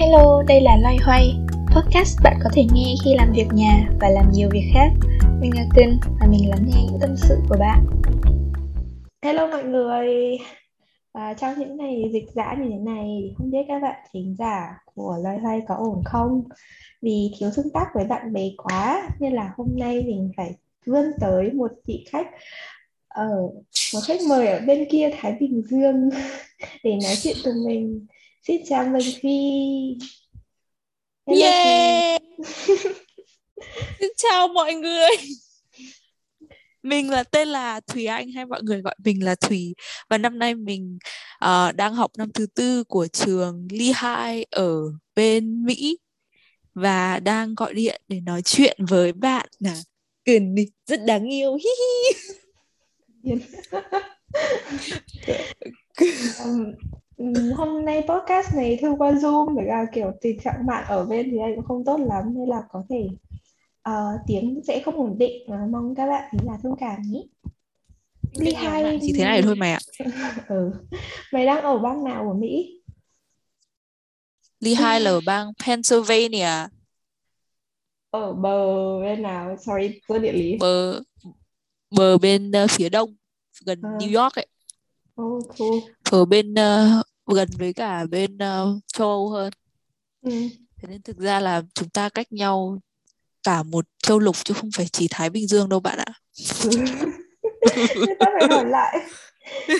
Hello, 0.00 0.42
đây 0.48 0.60
là 0.60 0.76
Loay 0.76 0.96
Hoay, 0.96 1.34
podcast 1.74 2.18
bạn 2.24 2.36
có 2.44 2.50
thể 2.54 2.62
nghe 2.72 2.94
khi 3.04 3.14
làm 3.14 3.32
việc 3.32 3.46
nhà 3.54 3.88
và 4.00 4.08
làm 4.08 4.30
nhiều 4.32 4.48
việc 4.52 4.70
khác. 4.74 4.88
Mình 5.40 5.50
là 5.54 5.64
Kinh 5.76 5.98
và 6.20 6.26
mình 6.26 6.50
lắng 6.50 6.64
nghe 6.66 6.82
những 6.84 7.00
tâm 7.00 7.16
sự 7.16 7.36
của 7.48 7.56
bạn. 7.60 7.86
Hello 9.22 9.46
mọi 9.46 9.64
người, 9.64 10.38
à, 11.12 11.34
trong 11.34 11.58
những 11.58 11.76
ngày 11.76 12.10
dịch 12.12 12.26
giã 12.34 12.54
như 12.58 12.68
thế 12.70 12.78
này 12.78 13.34
không 13.38 13.50
biết 13.50 13.58
các 13.68 13.82
bạn 13.82 13.96
thính 14.12 14.36
giả 14.38 14.78
của 14.94 15.16
Loay 15.22 15.38
Hoay 15.38 15.60
có 15.68 15.74
ổn 15.74 16.02
không? 16.04 16.42
Vì 17.02 17.30
thiếu 17.38 17.50
tương 17.56 17.70
tác 17.70 17.86
với 17.94 18.04
bạn 18.04 18.32
bè 18.32 18.50
quá 18.56 19.08
nên 19.20 19.32
là 19.32 19.52
hôm 19.56 19.68
nay 19.78 20.02
mình 20.06 20.30
phải 20.36 20.54
vươn 20.86 21.04
tới 21.20 21.52
một 21.52 21.70
vị 21.86 22.04
khách 22.10 22.26
ở 23.08 23.28
một 23.94 24.00
khách 24.06 24.20
mời 24.28 24.46
ở 24.46 24.60
bên 24.66 24.84
kia 24.90 25.10
Thái 25.20 25.36
Bình 25.40 25.62
Dương 25.70 26.10
để 26.84 26.90
nói 26.90 27.14
chuyện 27.22 27.36
cùng 27.44 27.64
mình 27.66 28.06
Xin 28.46 28.62
chào 28.66 28.84
Vân 28.84 29.02
Phi. 29.22 29.28
Hello 31.26 31.46
yeah. 31.46 32.22
Xin 33.98 34.10
chào 34.16 34.48
mọi 34.48 34.74
người. 34.74 35.10
Mình 36.82 37.10
là 37.10 37.22
tên 37.22 37.48
là 37.48 37.80
Thùy 37.80 38.06
Anh 38.06 38.32
hay 38.32 38.46
mọi 38.46 38.62
người 38.62 38.80
gọi 38.80 38.94
mình 39.04 39.24
là 39.24 39.34
Thùy 39.34 39.74
và 40.08 40.18
năm 40.18 40.38
nay 40.38 40.54
mình 40.54 40.98
uh, 41.44 41.74
đang 41.76 41.94
học 41.94 42.10
năm 42.18 42.32
thứ 42.32 42.46
tư 42.54 42.84
của 42.84 43.06
trường 43.06 43.68
Lehigh 43.70 44.46
ở 44.50 44.80
bên 45.14 45.64
Mỹ 45.64 45.98
và 46.74 47.18
đang 47.18 47.54
gọi 47.54 47.74
điện 47.74 48.00
để 48.08 48.20
nói 48.20 48.42
chuyện 48.42 48.84
với 48.88 49.12
bạn 49.12 49.46
là 49.58 49.76
Cần 50.24 50.54
rất 50.86 51.00
đáng 51.04 51.32
yêu. 51.32 51.56
Hi 51.56 51.70
hi. 51.80 53.32
um, 56.44 56.72
hôm 57.56 57.84
nay 57.84 58.02
podcast 58.08 58.54
này 58.54 58.78
thông 58.82 58.98
qua 58.98 59.12
Zoom 59.12 59.54
bởi 59.56 59.64
là 59.64 59.86
kiểu 59.94 60.12
tình 60.20 60.40
trạng 60.40 60.66
mạng 60.66 60.84
ở 60.88 61.06
bên 61.06 61.30
thì 61.30 61.38
đây 61.38 61.52
cũng 61.56 61.64
không 61.64 61.84
tốt 61.84 62.00
lắm 62.00 62.34
nên 62.34 62.48
là 62.48 62.62
có 62.70 62.84
thể 62.88 63.08
uh, 63.88 64.20
tiếng 64.26 64.60
sẽ 64.66 64.82
không 64.84 64.96
ổn 64.96 65.18
định 65.18 65.42
và 65.48 65.58
mong 65.70 65.94
các 65.94 66.06
bạn 66.06 66.28
thì 66.32 66.38
là 66.46 66.58
thông 66.62 66.76
cảm 66.78 67.02
nhé. 67.02 67.22
Đi 68.38 68.52
hai 68.52 68.98
chỉ 69.02 69.12
thế 69.12 69.24
này 69.24 69.42
thôi 69.42 69.56
mày 69.56 69.72
ạ. 69.72 69.78
ừ. 70.48 70.70
Mày 71.32 71.46
đang 71.46 71.62
ở 71.62 71.78
bang 71.78 72.04
nào 72.04 72.24
của 72.24 72.34
Mỹ? 72.34 72.80
Lehigh 74.60 75.02
là 75.02 75.10
ở 75.10 75.20
bang 75.26 75.52
Pennsylvania. 75.66 76.68
Ở 78.10 78.32
bờ 78.32 79.00
bên 79.00 79.22
nào? 79.22 79.56
Sorry, 79.56 80.00
tôi 80.08 80.18
địa 80.18 80.32
lý. 80.32 80.56
Bờ 80.60 81.00
bờ 81.90 82.18
bên 82.18 82.52
uh, 82.64 82.70
phía 82.70 82.88
đông 82.88 83.14
gần 83.66 83.80
à. 83.82 83.90
New 83.98 84.22
York 84.22 84.34
ấy. 84.34 84.46
Oh, 85.22 85.44
cool. 85.58 85.78
Ở 86.10 86.24
bên 86.24 86.52
uh, 86.52 87.06
gần 87.34 87.48
với 87.58 87.72
cả 87.72 88.06
bên 88.10 88.34
uh, 88.34 88.82
châu 88.86 89.08
Âu 89.08 89.28
hơn. 89.28 89.52
Ừ. 90.22 90.30
Thế 90.76 90.88
nên 90.88 91.02
thực 91.02 91.18
ra 91.18 91.40
là 91.40 91.62
chúng 91.74 91.88
ta 91.88 92.08
cách 92.08 92.32
nhau 92.32 92.78
cả 93.42 93.62
một 93.62 93.86
châu 94.02 94.18
lục 94.18 94.36
chứ 94.44 94.54
không 94.54 94.70
phải 94.76 94.86
chỉ 94.86 95.06
Thái 95.10 95.30
Bình 95.30 95.46
Dương 95.46 95.68
đâu 95.68 95.80
bạn 95.80 95.98
ạ. 95.98 96.12
ta 98.18 98.26
phải 98.40 98.48
hỏi 98.50 98.64
lại. 98.64 98.98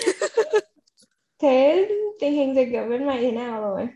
Thế 1.38 1.88
tình 2.20 2.32
hình 2.32 2.54
dịch 2.54 2.68
ở 2.74 2.88
bên 2.88 3.06
này 3.06 3.22
thế 3.22 3.32
nào 3.32 3.60
rồi? 3.60 3.86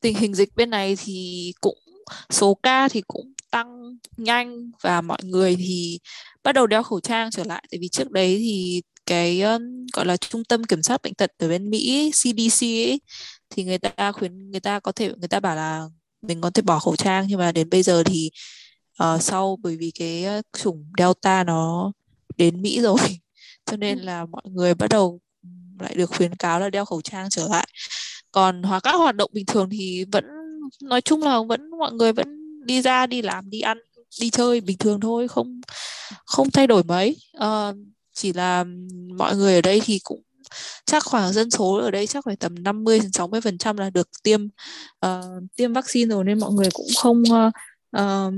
Tình 0.00 0.16
hình 0.16 0.34
dịch 0.34 0.56
bên 0.56 0.70
này 0.70 0.96
thì 1.04 1.52
cũng 1.60 1.78
số 2.30 2.54
ca 2.62 2.88
thì 2.88 3.02
cũng 3.06 3.32
tăng 3.50 3.96
nhanh 4.16 4.70
và 4.80 5.00
mọi 5.00 5.18
người 5.24 5.56
thì 5.58 5.98
bắt 6.42 6.52
đầu 6.52 6.66
đeo 6.66 6.82
khẩu 6.82 7.00
trang 7.00 7.30
trở 7.30 7.44
lại 7.44 7.64
tại 7.70 7.78
vì 7.80 7.88
trước 7.88 8.10
đấy 8.10 8.36
thì 8.38 8.82
cái 9.06 9.40
um, 9.42 9.86
gọi 9.92 10.06
là 10.06 10.16
trung 10.16 10.44
tâm 10.44 10.64
kiểm 10.64 10.82
soát 10.82 11.02
bệnh 11.02 11.14
tật 11.14 11.30
ở 11.38 11.48
bên 11.48 11.70
Mỹ 11.70 12.10
CDC 12.10 12.62
ấy 12.62 13.00
thì 13.50 13.64
người 13.64 13.78
ta 13.78 14.12
khuyến 14.12 14.50
người 14.50 14.60
ta 14.60 14.80
có 14.80 14.92
thể 14.92 15.12
người 15.18 15.28
ta 15.28 15.40
bảo 15.40 15.56
là 15.56 15.88
mình 16.22 16.40
có 16.40 16.50
thể 16.50 16.62
bỏ 16.62 16.78
khẩu 16.78 16.96
trang 16.96 17.26
nhưng 17.28 17.38
mà 17.38 17.52
đến 17.52 17.70
bây 17.70 17.82
giờ 17.82 18.02
thì 18.06 18.30
uh, 19.02 19.22
sau 19.22 19.58
bởi 19.62 19.76
vì 19.76 19.90
cái 19.98 20.24
chủng 20.58 20.84
Delta 20.98 21.44
nó 21.44 21.92
đến 22.36 22.62
Mỹ 22.62 22.80
rồi 22.80 22.98
cho 23.66 23.76
nên 23.76 23.98
ừ. 23.98 24.04
là 24.04 24.26
mọi 24.26 24.42
người 24.44 24.74
bắt 24.74 24.86
đầu 24.90 25.20
lại 25.80 25.94
được 25.94 26.06
khuyến 26.06 26.34
cáo 26.34 26.60
là 26.60 26.70
đeo 26.70 26.84
khẩu 26.84 27.02
trang 27.02 27.30
trở 27.30 27.48
lại 27.48 27.68
còn 28.32 28.62
hoặc 28.62 28.80
các 28.82 28.94
hoạt 28.94 29.16
động 29.16 29.30
bình 29.32 29.46
thường 29.46 29.70
thì 29.70 30.04
vẫn 30.12 30.24
nói 30.82 31.00
chung 31.00 31.22
là 31.22 31.38
vẫn 31.48 31.70
mọi 31.70 31.92
người 31.92 32.12
vẫn 32.12 32.26
đi 32.66 32.82
ra 32.82 33.06
đi 33.06 33.22
làm 33.22 33.50
đi 33.50 33.60
ăn 33.60 33.78
đi 34.20 34.30
chơi 34.30 34.60
bình 34.60 34.78
thường 34.78 35.00
thôi 35.00 35.28
không 35.28 35.60
không 36.26 36.50
thay 36.50 36.66
đổi 36.66 36.84
mấy 36.84 37.16
uh, 37.36 37.76
chỉ 38.14 38.32
là 38.32 38.64
mọi 39.18 39.36
người 39.36 39.54
ở 39.54 39.60
đây 39.60 39.80
thì 39.84 40.00
cũng 40.04 40.22
chắc 40.86 41.04
khoảng 41.04 41.32
dân 41.32 41.50
số 41.50 41.76
ở 41.76 41.90
đây 41.90 42.06
chắc 42.06 42.24
phải 42.24 42.36
tầm 42.36 42.54
50 42.62 43.00
đến 43.00 43.12
60 43.12 43.40
phần 43.40 43.58
trăm 43.58 43.76
là 43.76 43.90
được 43.90 44.08
tiêm 44.22 44.46
uh, 45.06 45.24
tiêm 45.56 45.72
vaccine 45.72 46.14
rồi 46.14 46.24
nên 46.24 46.40
mọi 46.40 46.52
người 46.52 46.68
cũng 46.72 46.86
không 46.96 47.22
uh, 47.22 47.52
uh, 47.96 48.34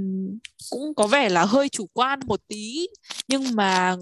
cũng 0.71 0.95
có 0.95 1.07
vẻ 1.07 1.29
là 1.29 1.45
hơi 1.45 1.69
chủ 1.69 1.87
quan 1.93 2.21
một 2.27 2.41
tí. 2.49 2.87
Nhưng 3.29 3.57
mà 3.57 3.97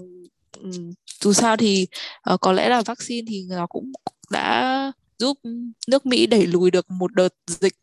um, 0.61 0.91
dù 1.21 1.33
sao 1.33 1.57
thì 1.57 1.87
uh, 2.33 2.41
có 2.41 2.51
lẽ 2.51 2.69
là 2.69 2.81
vaccine 2.81 3.25
thì 3.29 3.45
nó 3.49 3.67
cũng 3.67 3.91
đã 4.31 4.91
giúp 5.19 5.37
nước 5.87 6.05
Mỹ 6.05 6.27
đẩy 6.27 6.47
lùi 6.47 6.71
được 6.71 6.91
một 6.91 7.13
đợt 7.13 7.33
dịch 7.47 7.75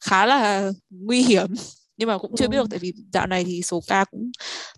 khá 0.00 0.26
là 0.26 0.70
nguy 0.90 1.22
hiểm. 1.22 1.54
Nhưng 1.96 2.08
mà 2.08 2.18
cũng 2.18 2.36
chưa 2.36 2.48
biết 2.48 2.56
được 2.56 2.70
tại 2.70 2.78
vì 2.78 2.92
dạo 3.12 3.26
này 3.26 3.44
thì 3.44 3.62
số 3.62 3.80
ca 3.86 4.04
cũng 4.04 4.30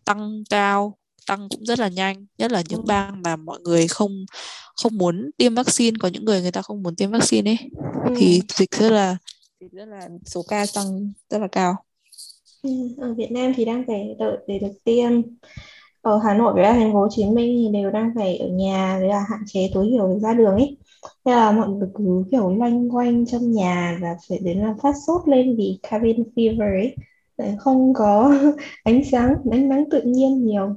tăng 0.05 0.43
cao 0.51 0.99
tăng 1.29 1.49
cũng 1.51 1.65
rất 1.65 1.79
là 1.79 1.89
nhanh 1.89 2.27
nhất 2.39 2.53
là 2.53 2.63
những 2.69 2.87
bang 2.87 3.23
mà 3.23 3.37
mọi 3.37 3.61
người 3.61 3.89
không 3.89 4.25
không 4.83 4.99
muốn 4.99 5.31
tiêm 5.37 5.55
vaccine 5.55 5.97
có 6.01 6.09
những 6.09 6.25
người 6.25 6.43
người 6.43 6.53
ta 6.53 6.63
không 6.63 6.83
muốn 6.83 6.97
tiêm 6.97 7.11
vaccine 7.11 7.51
ấy. 7.51 7.59
Ừ. 8.05 8.15
thì 8.19 8.41
dịch 8.57 8.71
rất 8.71 8.91
là 8.91 9.17
dịch 9.61 9.73
rất 9.73 9.85
là 9.85 10.09
số 10.27 10.43
ca 10.49 10.65
tăng 10.75 11.13
rất 11.31 11.39
là 11.39 11.49
cao. 11.53 11.75
Ừ. 12.63 12.71
ở 12.99 13.15
Việt 13.15 13.33
Nam 13.33 13.53
thì 13.57 13.65
đang 13.65 13.85
phải 13.87 14.17
đợi 14.19 14.39
để 14.47 14.59
được 14.59 14.73
tiêm. 14.85 15.23
Ở 16.03 16.19
Hà 16.25 16.35
Nội 16.35 16.55
với 16.55 16.65
thành 16.65 16.93
phố 16.93 16.99
Hồ 16.99 17.09
Chí 17.11 17.25
Minh 17.25 17.57
thì 17.57 17.73
đều 17.73 17.91
đang 17.91 18.13
phải 18.17 18.37
ở 18.37 18.49
nhà 18.49 18.99
để 19.03 19.09
là 19.09 19.25
hạn 19.31 19.41
chế 19.47 19.71
tối 19.75 19.89
thiểu 19.91 20.19
ra 20.19 20.35
đường 20.35 20.53
ấy. 20.53 20.77
Thế 21.25 21.33
là 21.33 21.53
mọi 21.53 21.69
người 21.69 21.89
cứ 21.95 22.25
kiểu 22.31 22.55
loanh 22.57 22.89
quanh 22.91 23.27
trong 23.27 23.53
nhà 23.53 23.99
và 24.03 24.17
phải 24.29 24.39
đến 24.39 24.59
là 24.59 24.75
phát 24.83 24.93
sốt 25.07 25.29
lên 25.29 25.57
vì 25.57 25.79
cabin 25.83 26.23
fever 26.37 26.81
ấy. 26.81 26.97
Để 27.39 27.55
không 27.59 27.95
có 27.95 28.35
ánh 28.85 29.03
sáng 29.11 29.35
ánh 29.51 29.69
nắng 29.69 29.85
tự 29.91 30.03
nhiên 30.03 30.45
nhiều 30.47 30.77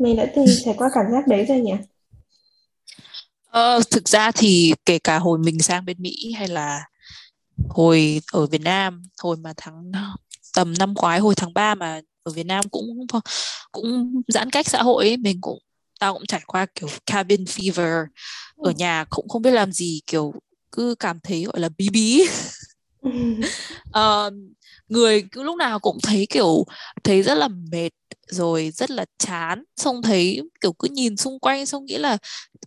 mình 0.00 0.16
đã 0.16 0.26
từng 0.36 0.46
trải 0.64 0.74
qua 0.78 0.90
cảm 0.94 1.04
giác 1.12 1.26
đấy 1.26 1.44
rồi 1.44 1.60
nhỉ? 1.60 1.72
Ờ, 3.50 3.80
thực 3.90 4.08
ra 4.08 4.30
thì 4.30 4.74
kể 4.86 4.98
cả 4.98 5.18
hồi 5.18 5.38
mình 5.38 5.58
sang 5.58 5.84
bên 5.84 5.96
Mỹ 6.00 6.32
hay 6.38 6.48
là 6.48 6.84
hồi 7.68 8.20
ở 8.32 8.46
Việt 8.46 8.60
Nam 8.60 9.02
hồi 9.22 9.36
mà 9.36 9.52
tháng 9.56 9.92
tầm 10.54 10.74
năm 10.78 10.94
ngoái 10.96 11.18
hồi 11.20 11.34
tháng 11.34 11.54
3 11.54 11.74
mà 11.74 12.00
ở 12.22 12.32
Việt 12.32 12.46
Nam 12.46 12.64
cũng 12.70 13.06
cũng 13.72 14.12
giãn 14.28 14.50
cách 14.50 14.68
xã 14.68 14.82
hội 14.82 15.04
ấy, 15.04 15.16
mình 15.16 15.40
cũng 15.40 15.58
tao 16.00 16.14
cũng 16.14 16.26
trải 16.26 16.40
qua 16.46 16.66
kiểu 16.74 16.88
cabin 17.06 17.44
fever 17.44 18.04
ở 18.56 18.70
nhà 18.70 19.04
cũng 19.10 19.28
không 19.28 19.42
biết 19.42 19.50
làm 19.50 19.72
gì 19.72 20.00
kiểu 20.06 20.32
cứ 20.72 20.94
cảm 20.98 21.20
thấy 21.20 21.44
gọi 21.44 21.60
là 21.60 21.68
bí 21.78 21.88
bí. 21.88 22.22
Uh, 23.02 24.32
người 24.88 25.24
cứ 25.32 25.42
lúc 25.42 25.56
nào 25.56 25.78
cũng 25.78 25.98
thấy 26.02 26.26
kiểu 26.30 26.64
thấy 27.04 27.22
rất 27.22 27.34
là 27.34 27.48
mệt 27.48 27.90
rồi 28.30 28.70
rất 28.74 28.90
là 28.90 29.04
chán 29.18 29.64
xong 29.76 30.02
thấy 30.02 30.40
kiểu 30.60 30.72
cứ 30.72 30.88
nhìn 30.90 31.16
xung 31.16 31.38
quanh 31.38 31.66
xong 31.66 31.84
nghĩ 31.84 31.98
là 31.98 32.18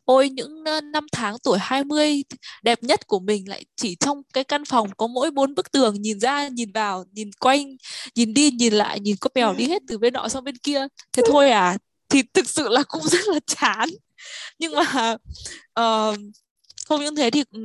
ôi 0.06 0.30
những 0.30 0.64
năm 0.64 1.06
tháng 1.12 1.36
tuổi 1.44 1.58
20 1.62 2.24
đẹp 2.64 2.84
nhất 2.84 3.08
của 3.08 3.20
mình 3.20 3.50
lại 3.50 3.66
chỉ 3.76 3.96
trong 3.96 4.22
cái 4.34 4.44
căn 4.44 4.66
phòng 4.66 4.90
có 4.98 5.08
mỗi 5.08 5.32
bốn 5.32 5.56
bức 5.56 5.72
tường 5.72 6.02
nhìn 6.02 6.20
ra 6.20 6.48
nhìn 6.48 6.72
vào 6.72 7.06
nhìn 7.12 7.32
quanh 7.40 7.76
nhìn 8.16 8.34
đi 8.34 8.52
nhìn 8.52 8.74
lại 8.74 9.00
nhìn 9.00 9.16
có 9.22 9.30
mèo 9.36 9.54
đi 9.54 9.68
hết 9.68 9.82
từ 9.88 9.98
bên 9.98 10.14
nọ 10.14 10.28
sang 10.28 10.44
bên 10.44 10.58
kia. 10.58 10.88
Thế 11.12 11.24
thôi 11.28 11.52
à 11.52 11.78
thì 12.10 12.24
thực 12.34 12.50
sự 12.50 12.70
là 12.70 12.84
cũng 12.84 13.02
rất 13.08 13.28
là 13.28 13.40
chán. 13.48 13.90
Nhưng 14.60 14.74
mà 14.76 15.16
uh, 15.80 16.20
không 16.86 17.02
những 17.02 17.16
thế 17.16 17.30
thì 17.30 17.44
ừ, 17.52 17.60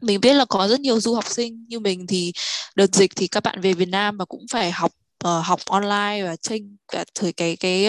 mình 0.00 0.20
biết 0.20 0.34
là 0.34 0.44
có 0.44 0.68
rất 0.68 0.80
nhiều 0.80 1.00
du 1.00 1.14
học 1.14 1.26
sinh 1.28 1.66
như 1.68 1.80
mình 1.80 2.06
thì 2.06 2.32
đợt 2.76 2.94
dịch 2.94 3.16
thì 3.16 3.26
các 3.26 3.42
bạn 3.42 3.60
về 3.60 3.72
Việt 3.72 3.88
Nam 3.88 4.16
và 4.16 4.24
cũng 4.24 4.46
phải 4.50 4.70
học 4.70 4.92
uh, 5.26 5.44
học 5.44 5.60
online 5.66 6.24
và 6.24 6.36
tranh 6.36 6.76
cả 6.88 7.04
thời 7.14 7.32
cái 7.32 7.56
cái 7.56 7.88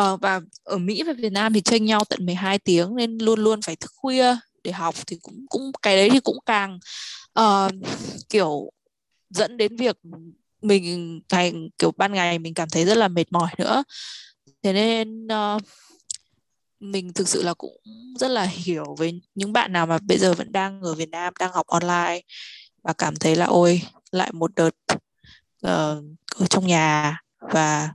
uh, 0.00 0.20
và 0.20 0.40
ở 0.64 0.78
Mỹ 0.78 1.02
và 1.02 1.12
Việt 1.12 1.32
Nam 1.32 1.52
thì 1.52 1.60
tranh 1.60 1.84
nhau 1.84 2.00
tận 2.08 2.26
12 2.26 2.58
tiếng 2.58 2.96
nên 2.96 3.18
luôn 3.18 3.40
luôn 3.40 3.62
phải 3.62 3.76
thức 3.76 3.92
khuya 3.96 4.36
để 4.64 4.72
học 4.72 4.94
thì 5.06 5.18
cũng 5.22 5.46
cũng 5.48 5.72
cái 5.82 5.96
đấy 5.96 6.10
thì 6.10 6.20
cũng 6.20 6.38
càng 6.46 6.78
uh, 7.40 7.72
kiểu 8.28 8.70
dẫn 9.30 9.56
đến 9.56 9.76
việc 9.76 9.98
mình 10.62 11.20
ngày 11.30 11.52
kiểu 11.78 11.92
ban 11.96 12.12
ngày 12.12 12.38
mình 12.38 12.54
cảm 12.54 12.68
thấy 12.68 12.84
rất 12.84 12.96
là 12.96 13.08
mệt 13.08 13.32
mỏi 13.32 13.50
nữa. 13.58 13.84
Thế 14.62 14.72
nên 14.72 15.26
uh, 15.26 15.62
mình 16.80 17.12
thực 17.12 17.28
sự 17.28 17.42
là 17.42 17.54
cũng 17.54 17.76
rất 18.18 18.28
là 18.28 18.44
hiểu 18.44 18.94
với 18.98 19.20
những 19.34 19.52
bạn 19.52 19.72
nào 19.72 19.86
mà 19.86 19.98
bây 20.02 20.18
giờ 20.18 20.34
vẫn 20.34 20.52
đang 20.52 20.80
ở 20.82 20.94
Việt 20.94 21.10
Nam 21.10 21.34
đang 21.40 21.52
học 21.52 21.66
online 21.66 22.20
và 22.82 22.92
cảm 22.92 23.16
thấy 23.16 23.36
là 23.36 23.46
ôi 23.46 23.82
lại 24.12 24.32
một 24.32 24.50
đợt 24.54 24.74
uh, 25.66 26.04
ở 26.38 26.46
trong 26.46 26.66
nhà 26.66 27.18
và 27.40 27.92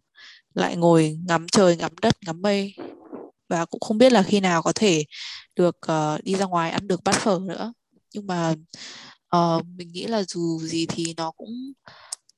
lại 0.53 0.75
ngồi 0.75 1.19
ngắm 1.27 1.47
trời 1.51 1.75
ngắm 1.77 1.91
đất 2.01 2.17
ngắm 2.25 2.41
mây. 2.41 2.75
Và 3.49 3.65
cũng 3.65 3.79
không 3.79 3.97
biết 3.97 4.11
là 4.11 4.23
khi 4.23 4.39
nào 4.39 4.61
có 4.61 4.73
thể 4.75 5.05
được 5.55 5.77
uh, 5.91 6.23
đi 6.23 6.35
ra 6.35 6.45
ngoài 6.45 6.71
ăn 6.71 6.87
được 6.87 7.03
bát 7.03 7.15
phở 7.15 7.39
nữa. 7.41 7.73
Nhưng 8.13 8.27
mà 8.27 8.53
uh, 9.35 9.65
mình 9.65 9.91
nghĩ 9.91 10.07
là 10.07 10.23
dù 10.23 10.59
gì 10.59 10.85
thì 10.85 11.13
nó 11.17 11.31
cũng 11.31 11.73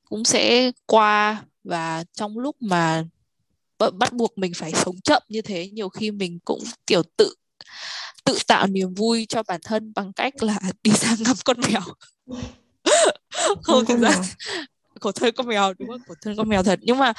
cũng 0.04 0.24
sẽ 0.24 0.70
qua. 0.86 1.44
Và 1.64 2.04
trong 2.12 2.38
lúc 2.38 2.56
mà 2.60 3.04
bắt 3.98 4.12
buộc 4.12 4.38
mình 4.38 4.52
phải 4.54 4.72
sống 4.72 5.00
chậm 5.00 5.22
như 5.28 5.42
thế 5.42 5.70
nhiều 5.70 5.88
khi 5.88 6.10
mình 6.10 6.38
cũng 6.44 6.62
kiểu 6.86 7.02
tự 7.16 7.34
tự 8.24 8.38
tạo 8.46 8.66
niềm 8.66 8.94
vui 8.94 9.26
cho 9.28 9.42
bản 9.42 9.60
thân 9.64 9.92
bằng 9.94 10.12
cách 10.12 10.42
là 10.42 10.60
đi 10.82 10.90
ra 10.90 11.16
ngắm 11.18 11.36
con 11.44 11.56
mèo. 11.60 11.80
Không 13.62 13.84
thực 13.84 13.98
ra 14.00 14.22
khổ 15.02 15.12
thân 15.12 15.34
con 15.36 15.46
mèo 15.46 15.74
đúng 15.78 15.88
không? 15.88 16.00
Khổ 16.08 16.14
thân 16.22 16.36
con 16.36 16.48
mèo 16.48 16.62
thật. 16.62 16.78
Nhưng 16.82 16.98
mà 16.98 17.12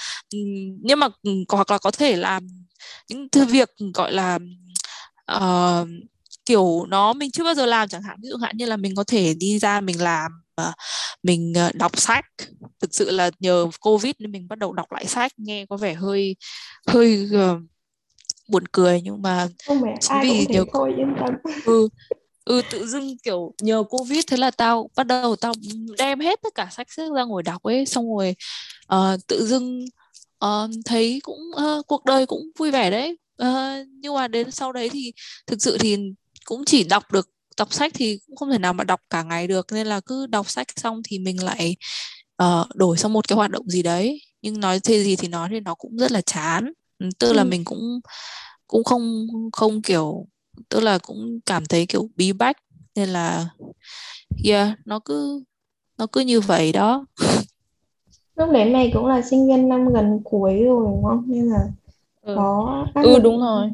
nhưng 0.82 1.00
mà 1.00 1.08
hoặc 1.50 1.72
là 1.72 1.78
có 1.78 1.92
thể 1.92 2.16
làm 2.16 2.48
những 3.10 3.30
thứ 3.30 3.46
việc 3.46 3.70
gọi 3.94 4.12
là 4.12 4.40
uh, 5.36 5.88
kiểu 6.46 6.86
nó 6.90 7.14
mình 7.14 7.32
chưa 7.32 7.44
bao 7.44 7.54
giờ 7.54 7.66
làm 7.66 7.90
chẳng 7.90 8.04
hạn. 8.04 8.18
Ví 8.24 8.30
dụ 8.30 8.38
hạn 8.38 8.58
như 8.58 8.66
là 8.66 8.78
mình 8.78 8.96
có 8.96 9.04
thể 9.04 9.34
đi 9.34 9.60
ra 9.60 9.82
mình 9.82 10.02
làm 10.02 10.32
uh, 10.62 10.74
mình 11.24 11.54
uh, 11.68 11.76
đọc 11.76 12.00
sách. 12.00 12.26
Thực 12.80 12.96
sự 12.96 13.12
là 13.12 13.32
nhờ 13.40 13.68
covid 13.82 14.14
nên 14.20 14.32
mình 14.32 14.48
bắt 14.48 14.60
đầu 14.60 14.74
đọc 14.74 14.92
lại 14.92 15.06
sách 15.06 15.32
nghe 15.38 15.66
có 15.66 15.78
vẻ 15.78 15.94
hơi 15.94 16.36
hơi 16.88 17.30
uh, 17.36 17.62
buồn 18.48 18.64
cười. 18.72 19.02
Nhưng 19.02 19.22
mà 19.22 19.48
không 19.68 19.82
phải 19.82 19.94
ai 20.10 20.26
vì 20.26 20.46
cũng 20.46 20.56
nhờ 20.56 20.66
thôi 20.74 20.94
yên 20.98 21.16
tâm 21.20 21.36
ừ 21.66 21.88
ừ 22.46 22.62
tự 22.72 22.88
dưng 22.88 23.18
kiểu 23.24 23.54
nhờ 23.62 23.84
covid 23.90 24.24
thế 24.28 24.38
là 24.38 24.52
tao 24.52 24.90
bắt 24.96 25.08
đầu 25.08 25.36
tao 25.36 25.54
đem 25.98 26.20
hết 26.20 26.40
tất 26.44 26.56
cả 26.56 26.68
sách 26.72 26.92
sách 26.92 27.10
ra 27.16 27.24
ngồi 27.24 27.44
đọc 27.44 27.64
ấy. 27.64 27.86
Xong 27.86 28.16
rồi 28.16 28.36
uh, 28.96 29.28
tự 29.28 29.48
dưng 29.48 29.86
uh, 30.46 30.70
thấy 30.86 31.20
cũng 31.24 31.40
uh, 31.56 31.88
cuộc 31.88 32.06
đời 32.06 32.26
cũng 32.26 32.42
vui 32.60 32.72
vẻ 32.72 32.92
đấy. 32.92 33.18
Uh, 33.44 33.88
nhưng 33.90 34.14
mà 34.14 34.28
đến 34.28 34.52
sau 34.52 34.72
đấy 34.72 34.90
thì 34.90 35.14
thực 35.48 35.62
sự 35.62 35.78
thì 35.78 35.98
cũng 36.46 36.66
chỉ 36.66 36.84
đọc 36.84 37.12
được 37.12 37.30
đọc 37.58 37.74
sách 37.74 37.92
thì 37.96 38.20
cũng 38.28 38.36
không 38.36 38.52
thể 38.52 38.58
nào 38.58 38.74
mà 38.74 38.84
đọc 38.84 39.02
cả 39.10 39.24
ngày 39.24 39.48
được. 39.48 39.68
Nên 39.72 39.88
là 39.88 40.00
cứ 40.00 40.28
đọc 40.28 40.50
sách 40.50 40.68
xong 40.76 41.02
thì 41.04 41.20
mình 41.20 41.44
lại 41.44 41.76
uh, 42.44 42.76
đổi 42.76 42.98
sang 42.98 43.14
một 43.14 43.28
cái 43.28 43.36
hoạt 43.36 43.52
động 43.52 43.70
gì 43.70 43.84
đấy. 43.84 44.22
Nhưng 44.42 44.60
nói 44.60 44.80
thế 44.80 45.04
gì 45.04 45.16
thì 45.16 45.28
nói 45.28 45.50
thì 45.52 45.60
nó 45.60 45.76
cũng 45.76 45.98
rất 45.98 46.12
là 46.12 46.22
chán. 46.22 46.74
Tức 47.20 47.28
ừ. 47.28 47.34
là 47.34 47.44
mình 47.44 47.66
cũng 47.66 48.00
cũng 48.68 48.84
không 48.84 49.28
không 49.52 49.82
kiểu 49.82 50.28
tức 50.70 50.80
là 50.80 50.98
cũng 50.98 51.40
cảm 51.46 51.66
thấy 51.66 51.86
kiểu 51.86 52.10
bí 52.16 52.34
bách 52.34 52.58
nên 52.96 53.10
là 53.10 53.50
yeah 54.44 54.78
nó 54.86 55.00
cứ 55.00 55.44
nó 55.98 56.08
cứ 56.08 56.22
như 56.22 56.42
vậy 56.42 56.72
đó. 56.72 57.06
Lúc 58.36 58.50
đấy 58.52 58.70
mày 58.70 58.92
cũng 58.94 59.06
là 59.06 59.22
sinh 59.22 59.48
viên 59.48 59.70
năm 59.70 59.94
gần 59.94 60.22
cuối 60.24 60.64
rồi 60.64 60.86
đúng 60.86 61.04
không? 61.04 61.24
Nên 61.28 61.50
là 61.50 61.68
ừ. 62.22 62.34
có 62.36 62.84
áp 62.96 63.02
ừ 63.02 63.20
đúng 63.20 63.40
rồi. 63.40 63.70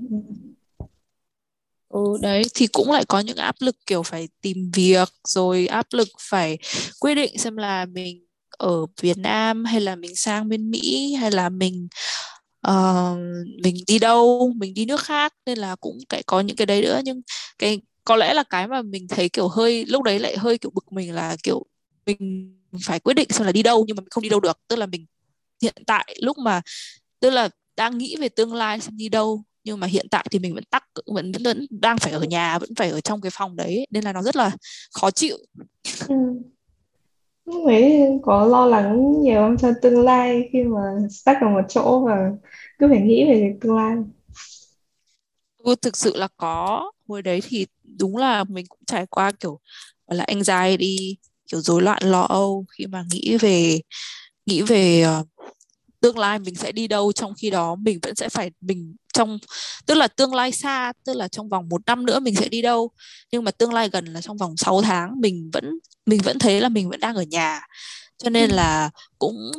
Ừ 1.90 2.18
đấy 2.22 2.44
thì 2.56 2.68
cũng 2.68 2.92
lại 2.92 3.06
có 3.06 3.20
những 3.20 3.38
áp 3.38 3.56
lực 3.60 3.76
kiểu 3.86 4.04
phải 4.04 4.28
tìm 4.42 4.72
việc 4.74 5.10
rồi 5.28 5.68
áp 5.68 5.88
lực 5.92 6.08
phải 6.20 6.58
quyết 7.00 7.16
định 7.16 7.38
xem 7.38 7.58
là 7.58 7.86
mình 7.86 8.26
ở 8.50 8.86
Việt 9.02 9.18
Nam 9.18 9.66
hay 9.66 9.82
là 9.82 9.96
mình 9.96 10.16
sang 10.16 10.50
bên 10.50 10.72
Mỹ 10.72 11.14
hay 11.14 11.32
là 11.32 11.50
mình 11.50 11.88
uh, 12.68 13.18
mình 13.64 13.76
đi 13.88 14.00
đâu 14.00 14.54
mình 14.56 14.74
đi 14.74 14.86
nước 14.86 15.02
khác 15.02 15.34
nên 15.46 15.58
là 15.58 15.76
cũng 15.76 15.98
cái 16.10 16.24
có 16.24 16.42
những 16.42 16.56
cái 16.56 16.66
đấy 16.66 16.82
nữa. 16.82 17.02
Nhưng 17.06 17.22
cái 17.60 17.82
có 18.04 18.16
lẽ 18.16 18.34
là 18.34 18.44
cái 18.44 18.68
mà 18.68 18.82
mình 18.82 19.08
thấy 19.08 19.30
kiểu 19.30 19.48
hơi 19.48 19.86
lúc 19.86 20.04
đấy 20.04 20.20
lại 20.20 20.38
hơi 20.38 20.58
kiểu 20.58 20.72
bực 20.76 20.92
mình 20.92 21.16
là 21.16 21.36
kiểu 21.44 21.66
mình 22.06 22.56
phải 22.86 23.00
quyết 23.00 23.14
định 23.14 23.30
xem 23.30 23.46
là 23.46 23.52
đi 23.52 23.64
đâu 23.64 23.86
nhưng 23.88 23.96
mà 23.96 24.02
mình 24.02 24.10
không 24.10 24.24
đi 24.24 24.30
đâu 24.30 24.40
được. 24.40 24.60
Tức 24.68 24.76
là 24.76 24.86
mình 24.86 25.06
hiện 25.62 25.84
tại 25.88 26.16
lúc 26.22 26.38
mà 26.38 26.62
tức 27.20 27.30
là 27.30 27.50
đang 27.78 27.98
nghĩ 27.98 28.16
về 28.20 28.30
tương 28.30 28.54
lai 28.54 28.80
xem 28.80 28.98
đi 28.98 29.10
đâu 29.10 29.44
nhưng 29.64 29.80
mà 29.80 29.88
hiện 29.88 30.08
tại 30.12 30.26
thì 30.32 30.40
mình 30.40 30.56
vẫn 30.56 30.64
tắc 30.64 30.84
vẫn 31.06 31.32
vẫn 31.44 31.68
đang 31.70 31.98
phải 31.98 32.14
ở 32.14 32.24
nhà 32.24 32.60
vẫn 32.60 32.76
phải 32.76 32.90
ở 32.90 33.02
trong 33.02 33.22
cái 33.22 33.30
phòng 33.34 33.56
đấy 33.56 33.88
nên 33.90 34.04
là 34.04 34.14
nó 34.14 34.22
rất 34.22 34.36
là 34.36 34.52
khó 34.94 35.12
chịu. 35.12 35.38
Ừ 36.08 36.16
lúc 37.54 37.66
ấy 37.66 38.08
có 38.24 38.46
lo 38.46 38.66
lắng 38.66 39.22
nhiều 39.22 39.42
không 39.42 39.58
cho 39.58 39.72
tương 39.82 40.04
lai 40.04 40.50
khi 40.54 40.64
mà 40.64 40.80
stuck 41.10 41.42
ở 41.42 41.50
một 41.50 41.62
chỗ 41.70 42.06
và 42.06 42.32
cứ 42.80 42.88
phải 42.90 43.02
nghĩ 43.02 43.26
về 43.26 43.58
tương 43.62 43.76
lai. 43.76 43.96
Ừ, 45.58 45.76
thực 45.82 45.98
sự 45.98 46.16
là 46.16 46.28
có. 46.38 46.92
Hồi 47.08 47.22
đấy 47.22 47.42
thì 47.48 47.68
đúng 48.00 48.18
là 48.18 48.44
mình 48.44 48.66
cũng 48.70 48.80
trải 48.88 49.06
qua 49.06 49.32
kiểu 49.32 49.60
gọi 50.08 50.18
là 50.18 50.24
anxiety 50.24 51.18
kiểu 51.52 51.62
rối 51.62 51.82
loạn 51.82 52.04
lo 52.04 52.22
âu 52.22 52.66
khi 52.78 52.88
mà 52.88 53.04
nghĩ 53.12 53.38
về 53.38 53.80
nghĩ 54.46 54.62
về 54.62 55.06
uh, 55.20 55.28
tương 56.02 56.18
lai 56.18 56.40
mình 56.40 56.56
sẽ 56.56 56.72
đi 56.72 56.88
đâu 56.88 57.12
trong 57.12 57.34
khi 57.38 57.50
đó 57.50 57.76
mình 57.76 58.00
vẫn 58.02 58.16
sẽ 58.16 58.30
phải 58.30 58.52
mình 58.62 58.96
trong 59.14 59.40
tức 59.86 59.94
là 59.96 60.08
tương 60.08 60.34
lai 60.34 60.52
xa 60.52 60.94
tức 61.06 61.14
là 61.14 61.28
trong 61.28 61.50
vòng 61.50 61.70
một 61.70 61.82
năm 61.86 62.06
nữa 62.06 62.20
mình 62.20 62.36
sẽ 62.36 62.50
đi 62.50 62.62
đâu. 62.62 62.92
Nhưng 63.32 63.44
mà 63.44 63.52
tương 63.52 63.74
lai 63.74 63.90
gần 63.90 64.06
là 64.06 64.22
trong 64.22 64.38
vòng 64.38 64.58
6 64.58 64.82
tháng 64.82 65.22
mình 65.22 65.50
vẫn 65.54 65.80
mình 66.06 66.22
vẫn 66.24 66.40
thấy 66.40 66.62
là 66.62 66.70
mình 66.70 66.90
vẫn 66.90 67.00
đang 67.00 67.16
ở 67.16 67.24
nhà. 67.24 67.62
Cho 68.18 68.30
nên 68.30 68.50
là 68.52 68.90
cũng 69.20 69.52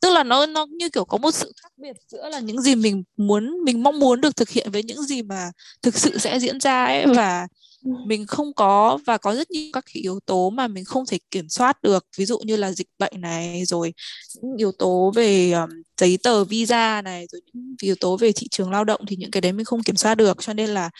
tức 0.00 0.10
là 0.10 0.24
nó 0.24 0.46
nó 0.46 0.66
như 0.66 0.88
kiểu 0.90 1.04
có 1.04 1.18
một 1.18 1.30
sự 1.30 1.52
khác 1.62 1.72
biệt 1.76 1.96
giữa 2.08 2.28
là 2.28 2.40
những 2.40 2.62
gì 2.62 2.74
mình 2.74 3.02
muốn 3.16 3.64
mình 3.64 3.82
mong 3.82 3.98
muốn 3.98 4.20
được 4.20 4.36
thực 4.36 4.48
hiện 4.50 4.70
với 4.70 4.82
những 4.82 5.02
gì 5.02 5.22
mà 5.22 5.50
thực 5.82 5.96
sự 5.98 6.18
sẽ 6.18 6.40
diễn 6.40 6.60
ra 6.60 6.84
ấy. 6.84 7.06
Và 7.06 7.40
ừ 7.40 7.46
mình 7.84 8.26
không 8.26 8.54
có 8.54 8.98
và 9.06 9.18
có 9.18 9.34
rất 9.34 9.50
nhiều 9.50 9.70
các 9.72 9.84
yếu 9.92 10.20
tố 10.26 10.50
mà 10.50 10.68
mình 10.68 10.84
không 10.84 11.04
thể 11.06 11.18
kiểm 11.30 11.48
soát 11.48 11.82
được 11.82 12.06
ví 12.18 12.26
dụ 12.26 12.38
như 12.38 12.56
là 12.56 12.72
dịch 12.72 12.88
bệnh 12.98 13.20
này 13.20 13.64
rồi 13.64 13.94
những 14.42 14.56
yếu 14.56 14.72
tố 14.72 15.12
về 15.16 15.52
um, 15.52 15.70
giấy 16.00 16.18
tờ 16.22 16.44
visa 16.44 17.02
này 17.02 17.26
rồi 17.32 17.40
những 17.52 17.76
yếu 17.82 17.94
tố 18.00 18.16
về 18.16 18.32
thị 18.32 18.48
trường 18.50 18.70
lao 18.70 18.84
động 18.84 19.00
thì 19.08 19.16
những 19.16 19.30
cái 19.30 19.40
đấy 19.40 19.52
mình 19.52 19.64
không 19.64 19.82
kiểm 19.82 19.96
soát 19.96 20.14
được. 20.14 20.36
Cho 20.40 20.52
nên 20.52 20.70
là 20.70 20.90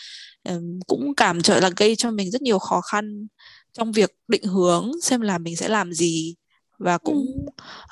um, 0.49 0.79
cũng 0.87 1.15
cảm 1.15 1.41
trở 1.41 1.59
là 1.59 1.69
gây 1.77 1.95
cho 1.95 2.11
mình 2.11 2.31
rất 2.31 2.41
nhiều 2.41 2.59
khó 2.59 2.81
khăn 2.81 3.27
trong 3.73 3.91
việc 3.91 4.11
định 4.27 4.43
hướng 4.43 4.91
xem 5.01 5.21
là 5.21 5.37
mình 5.37 5.55
sẽ 5.55 5.67
làm 5.69 5.93
gì 5.93 6.35
và 6.77 6.97
cũng 6.97 7.47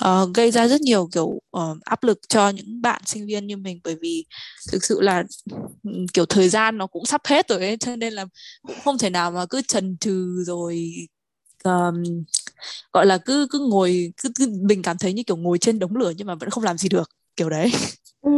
uh, 0.06 0.34
gây 0.34 0.52
ra 0.52 0.68
rất 0.68 0.82
nhiều 0.82 1.10
kiểu 1.14 1.26
uh, 1.26 1.84
áp 1.84 2.04
lực 2.04 2.20
cho 2.28 2.50
những 2.50 2.82
bạn 2.82 3.02
sinh 3.06 3.26
viên 3.26 3.48
như 3.48 3.58
mình. 3.58 3.80
Bởi 3.84 3.96
vì 4.02 4.26
thực 4.72 4.84
sự 4.84 5.02
là 5.02 5.24
kiểu 6.14 6.26
thời 6.26 6.50
gian 6.50 6.78
nó 6.78 6.88
cũng 6.88 7.06
sắp 7.06 7.22
hết 7.26 7.50
rồi 7.50 7.60
ấy 7.60 7.78
cho 7.78 7.96
nên 7.96 8.14
là 8.14 8.26
cũng 8.68 8.76
không 8.84 8.98
thể 8.98 9.10
nào 9.10 9.32
mà 9.32 9.46
cứ 9.46 9.62
trần 9.62 9.98
trừ 9.98 10.44
rồi 10.46 10.94
um, 11.64 12.04
gọi 12.94 13.06
là 13.06 13.18
cứ 13.18 13.48
cứ 13.50 13.68
ngồi 13.70 14.14
cứ, 14.18 14.30
cứ 14.36 14.48
mình 14.62 14.82
cảm 14.82 14.98
thấy 14.98 15.14
như 15.14 15.24
kiểu 15.24 15.38
ngồi 15.38 15.58
trên 15.58 15.80
đống 15.80 15.96
lửa 15.96 16.14
nhưng 16.18 16.28
mà 16.28 16.36
vẫn 16.36 16.50
không 16.50 16.64
làm 16.64 16.78
gì 16.78 16.90
được 16.90 17.10
kiểu 17.36 17.50
đấy. 17.50 17.72
Ừ. 18.22 18.32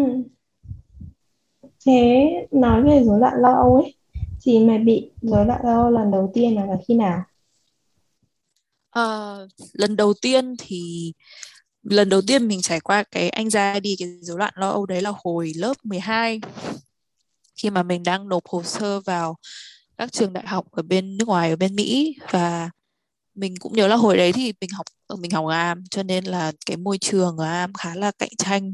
thế 1.86 2.26
nói 2.52 2.84
về 2.84 3.04
rối 3.04 3.20
loạn 3.20 3.34
lo 3.38 3.54
âu 3.54 3.76
ấy 3.76 3.96
thì 4.42 4.60
mày 4.60 4.80
bị 4.80 5.12
rối 5.22 5.46
loạn 5.46 5.62
lo 5.64 5.82
âu 5.82 5.92
lần 5.92 6.12
đầu 6.12 6.32
tiên 6.34 6.56
là 6.56 6.68
khi 6.88 6.94
nào 6.94 7.24
Uh, 9.00 9.50
lần 9.74 9.96
đầu 9.96 10.14
tiên 10.22 10.56
thì 10.60 11.14
lần 11.84 12.10
đầu 12.10 12.22
tiên 12.28 12.48
mình 12.48 12.62
trải 12.62 12.80
qua 12.80 13.04
cái 13.04 13.30
anh 13.30 13.50
ra 13.50 13.80
đi 13.80 13.96
cái 14.00 14.10
rối 14.22 14.38
loạn 14.38 14.54
lo 14.58 14.70
âu 14.70 14.86
đấy 14.86 15.02
là 15.02 15.12
hồi 15.24 15.52
lớp 15.56 15.74
12 15.84 16.42
khi 17.56 17.70
mà 17.70 17.84
mình 17.84 18.04
đang 18.04 18.30
nộp 18.30 18.48
hồ 18.48 18.64
sơ 18.64 19.00
vào 19.00 19.38
các 19.98 20.12
trường 20.12 20.34
đại 20.34 20.48
học 20.48 20.66
ở 20.72 20.84
bên 20.84 21.18
nước 21.18 21.28
ngoài 21.28 21.50
ở 21.50 21.56
bên 21.56 21.76
Mỹ 21.76 22.16
và 22.32 22.70
mình 23.36 23.56
cũng 23.60 23.74
nhớ 23.74 23.88
là 23.88 23.96
hồi 23.96 24.18
đấy 24.18 24.34
thì 24.34 24.54
mình 24.62 24.70
học 24.70 24.86
ở 25.08 25.16
mình 25.16 25.32
học 25.32 25.46
ở 25.46 25.52
Am 25.54 25.84
cho 25.92 26.04
nên 26.04 26.26
là 26.26 26.52
cái 26.66 26.78
môi 26.78 26.98
trường 26.98 27.38
ở 27.38 27.46
Am 27.46 27.74
khá 27.74 27.96
là 27.96 28.12
cạnh 28.20 28.36
tranh. 28.38 28.74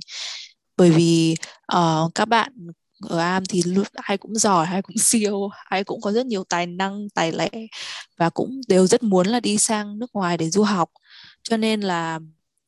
Bởi 0.78 0.90
vì 0.92 1.36
uh, 1.76 2.12
các 2.16 2.26
bạn 2.26 2.54
ở 3.02 3.18
am 3.18 3.44
thì 3.46 3.64
ai 3.94 4.18
cũng 4.18 4.36
giỏi 4.36 4.66
ai 4.66 4.82
cũng 4.82 4.98
siêu 4.98 5.50
ai 5.66 5.84
cũng 5.84 6.02
có 6.02 6.12
rất 6.12 6.26
nhiều 6.26 6.44
tài 6.44 6.68
năng 6.68 7.10
tài 7.10 7.32
lẻ 7.32 7.50
và 8.18 8.30
cũng 8.30 8.62
đều 8.68 8.88
rất 8.88 9.04
muốn 9.04 9.28
là 9.28 9.40
đi 9.40 9.58
sang 9.58 10.00
nước 10.00 10.10
ngoài 10.14 10.38
để 10.38 10.50
du 10.50 10.64
học 10.64 10.90
cho 11.44 11.58
nên 11.58 11.82
là 11.82 12.20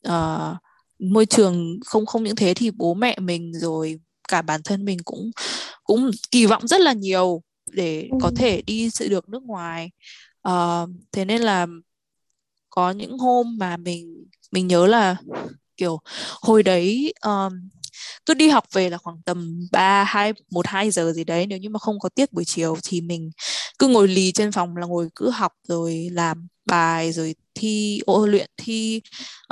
uh, 0.07 0.57
môi 0.99 1.25
trường 1.25 1.79
không 1.85 2.05
không 2.05 2.23
những 2.23 2.35
thế 2.35 2.53
thì 2.53 2.71
bố 2.71 2.93
mẹ 2.93 3.15
mình 3.19 3.51
rồi 3.53 3.99
cả 4.27 4.41
bản 4.41 4.61
thân 4.63 4.85
mình 4.85 4.99
cũng 5.05 5.31
cũng 5.83 6.11
kỳ 6.31 6.45
vọng 6.45 6.67
rất 6.67 6.81
là 6.81 6.93
nhiều 6.93 7.41
để 7.71 8.09
có 8.21 8.27
ừ. 8.27 8.33
thể 8.37 8.61
đi 8.61 8.89
sự 8.89 9.07
được 9.07 9.29
nước 9.29 9.43
ngoài 9.43 9.91
uh, 10.49 10.89
thế 11.11 11.25
nên 11.25 11.41
là 11.41 11.67
có 12.69 12.91
những 12.91 13.17
hôm 13.17 13.57
mà 13.57 13.77
mình 13.77 14.25
mình 14.51 14.67
nhớ 14.67 14.87
là 14.87 15.15
kiểu 15.83 15.99
hồi 16.41 16.63
đấy 16.63 17.13
um, 17.21 17.53
tôi 18.25 18.35
đi 18.35 18.49
học 18.49 18.63
về 18.73 18.89
là 18.89 18.97
khoảng 18.97 19.21
tầm 19.25 19.67
3, 19.71 20.03
2, 20.03 20.33
1, 20.51 20.67
2 20.67 20.91
giờ 20.91 21.13
gì 21.13 21.23
đấy 21.23 21.47
Nếu 21.47 21.57
như 21.59 21.69
mà 21.69 21.79
không 21.79 21.99
có 21.99 22.09
tiết 22.09 22.33
buổi 22.33 22.45
chiều 22.45 22.77
thì 22.83 23.01
mình 23.01 23.31
cứ 23.79 23.87
ngồi 23.87 24.07
lì 24.07 24.31
trên 24.31 24.51
phòng 24.51 24.77
là 24.77 24.87
ngồi 24.87 25.09
cứ 25.15 25.29
học 25.29 25.51
rồi 25.67 26.09
làm 26.11 26.47
bài 26.65 27.11
rồi 27.11 27.35
thi 27.55 28.01
ô 28.05 28.25
luyện 28.25 28.49
thi 28.57 29.01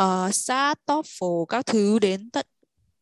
uh, 0.02 0.36
sát 0.36 0.80
TOEFL 0.88 1.46
các 1.46 1.66
thứ 1.66 2.00
đến 2.00 2.30
tận 2.32 2.46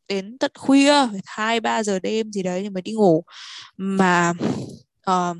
đến 0.07 0.38
tận 0.39 0.51
khuya 0.57 0.93
hai 1.25 1.59
ba 1.59 1.83
giờ 1.83 2.00
đêm 2.00 2.31
gì 2.31 2.43
đấy 2.43 2.62
nhưng 2.63 2.74
mà 2.74 2.81
đi 2.81 2.91
ngủ. 2.91 3.24
Mà 3.77 4.33
uh, 5.12 5.38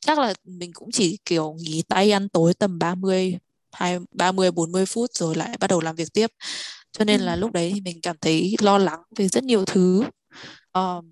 chắc 0.00 0.18
là 0.18 0.34
mình 0.44 0.72
cũng 0.74 0.90
chỉ 0.92 1.18
kiểu 1.24 1.56
nghỉ 1.58 1.82
tay 1.88 2.10
ăn 2.10 2.28
tối 2.28 2.54
tầm 2.54 2.78
30 2.78 3.38
hai 3.72 3.98
30 4.12 4.50
40 4.50 4.86
phút 4.86 5.10
rồi 5.14 5.34
lại 5.34 5.56
bắt 5.60 5.70
đầu 5.70 5.80
làm 5.80 5.96
việc 5.96 6.12
tiếp 6.14 6.26
cho 6.92 7.04
nên 7.04 7.20
là 7.20 7.36
lúc 7.36 7.52
đấy 7.52 7.72
thì 7.74 7.80
mình 7.80 8.00
cảm 8.02 8.16
thấy 8.20 8.54
lo 8.60 8.78
lắng 8.78 9.00
về 9.16 9.28
rất 9.28 9.44
nhiều 9.44 9.64
thứ. 9.64 10.04
Uh, 10.78 11.04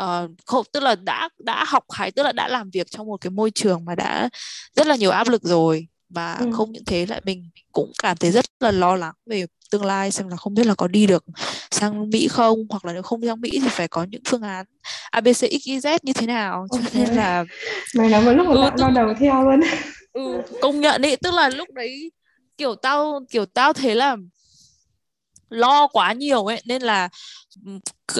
uh, 0.00 0.30
không 0.46 0.66
tức 0.72 0.82
là 0.82 0.94
đã 0.94 1.28
đã 1.38 1.64
học 1.64 1.84
hay 1.92 2.10
tức 2.10 2.22
là 2.22 2.32
đã 2.32 2.48
làm 2.48 2.70
việc 2.70 2.90
trong 2.90 3.06
một 3.06 3.20
cái 3.20 3.30
môi 3.30 3.50
trường 3.50 3.84
mà 3.84 3.94
đã 3.94 4.28
rất 4.76 4.86
là 4.86 4.96
nhiều 4.96 5.10
áp 5.10 5.28
lực 5.28 5.42
rồi. 5.42 5.86
Mà 6.08 6.34
ừ. 6.34 6.50
không 6.52 6.72
những 6.72 6.84
thế 6.84 7.06
lại 7.06 7.20
mình 7.24 7.50
cũng 7.72 7.92
cảm 8.02 8.16
thấy 8.16 8.30
rất 8.30 8.44
là 8.60 8.70
lo 8.70 8.96
lắng 8.96 9.14
về 9.26 9.46
tương 9.70 9.84
lai 9.84 10.10
xem 10.10 10.28
là 10.28 10.36
không 10.36 10.54
biết 10.54 10.66
là 10.66 10.74
có 10.74 10.88
đi 10.88 11.06
được 11.06 11.24
sang 11.70 12.10
Mỹ 12.10 12.28
không 12.28 12.66
hoặc 12.70 12.84
là 12.84 12.92
nếu 12.92 13.02
không 13.02 13.20
sang 13.26 13.40
Mỹ 13.40 13.50
thì 13.52 13.68
phải 13.68 13.88
có 13.88 14.06
những 14.10 14.22
phương 14.28 14.42
án 14.42 14.66
ABC 15.10 15.40
XYZ 15.42 15.98
như 16.02 16.12
thế 16.12 16.26
nào. 16.26 16.66
Cho 16.72 16.78
okay. 16.78 16.90
nên 16.94 17.16
là 17.16 17.44
mày 17.94 18.08
nói 18.08 18.24
một 18.24 18.32
lúc 18.34 18.46
ừ, 18.46 18.70
tức... 18.78 18.86
đầu 18.94 19.14
theo 19.20 19.44
luôn. 19.44 19.60
Ừ, 20.12 20.42
công 20.62 20.80
nhận 20.80 21.02
ý 21.02 21.16
tức 21.16 21.34
là 21.34 21.48
lúc 21.48 21.68
đấy 21.72 22.12
kiểu 22.58 22.74
tao 22.74 23.20
kiểu 23.30 23.46
tao 23.46 23.72
thấy 23.72 23.94
là 23.94 24.16
lo 25.54 25.86
quá 25.86 26.12
nhiều 26.12 26.44
ấy 26.44 26.62
nên 26.64 26.82
là 26.82 27.08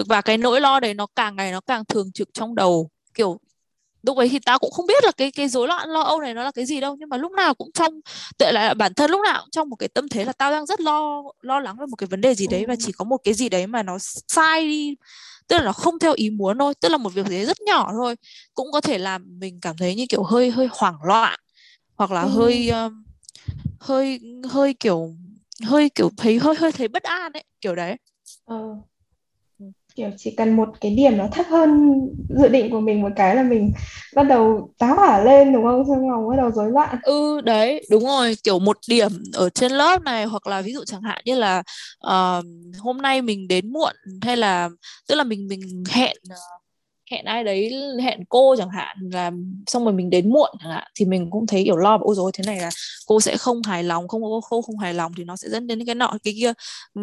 và 0.06 0.20
cái 0.20 0.38
nỗi 0.38 0.60
lo 0.60 0.80
đấy 0.80 0.94
nó 0.94 1.06
càng 1.16 1.36
ngày 1.36 1.52
nó 1.52 1.60
càng 1.60 1.84
thường 1.84 2.12
trực 2.12 2.28
trong 2.34 2.54
đầu. 2.54 2.90
Kiểu 3.14 3.40
lúc 4.02 4.16
ấy 4.16 4.28
thì 4.28 4.38
tao 4.38 4.58
cũng 4.58 4.70
không 4.70 4.86
biết 4.86 5.04
là 5.04 5.12
cái 5.16 5.30
cái 5.30 5.48
rối 5.48 5.68
loạn 5.68 5.88
lo 5.90 6.00
âu 6.00 6.20
này 6.20 6.34
nó 6.34 6.42
là 6.42 6.50
cái 6.52 6.66
gì 6.66 6.80
đâu 6.80 6.96
nhưng 6.98 7.08
mà 7.08 7.16
lúc 7.16 7.32
nào 7.32 7.54
cũng 7.54 7.70
trong 7.74 8.00
tệ 8.38 8.52
lại 8.52 8.74
bản 8.74 8.94
thân 8.94 9.10
lúc 9.10 9.20
nào 9.24 9.40
cũng 9.40 9.50
trong 9.50 9.68
một 9.68 9.76
cái 9.76 9.88
tâm 9.88 10.08
thế 10.08 10.24
là 10.24 10.32
tao 10.32 10.50
đang 10.50 10.66
rất 10.66 10.80
lo 10.80 11.22
lo 11.40 11.60
lắng 11.60 11.76
về 11.80 11.86
một 11.86 11.96
cái 11.96 12.06
vấn 12.06 12.20
đề 12.20 12.34
gì 12.34 12.46
đấy 12.46 12.64
và 12.68 12.76
chỉ 12.78 12.92
có 12.92 13.04
một 13.04 13.16
cái 13.24 13.34
gì 13.34 13.48
đấy 13.48 13.66
mà 13.66 13.82
nó 13.82 13.98
sai 14.28 14.68
đi. 14.68 14.94
Tức 15.48 15.56
là 15.56 15.62
nó 15.62 15.72
không 15.72 15.98
theo 15.98 16.12
ý 16.16 16.30
muốn 16.30 16.58
thôi 16.58 16.74
tức 16.80 16.88
là 16.88 16.96
một 16.96 17.14
việc 17.14 17.26
gì 17.26 17.44
rất 17.44 17.60
nhỏ 17.60 17.92
thôi. 17.92 18.16
Cũng 18.54 18.72
có 18.72 18.80
thể 18.80 18.98
làm 18.98 19.38
mình 19.38 19.60
cảm 19.60 19.76
thấy 19.76 19.94
như 19.94 20.06
kiểu 20.08 20.22
hơi 20.22 20.50
hơi 20.50 20.68
hoảng 20.70 20.96
loạn 21.02 21.40
hoặc 21.96 22.10
là 22.10 22.22
ừ. 22.22 22.28
hơi 22.28 22.70
hơi 23.80 24.20
hơi 24.50 24.74
kiểu 24.74 25.14
hơi 25.62 25.90
kiểu 25.90 26.10
thấy 26.16 26.38
hơi 26.38 26.54
hơi 26.54 26.72
thấy 26.72 26.88
bất 26.88 27.02
an 27.02 27.32
ấy 27.32 27.44
kiểu 27.60 27.74
đấy. 27.74 27.96
Ờ. 28.44 28.76
Kiểu 29.94 30.10
chỉ 30.16 30.34
cần 30.36 30.56
một 30.56 30.68
cái 30.80 30.94
điểm 30.94 31.16
nó 31.16 31.28
thấp 31.32 31.46
hơn 31.48 32.00
dự 32.28 32.48
định 32.48 32.70
của 32.70 32.80
mình 32.80 33.02
một 33.02 33.08
cái 33.16 33.36
là 33.36 33.42
mình 33.42 33.72
bắt 34.14 34.22
đầu 34.22 34.74
táo 34.78 34.94
hỏa 34.94 35.24
lên 35.24 35.52
đúng 35.52 35.64
không? 35.64 35.84
Xong 35.88 36.10
lòng 36.10 36.28
bắt 36.28 36.36
đầu 36.36 36.50
rối 36.50 36.70
loạn. 36.70 36.98
Ừ 37.02 37.40
đấy 37.40 37.86
đúng 37.90 38.04
rồi. 38.04 38.36
Kiểu 38.44 38.58
một 38.58 38.78
điểm 38.88 39.10
ở 39.32 39.50
trên 39.50 39.72
lớp 39.72 40.02
này 40.02 40.24
hoặc 40.24 40.46
là 40.46 40.62
ví 40.62 40.72
dụ 40.72 40.84
chẳng 40.84 41.02
hạn 41.02 41.22
như 41.24 41.34
là 41.34 41.62
uh, 42.06 42.44
hôm 42.78 43.02
nay 43.02 43.22
mình 43.22 43.48
đến 43.48 43.72
muộn 43.72 43.94
hay 44.22 44.36
là 44.36 44.68
tức 45.08 45.14
là 45.14 45.24
mình 45.24 45.46
mình 45.48 45.84
hẹn 45.90 46.16
uh, 46.32 46.63
hẹn 47.14 47.24
ai 47.24 47.44
đấy 47.44 47.72
hẹn 48.02 48.24
cô 48.28 48.56
chẳng 48.58 48.70
hạn 48.70 48.96
là 49.12 49.30
xong 49.66 49.84
rồi 49.84 49.92
mình 49.92 50.10
đến 50.10 50.30
muộn 50.30 50.50
chẳng 50.60 50.70
hạn 50.70 50.90
thì 50.94 51.04
mình 51.04 51.30
cũng 51.30 51.46
thấy 51.46 51.64
kiểu 51.64 51.76
lo 51.76 51.98
ôi 52.00 52.14
rồi 52.14 52.30
thế 52.34 52.44
này 52.46 52.60
là 52.60 52.70
cô 53.06 53.20
sẽ 53.20 53.36
không 53.36 53.62
hài 53.62 53.84
lòng 53.84 54.08
không 54.08 54.22
cô 54.22 54.40
không, 54.40 54.62
không 54.62 54.78
hài 54.78 54.94
lòng 54.94 55.12
thì 55.16 55.24
nó 55.24 55.36
sẽ 55.36 55.48
dẫn 55.48 55.66
đến 55.66 55.86
cái 55.86 55.94
nọ 55.94 56.12
cái 56.24 56.34
kia. 56.36 56.52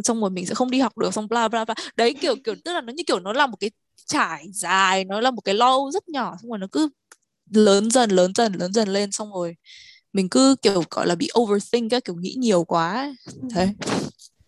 Xong 0.03 0.21
rồi 0.21 0.29
mình 0.29 0.45
sẽ 0.45 0.55
không 0.55 0.71
đi 0.71 0.79
học 0.79 0.97
được 0.97 1.13
xong 1.13 1.27
bla 1.27 1.47
bla 1.47 1.65
bla. 1.65 1.75
Đấy 1.95 2.13
kiểu 2.13 2.35
kiểu 2.43 2.55
tức 2.65 2.73
là 2.73 2.81
nó 2.81 2.93
như 2.93 3.03
kiểu 3.07 3.19
nó 3.19 3.33
là 3.33 3.47
một 3.47 3.57
cái 3.59 3.71
trải 4.05 4.45
dài 4.53 5.05
nó 5.05 5.21
là 5.21 5.31
một 5.31 5.41
cái 5.41 5.55
lo 5.55 5.77
rất 5.93 6.09
nhỏ 6.09 6.35
xong 6.41 6.49
rồi 6.49 6.59
nó 6.59 6.67
cứ 6.71 6.89
lớn 7.51 7.91
dần 7.91 8.09
lớn 8.09 8.31
dần 8.35 8.53
lớn 8.53 8.73
dần 8.73 8.87
lên 8.87 9.11
xong 9.11 9.33
rồi 9.33 9.55
mình 10.13 10.29
cứ 10.29 10.55
kiểu 10.61 10.83
gọi 10.91 11.07
là 11.07 11.15
bị 11.15 11.29
overthink 11.39 11.91
các 11.91 12.05
kiểu 12.05 12.15
nghĩ 12.15 12.35
nhiều 12.37 12.63
quá 12.63 13.15
thế. 13.55 13.69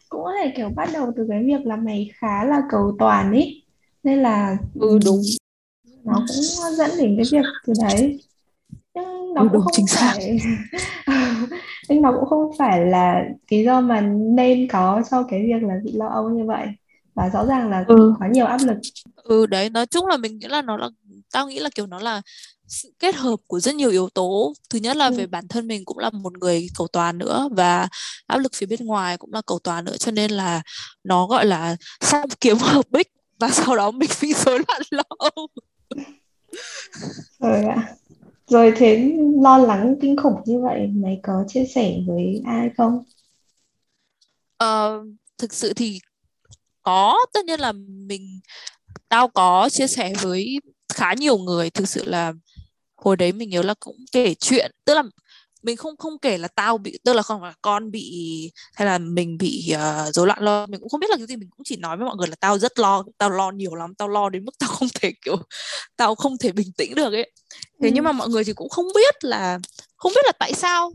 Cũng 0.09 0.23
có 0.23 0.31
thể 0.43 0.53
kiểu 0.57 0.69
bắt 0.75 0.89
đầu 0.93 1.11
từ 1.17 1.25
cái 1.29 1.43
việc 1.43 1.65
là 1.65 1.75
mày 1.75 2.09
khá 2.13 2.43
là 2.43 2.61
cầu 2.71 2.95
toàn 2.99 3.31
ấy 3.31 3.63
nên 4.03 4.21
là 4.21 4.57
ừ 4.79 4.99
đúng 5.05 5.21
nó 6.05 6.13
cũng 6.27 6.75
dẫn 6.77 6.91
đến 6.97 7.15
cái 7.17 7.25
việc 7.31 7.45
từ 7.65 7.73
đấy. 7.81 8.19
Nhưng 8.95 9.33
nó 9.33 9.41
ừ, 9.41 9.47
cũng 9.51 9.61
không 9.61 9.71
chính 9.73 9.85
phải 9.89 10.37
nhưng 11.89 12.01
nó 12.01 12.11
cũng 12.19 12.29
không 12.29 12.51
phải 12.57 12.85
là 12.85 13.23
lý 13.49 13.63
do 13.63 13.81
mà 13.81 14.01
nên 14.35 14.67
có 14.67 15.01
cho 15.11 15.23
cái 15.23 15.41
việc 15.41 15.67
là 15.67 15.75
bị 15.83 15.91
lo 15.91 16.07
âu 16.07 16.29
như 16.29 16.45
vậy. 16.45 16.67
Và 17.15 17.29
rõ 17.29 17.45
ràng 17.45 17.69
là 17.69 17.85
ừ. 17.87 18.13
có 18.19 18.25
nhiều 18.25 18.45
áp 18.45 18.59
lực. 18.61 18.77
Ừ 19.15 19.45
đấy 19.45 19.69
nói 19.69 19.85
chung 19.85 20.07
là 20.07 20.17
mình 20.17 20.39
nghĩ 20.39 20.47
là 20.47 20.61
nó 20.61 20.77
là 20.77 20.89
tao 21.31 21.47
nghĩ 21.47 21.59
là 21.59 21.69
kiểu 21.75 21.85
nó 21.85 21.99
là 21.99 22.21
sự 22.67 22.93
kết 22.99 23.15
hợp 23.15 23.35
của 23.47 23.59
rất 23.59 23.75
nhiều 23.75 23.89
yếu 23.89 24.09
tố. 24.09 24.53
Thứ 24.69 24.79
nhất 24.79 24.97
là 24.97 25.05
ừ. 25.05 25.13
về 25.17 25.27
bản 25.27 25.47
thân 25.47 25.67
mình 25.67 25.85
cũng 25.85 25.97
là 25.97 26.09
một 26.09 26.37
người 26.37 26.67
cầu 26.77 26.87
toàn 26.87 27.17
nữa 27.17 27.49
và 27.51 27.87
áp 28.27 28.37
lực 28.37 28.51
phía 28.55 28.65
bên 28.65 28.85
ngoài 28.85 29.17
cũng 29.17 29.33
là 29.33 29.41
cầu 29.47 29.59
toàn 29.59 29.85
nữa 29.85 29.97
cho 29.97 30.11
nên 30.11 30.31
là 30.31 30.61
nó 31.03 31.27
gọi 31.27 31.45
là 31.45 31.75
song 32.01 32.29
kiếm 32.41 32.57
hợp 32.57 32.85
bích 32.91 33.11
và 33.39 33.49
sau 33.49 33.75
đó 33.75 33.91
mình 33.91 34.09
bị 34.21 34.33
rối 34.33 34.59
loạn 34.67 34.81
lo 34.91 35.03
âu 35.17 35.47
rồi 37.39 37.63
ạ. 37.63 37.95
Rồi 38.47 38.73
thế 38.75 39.17
lo 39.41 39.57
lắng 39.57 39.95
kinh 40.01 40.17
khủng 40.17 40.41
như 40.45 40.61
vậy 40.61 40.87
mày 40.87 41.19
có 41.23 41.43
chia 41.47 41.65
sẻ 41.65 41.95
với 42.07 42.41
ai 42.45 42.69
không? 42.77 43.03
Ờ, 44.57 45.03
thực 45.37 45.53
sự 45.53 45.73
thì 45.73 45.99
có 46.81 47.17
tất 47.33 47.45
nhiên 47.45 47.59
là 47.59 47.71
mình 48.07 48.39
tao 49.09 49.27
có 49.27 49.69
chia 49.69 49.87
sẻ 49.87 50.13
với 50.21 50.59
khá 50.93 51.13
nhiều 51.13 51.37
người. 51.37 51.69
Thực 51.69 51.89
sự 51.89 52.05
là 52.05 52.33
hồi 52.95 53.17
đấy 53.17 53.31
mình 53.31 53.49
nhớ 53.49 53.61
là 53.61 53.73
cũng 53.79 53.97
kể 54.11 54.33
chuyện 54.33 54.71
tức 54.85 54.93
là 54.93 55.03
mình 55.63 55.77
không 55.77 55.97
không 55.97 56.19
kể 56.19 56.37
là 56.37 56.47
tao 56.47 56.77
bị 56.77 56.99
tức 57.03 57.13
là 57.13 57.21
không 57.21 57.41
phải 57.41 57.53
con 57.61 57.91
bị 57.91 58.11
hay 58.73 58.85
là 58.85 58.97
mình 58.97 59.37
bị 59.37 59.73
uh, 59.75 60.13
rối 60.13 60.27
loạn 60.27 60.43
lo 60.43 60.65
mình 60.65 60.79
cũng 60.79 60.89
không 60.89 60.99
biết 60.99 61.09
là 61.09 61.17
cái 61.17 61.27
gì 61.27 61.35
mình 61.35 61.49
cũng 61.49 61.63
chỉ 61.63 61.75
nói 61.75 61.97
với 61.97 62.05
mọi 62.05 62.15
người 62.15 62.27
là 62.27 62.35
tao 62.39 62.59
rất 62.59 62.79
lo 62.79 63.03
tao 63.17 63.29
lo 63.29 63.51
nhiều 63.51 63.75
lắm 63.75 63.95
tao 63.95 64.07
lo 64.07 64.29
đến 64.29 64.45
mức 64.45 64.51
tao 64.59 64.69
không 64.69 64.87
thể 65.01 65.11
kiểu 65.25 65.35
tao 65.95 66.15
không 66.15 66.37
thể 66.37 66.51
bình 66.51 66.71
tĩnh 66.77 66.95
được 66.95 67.13
ấy 67.13 67.31
thế 67.81 67.89
ừ. 67.89 67.91
nhưng 67.93 68.03
mà 68.03 68.11
mọi 68.11 68.29
người 68.29 68.43
thì 68.43 68.53
cũng 68.53 68.69
không 68.69 68.87
biết 68.95 69.23
là 69.23 69.59
không 69.95 70.11
biết 70.15 70.25
là 70.25 70.31
tại 70.39 70.53
sao 70.53 70.91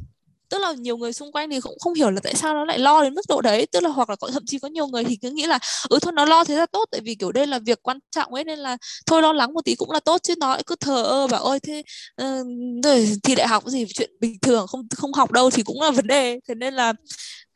tức 0.51 0.59
là 0.59 0.73
nhiều 0.73 0.97
người 0.97 1.13
xung 1.13 1.33
quanh 1.33 1.51
thì 1.51 1.61
cũng 1.61 1.79
không 1.81 1.95
hiểu 1.95 2.11
là 2.11 2.21
tại 2.23 2.35
sao 2.35 2.55
nó 2.55 2.65
lại 2.65 2.79
lo 2.79 3.03
đến 3.03 3.15
mức 3.15 3.23
độ 3.29 3.41
đấy. 3.41 3.67
Tức 3.73 3.83
là 3.83 3.91
hoặc 3.91 4.11
là 4.11 4.17
có 4.17 4.29
thậm 4.33 4.43
chí 4.47 4.59
có 4.59 4.69
nhiều 4.69 4.87
người 4.87 5.05
thì 5.05 5.17
cứ 5.23 5.31
nghĩ 5.31 5.47
là 5.47 5.59
ừ 5.89 5.99
thôi 6.03 6.13
nó 6.13 6.25
lo 6.25 6.45
thế 6.45 6.57
là 6.57 6.67
tốt 6.67 6.85
tại 6.91 7.01
vì 7.01 7.15
kiểu 7.15 7.33
đây 7.33 7.47
là 7.47 7.59
việc 7.59 7.83
quan 7.83 7.99
trọng 8.11 8.35
ấy 8.35 8.45
nên 8.45 8.59
là 8.59 8.77
thôi 9.07 9.23
lo 9.23 9.33
lắng 9.33 9.55
một 9.55 9.65
tí 9.65 9.75
cũng 9.75 9.91
là 9.91 10.01
tốt 10.01 10.19
chứ 10.23 10.35
nó 10.39 10.57
cứ 10.67 10.75
thờ 10.81 11.03
ơ 11.03 11.27
bảo 11.27 11.45
ơi 11.45 11.61
thế 11.61 11.83
uh, 12.23 12.47
rồi 12.85 13.07
đại 13.37 13.49
học 13.49 13.65
gì 13.67 13.87
chuyện 13.95 14.11
bình 14.21 14.39
thường 14.43 14.67
không 14.67 14.89
không 14.97 15.13
học 15.13 15.33
đâu 15.33 15.51
thì 15.51 15.63
cũng 15.63 15.83
là 15.83 15.91
vấn 15.91 16.07
đề. 16.07 16.41
Thế 16.49 16.55
nên 16.55 16.75
là 16.75 16.93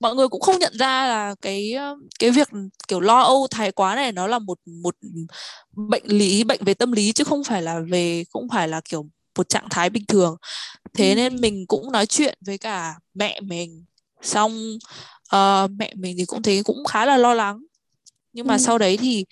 mọi 0.00 0.14
người 0.14 0.28
cũng 0.28 0.40
không 0.40 0.58
nhận 0.58 0.72
ra 0.78 1.08
là 1.08 1.34
cái 1.42 1.72
ờ, 1.72 1.96
cái 2.18 2.30
việc 2.30 2.48
kiểu 2.88 3.00
lo 3.00 3.20
âu 3.22 3.46
thái 3.50 3.72
quá 3.72 3.94
này 3.94 4.12
nó 4.12 4.26
là 4.26 4.38
một 4.38 4.58
một 4.82 4.96
bệnh 5.72 6.04
lý 6.06 6.44
bệnh 6.44 6.64
về 6.64 6.74
tâm 6.74 6.92
lý 6.92 7.12
chứ 7.12 7.24
không 7.24 7.44
phải 7.44 7.62
là 7.62 7.80
về 7.90 8.24
cũng 8.32 8.48
phải 8.52 8.68
là 8.68 8.80
kiểu 8.84 9.06
một 9.36 9.48
trạng 9.48 9.68
thái 9.70 9.90
bình 9.90 10.06
thường. 10.06 10.36
Thế 10.94 11.08
ừ. 11.08 11.14
nên 11.14 11.40
mình 11.40 11.66
cũng 11.66 11.92
nói 11.92 12.06
chuyện 12.06 12.38
với 12.46 12.58
cả 12.58 12.94
mẹ 13.14 13.40
mình. 13.40 13.84
Xong 14.22 14.78
uh, 15.36 15.70
mẹ 15.70 15.94
mình 15.94 16.16
thì 16.18 16.24
cũng 16.24 16.42
thấy 16.42 16.62
cũng 16.64 16.84
khá 16.84 17.06
là 17.06 17.16
lo 17.16 17.34
lắng. 17.34 17.64
Nhưng 18.32 18.46
mà 18.46 18.54
ừ. 18.54 18.58
sau 18.58 18.78
đấy 18.78 18.96
thì 18.96 19.24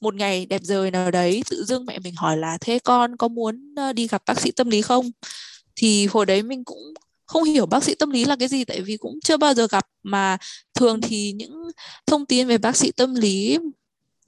một 0.00 0.14
ngày 0.14 0.46
đẹp 0.46 0.60
trời 0.68 0.90
nào 0.90 1.10
đấy 1.10 1.42
tự 1.50 1.64
dưng 1.64 1.86
mẹ 1.86 1.98
mình 1.98 2.14
hỏi 2.16 2.36
là 2.36 2.58
thế 2.60 2.78
con 2.84 3.16
có 3.16 3.28
muốn 3.28 3.74
uh, 3.88 3.94
đi 3.94 4.08
gặp 4.08 4.22
bác 4.26 4.40
sĩ 4.40 4.50
tâm 4.50 4.70
lý 4.70 4.82
không? 4.82 5.10
Thì 5.76 6.06
hồi 6.06 6.26
đấy 6.26 6.42
mình 6.42 6.64
cũng 6.64 6.94
không 7.26 7.44
hiểu 7.44 7.66
bác 7.66 7.84
sĩ 7.84 7.94
tâm 7.94 8.10
lý 8.10 8.24
là 8.24 8.36
cái 8.36 8.48
gì 8.48 8.64
tại 8.64 8.80
vì 8.80 8.96
cũng 8.96 9.18
chưa 9.24 9.36
bao 9.36 9.54
giờ 9.54 9.66
gặp. 9.70 9.86
Mà 10.02 10.38
thường 10.74 11.00
thì 11.00 11.32
những 11.32 11.70
thông 12.06 12.26
tin 12.26 12.48
về 12.48 12.58
bác 12.58 12.76
sĩ 12.76 12.92
tâm 12.92 13.14
lý 13.14 13.58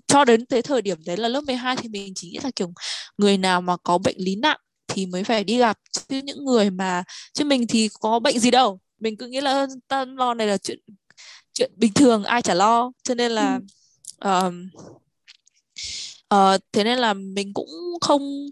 cho 0.07 0.25
đến 0.25 0.47
tới 0.47 0.63
thời 0.63 0.83
điểm 0.83 0.99
đấy 1.07 1.17
là 1.17 1.29
lớp 1.29 1.41
12 1.41 1.77
thì 1.77 1.89
mình 1.89 2.13
chỉ 2.17 2.29
nghĩ 2.29 2.39
là 2.43 2.51
kiểu 2.57 2.73
người 3.19 3.39
nào 3.39 3.61
mà 3.61 3.77
có 3.77 3.99
bệnh 3.99 4.17
lý 4.19 4.37
nặng 4.37 4.59
thì 4.95 5.07
mới 5.07 5.25
phải 5.25 5.45
đi 5.45 5.59
gặp. 5.59 5.79
Chứ 6.09 6.21
những 6.25 6.45
người 6.45 6.71
mà 6.71 7.05
chứ 7.33 7.45
mình 7.45 7.67
thì 7.67 7.89
có 8.01 8.19
bệnh 8.19 8.39
gì 8.39 8.51
đâu. 8.51 8.81
Mình 9.01 9.17
cứ 9.17 9.27
nghĩ 9.27 9.41
là 9.41 9.67
ta 9.89 10.05
lo 10.05 10.35
này 10.35 10.47
là 10.47 10.59
chuyện 10.59 10.79
chuyện 11.55 11.73
bình 11.77 11.93
thường 11.93 12.25
ai 12.25 12.43
chả 12.43 12.55
lo. 12.55 12.93
Cho 13.03 13.15
nên 13.15 13.33
là 13.33 13.61
uh, 14.25 14.55
uh, 16.35 16.61
thế 16.73 16.85
nên 16.85 16.99
là 16.99 17.15
mình 17.15 17.55
cũng 17.55 17.71
không 18.01 18.47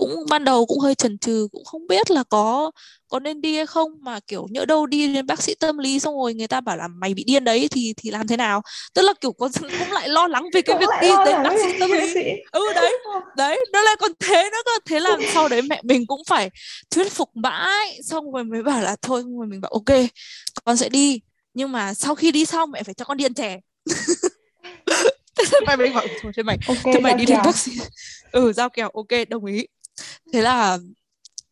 cũng 0.00 0.26
ban 0.30 0.44
đầu 0.44 0.66
cũng 0.66 0.78
hơi 0.80 0.94
chần 0.94 1.18
chừ 1.18 1.48
cũng 1.52 1.64
không 1.64 1.86
biết 1.86 2.10
là 2.10 2.22
có 2.24 2.70
có 3.08 3.20
nên 3.20 3.40
đi 3.40 3.56
hay 3.56 3.66
không 3.66 3.92
mà 4.02 4.20
kiểu 4.26 4.46
nhỡ 4.50 4.64
đâu 4.64 4.86
đi 4.86 5.14
đến 5.14 5.26
bác 5.26 5.42
sĩ 5.42 5.54
tâm 5.60 5.78
lý 5.78 6.00
xong 6.00 6.14
rồi 6.18 6.34
người 6.34 6.48
ta 6.48 6.60
bảo 6.60 6.76
là 6.76 6.88
mày 6.88 7.14
bị 7.14 7.24
điên 7.24 7.44
đấy 7.44 7.68
thì 7.70 7.94
thì 7.96 8.10
làm 8.10 8.26
thế 8.26 8.36
nào? 8.36 8.62
Tức 8.94 9.02
là 9.02 9.12
kiểu 9.20 9.32
có 9.32 9.48
cũng 9.78 9.92
lại 9.92 10.08
lo 10.08 10.26
lắng 10.26 10.50
về 10.54 10.62
cái 10.62 10.76
việc 10.76 10.90
đi 10.98 11.16
đến 11.18 11.42
bác 11.42 11.58
sĩ 11.58 11.72
tâm 11.78 11.92
lý. 11.92 12.16
ừ 12.52 12.60
đấy 12.74 12.92
đấy 13.34 13.64
nó 13.72 13.82
lại 13.82 13.96
còn 14.00 14.12
thế 14.20 14.50
nữa 14.52 14.58
cơ 14.66 14.72
thế 14.86 15.00
là 15.00 15.18
sau 15.26 15.48
đấy 15.48 15.62
mẹ 15.62 15.80
mình 15.84 16.06
cũng 16.06 16.22
phải 16.28 16.50
thuyết 16.90 17.12
phục 17.12 17.30
mãi 17.36 18.00
xong 18.04 18.32
rồi 18.32 18.44
mới 18.44 18.62
bảo 18.62 18.82
là 18.82 18.96
thôi 19.02 19.22
rồi 19.38 19.46
mình 19.46 19.60
bảo 19.60 19.70
ok 19.72 19.98
con 20.64 20.76
sẽ 20.76 20.88
đi 20.88 21.20
nhưng 21.54 21.72
mà 21.72 21.94
sau 21.94 22.14
khi 22.14 22.32
đi 22.32 22.44
xong 22.44 22.70
mẹ 22.70 22.82
phải 22.82 22.94
cho 22.94 23.04
con 23.04 23.16
đi 23.16 23.24
ăn 23.24 23.34
chè 23.34 23.58
mẹ 25.66 25.76
mình 25.76 25.92
bảo 25.94 26.08
thôi 26.22 26.32
thế 26.36 26.42
mày 26.42 26.58
okay, 26.64 26.82
thế 26.90 26.98
mày 26.98 27.14
đi 27.14 27.26
đến 27.26 27.42
bác 27.42 27.56
sĩ. 27.56 27.72
Ừ 28.32 28.52
giao 28.52 28.68
kèo 28.70 28.88
ok 28.88 29.08
đồng 29.28 29.44
ý 29.44 29.66
thế 30.32 30.42
là 30.42 30.78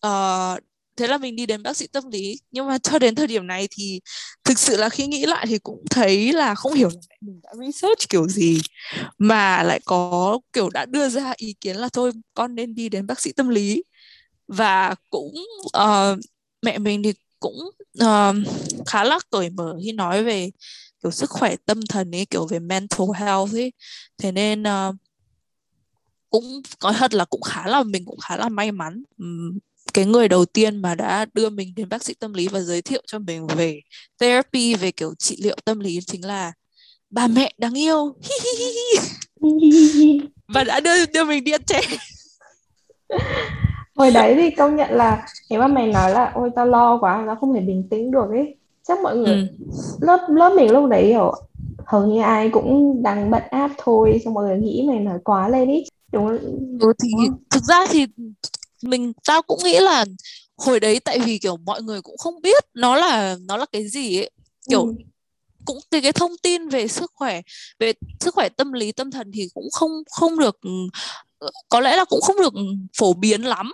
uh, 0.07 0.63
thế 0.97 1.07
là 1.07 1.19
mình 1.19 1.37
đi 1.37 1.47
đến 1.47 1.63
bác 1.63 1.77
sĩ 1.77 1.87
tâm 1.87 2.11
lý. 2.11 2.41
Nhưng 2.51 2.67
mà 2.67 2.79
cho 2.79 2.99
đến 2.99 3.15
thời 3.15 3.27
điểm 3.27 3.47
này 3.47 3.69
thì 3.71 4.01
thực 4.45 4.59
sự 4.59 4.77
là 4.77 4.89
khi 4.89 5.07
nghĩ 5.07 5.27
lại 5.27 5.47
thì 5.49 5.59
cũng 5.59 5.85
thấy 5.91 6.33
là 6.33 6.55
không 6.55 6.73
hiểu 6.73 6.89
là 6.89 7.17
mình 7.21 7.41
đã 7.43 7.51
research 7.67 8.09
kiểu 8.09 8.29
gì 8.29 8.61
mà 9.19 9.63
lại 9.63 9.81
có 9.85 10.39
kiểu 10.53 10.71
đã 10.71 10.87
đưa 10.87 11.09
ra 11.09 11.33
ý 11.37 11.55
kiến 11.61 11.77
là 11.77 11.89
thôi 11.93 12.13
con 12.35 12.55
nên 12.55 12.75
đi 12.75 12.89
đến 12.89 13.07
bác 13.07 13.21
sĩ 13.21 13.33
tâm 13.33 13.49
lý. 13.49 13.83
Và 14.49 14.95
cũng 15.11 15.35
uh, 15.67 16.19
mẹ 16.63 16.79
mình 16.79 17.03
thì 17.03 17.13
cũng 17.41 17.71
uh, 18.05 18.37
khá 18.87 19.05
là 19.05 19.19
cởi 19.31 19.51
mở 19.51 19.77
khi 19.85 19.93
nói 19.93 20.25
về 20.25 20.51
kiểu 21.03 21.11
sức 21.11 21.31
khỏe 21.31 21.57
tâm 21.67 21.81
thần 21.89 22.15
ấy 22.15 22.27
kiểu 22.27 22.47
về 22.47 22.59
mental 22.59 23.09
health 23.15 23.53
ấy. 23.55 23.73
Thế 24.19 24.33
nên 24.33 24.63
uh, 24.63 24.95
cũng 26.31 26.45
có 26.79 26.93
thật 26.93 27.15
là 27.15 27.25
cũng 27.25 27.43
khá 27.43 27.67
là 27.67 27.83
mình 27.83 28.05
cũng 28.05 28.19
khá 28.19 28.37
là 28.37 28.49
may 28.49 28.73
mắn. 28.73 29.03
Cái 29.95 30.07
người 30.07 30.29
đầu 30.29 30.45
tiên 30.45 30.83
mà 30.83 30.95
đã 30.95 31.27
đưa 31.35 31.51
mình 31.51 31.73
đến 31.77 31.89
bác 31.89 32.05
sĩ 32.05 32.15
tâm 32.15 32.35
lý 32.35 32.49
và 32.49 32.61
giới 32.61 32.83
thiệu 32.83 33.03
cho 33.07 33.19
mình 33.19 33.47
về 33.47 33.81
therapy 34.21 34.75
về 34.75 34.91
kiểu 34.91 35.15
trị 35.19 35.37
liệu 35.43 35.57
tâm 35.65 35.81
lý 35.81 35.99
chính 36.07 36.25
là 36.25 36.53
bà 37.11 37.27
mẹ 37.27 37.53
đáng 37.59 37.79
yêu. 37.79 38.15
Và 40.55 40.65
đã 40.65 40.81
đưa 40.81 41.07
đưa 41.07 41.25
mình 41.25 41.45
đi 41.45 41.53
ăn 41.53 41.63
chè. 41.65 41.81
Hồi 43.97 44.11
đấy 44.11 44.35
thì 44.35 44.51
công 44.51 44.77
nhận 44.77 44.91
là 44.91 45.27
nếu 45.51 45.61
mà 45.61 45.67
mày 45.67 45.87
nói 45.87 46.11
là 46.11 46.33
ôi 46.35 46.51
tao 46.57 46.67
lo 46.67 46.99
quá 47.01 47.25
tao 47.27 47.37
không 47.37 47.55
thể 47.55 47.61
bình 47.61 47.89
tĩnh 47.91 48.11
được 48.11 48.29
ấy 48.31 48.57
chắc 48.89 49.01
mọi 49.01 49.17
người 49.17 49.35
ừ. 49.35 49.47
lớp 50.01 50.27
lớp 50.29 50.53
mình 50.57 50.71
lúc 50.73 50.91
đấy 50.91 51.07
hiểu 51.07 51.33
hầu 51.87 52.07
như 52.07 52.23
ai 52.23 52.51
cũng 52.51 53.03
đang 53.03 53.31
bận 53.31 53.43
áp 53.51 53.71
thôi 53.79 54.21
xong 54.25 54.35
mọi 54.35 54.45
người 54.45 54.59
nghĩ 54.59 54.85
mày 54.89 54.99
nói 54.99 55.19
quá 55.25 55.49
lên 55.49 55.69
ý 55.69 55.85
đúng 56.13 56.27
ừ, 56.81 56.93
thì 57.03 57.11
thực 57.51 57.65
ra 57.65 57.87
thì 57.91 58.07
mình 58.83 59.13
tao 59.27 59.43
cũng 59.43 59.61
nghĩ 59.65 59.79
là 59.81 60.05
hồi 60.57 60.81
đấy 60.81 61.01
tại 61.01 61.19
vì 61.19 61.39
kiểu 61.39 61.57
mọi 61.57 61.83
người 61.83 62.03
cũng 62.03 62.19
không 62.19 62.43
biết 62.43 62.65
nó 62.75 62.97
là 62.97 63.37
nó 63.41 63.57
là 63.57 63.67
cái 63.73 63.89
gì 63.89 64.19
ấy. 64.19 64.31
Kiểu 64.71 64.85
ừ. 64.85 64.93
cũng 65.65 65.79
cái 65.91 66.01
cái 66.01 66.13
thông 66.13 66.33
tin 66.43 66.69
về 66.69 66.89
sức 66.89 67.13
khỏe 67.15 67.41
về 67.79 67.93
sức 68.21 68.35
khỏe 68.35 68.49
tâm 68.49 68.73
lý 68.73 68.93
tâm 68.93 69.11
thần 69.11 69.31
thì 69.35 69.49
cũng 69.55 69.71
không 69.73 69.91
không 70.11 70.39
được 70.39 70.59
có 71.69 71.81
lẽ 71.81 71.97
là 71.97 72.05
cũng 72.05 72.21
không 72.21 72.37
được 72.37 72.55
phổ 72.99 73.13
biến 73.13 73.43
lắm. 73.43 73.73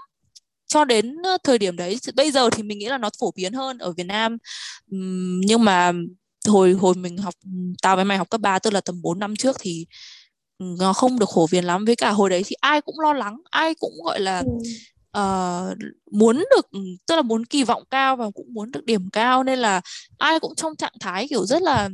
Cho 0.66 0.84
đến 0.84 1.16
thời 1.44 1.58
điểm 1.58 1.76
đấy 1.76 1.98
bây 2.14 2.30
giờ 2.30 2.50
thì 2.50 2.62
mình 2.62 2.78
nghĩ 2.78 2.86
là 2.86 2.98
nó 2.98 3.10
phổ 3.20 3.32
biến 3.36 3.52
hơn 3.52 3.78
ở 3.78 3.92
Việt 3.92 4.06
Nam. 4.06 4.38
Nhưng 5.46 5.64
mà 5.64 5.92
hồi 6.48 6.72
hồi 6.72 6.94
mình 6.94 7.16
học 7.16 7.34
tao 7.82 7.96
với 7.96 8.04
mày 8.04 8.18
học 8.18 8.30
cấp 8.30 8.40
3 8.40 8.58
tức 8.58 8.72
là 8.72 8.80
tầm 8.80 9.02
4 9.02 9.18
năm 9.18 9.36
trước 9.36 9.56
thì 9.60 9.86
nó 10.58 10.92
không 10.92 11.18
được 11.18 11.28
phổ 11.34 11.46
biến 11.52 11.64
lắm 11.64 11.84
với 11.84 11.96
cả 11.96 12.10
hồi 12.10 12.30
đấy 12.30 12.42
thì 12.46 12.56
ai 12.60 12.80
cũng 12.80 13.00
lo 13.00 13.12
lắng 13.12 13.36
ai 13.50 13.74
cũng 13.74 13.92
gọi 14.04 14.20
là 14.20 14.42
ừ. 14.42 14.52
uh, 15.18 15.76
muốn 16.10 16.36
được 16.36 16.80
tức 17.06 17.16
là 17.16 17.22
muốn 17.22 17.44
kỳ 17.44 17.64
vọng 17.64 17.82
cao 17.90 18.16
và 18.16 18.30
cũng 18.34 18.54
muốn 18.54 18.70
được 18.70 18.84
điểm 18.84 19.10
cao 19.10 19.44
nên 19.44 19.58
là 19.58 19.80
ai 20.18 20.40
cũng 20.40 20.54
trong 20.54 20.76
trạng 20.76 20.92
thái 21.00 21.28
kiểu 21.28 21.46
rất 21.46 21.62
là 21.62 21.88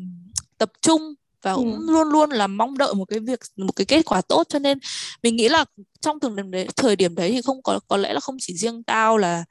tập 0.58 0.70
trung 0.82 1.14
và 1.42 1.54
cũng 1.54 1.78
ừ. 1.78 1.92
luôn 1.92 2.08
luôn 2.08 2.30
là 2.30 2.46
mong 2.46 2.78
đợi 2.78 2.94
một 2.94 3.04
cái 3.04 3.20
việc 3.20 3.40
một 3.56 3.76
cái 3.76 3.84
kết 3.84 4.04
quả 4.04 4.20
tốt 4.20 4.46
cho 4.48 4.58
nên 4.58 4.78
mình 5.22 5.36
nghĩ 5.36 5.48
là 5.48 5.64
trong 6.00 6.20
thời 6.20 6.30
điểm 6.36 6.50
đấy 6.50 6.68
thời 6.76 6.96
điểm 6.96 7.14
đấy 7.14 7.30
thì 7.30 7.42
không 7.42 7.62
có 7.62 7.80
có 7.88 7.96
lẽ 7.96 8.12
là 8.12 8.20
không 8.20 8.36
chỉ 8.38 8.54
riêng 8.56 8.82
tao 8.82 9.18
là 9.18 9.44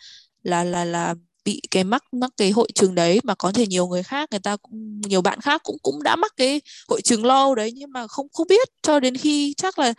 là 0.43 0.63
là 0.63 0.85
là 0.85 1.15
bị 1.45 1.61
cái 1.71 1.83
mắc 1.83 2.03
mắc 2.11 2.31
cái 2.37 2.51
hội 2.51 2.67
chứng 2.75 2.95
đấy 2.95 3.19
mà 3.23 3.35
có 3.35 3.51
thể 3.51 3.67
nhiều 3.67 3.87
người 3.87 4.03
khác 4.03 4.29
người 4.31 4.39
ta 4.39 4.57
cũng 4.57 5.01
nhiều 5.01 5.21
bạn 5.21 5.41
khác 5.41 5.61
cũng 5.63 5.77
cũng 5.81 6.03
đã 6.03 6.15
mắc 6.15 6.33
cái 6.37 6.61
hội 6.89 7.01
chứng 7.01 7.25
lâu 7.25 7.55
đấy 7.55 7.71
nhưng 7.75 7.91
mà 7.91 8.07
không 8.07 8.27
không 8.33 8.47
biết 8.47 8.69
cho 8.81 8.99
đến 8.99 9.17
khi 9.17 9.53
chắc 9.57 9.79
là 9.79 9.93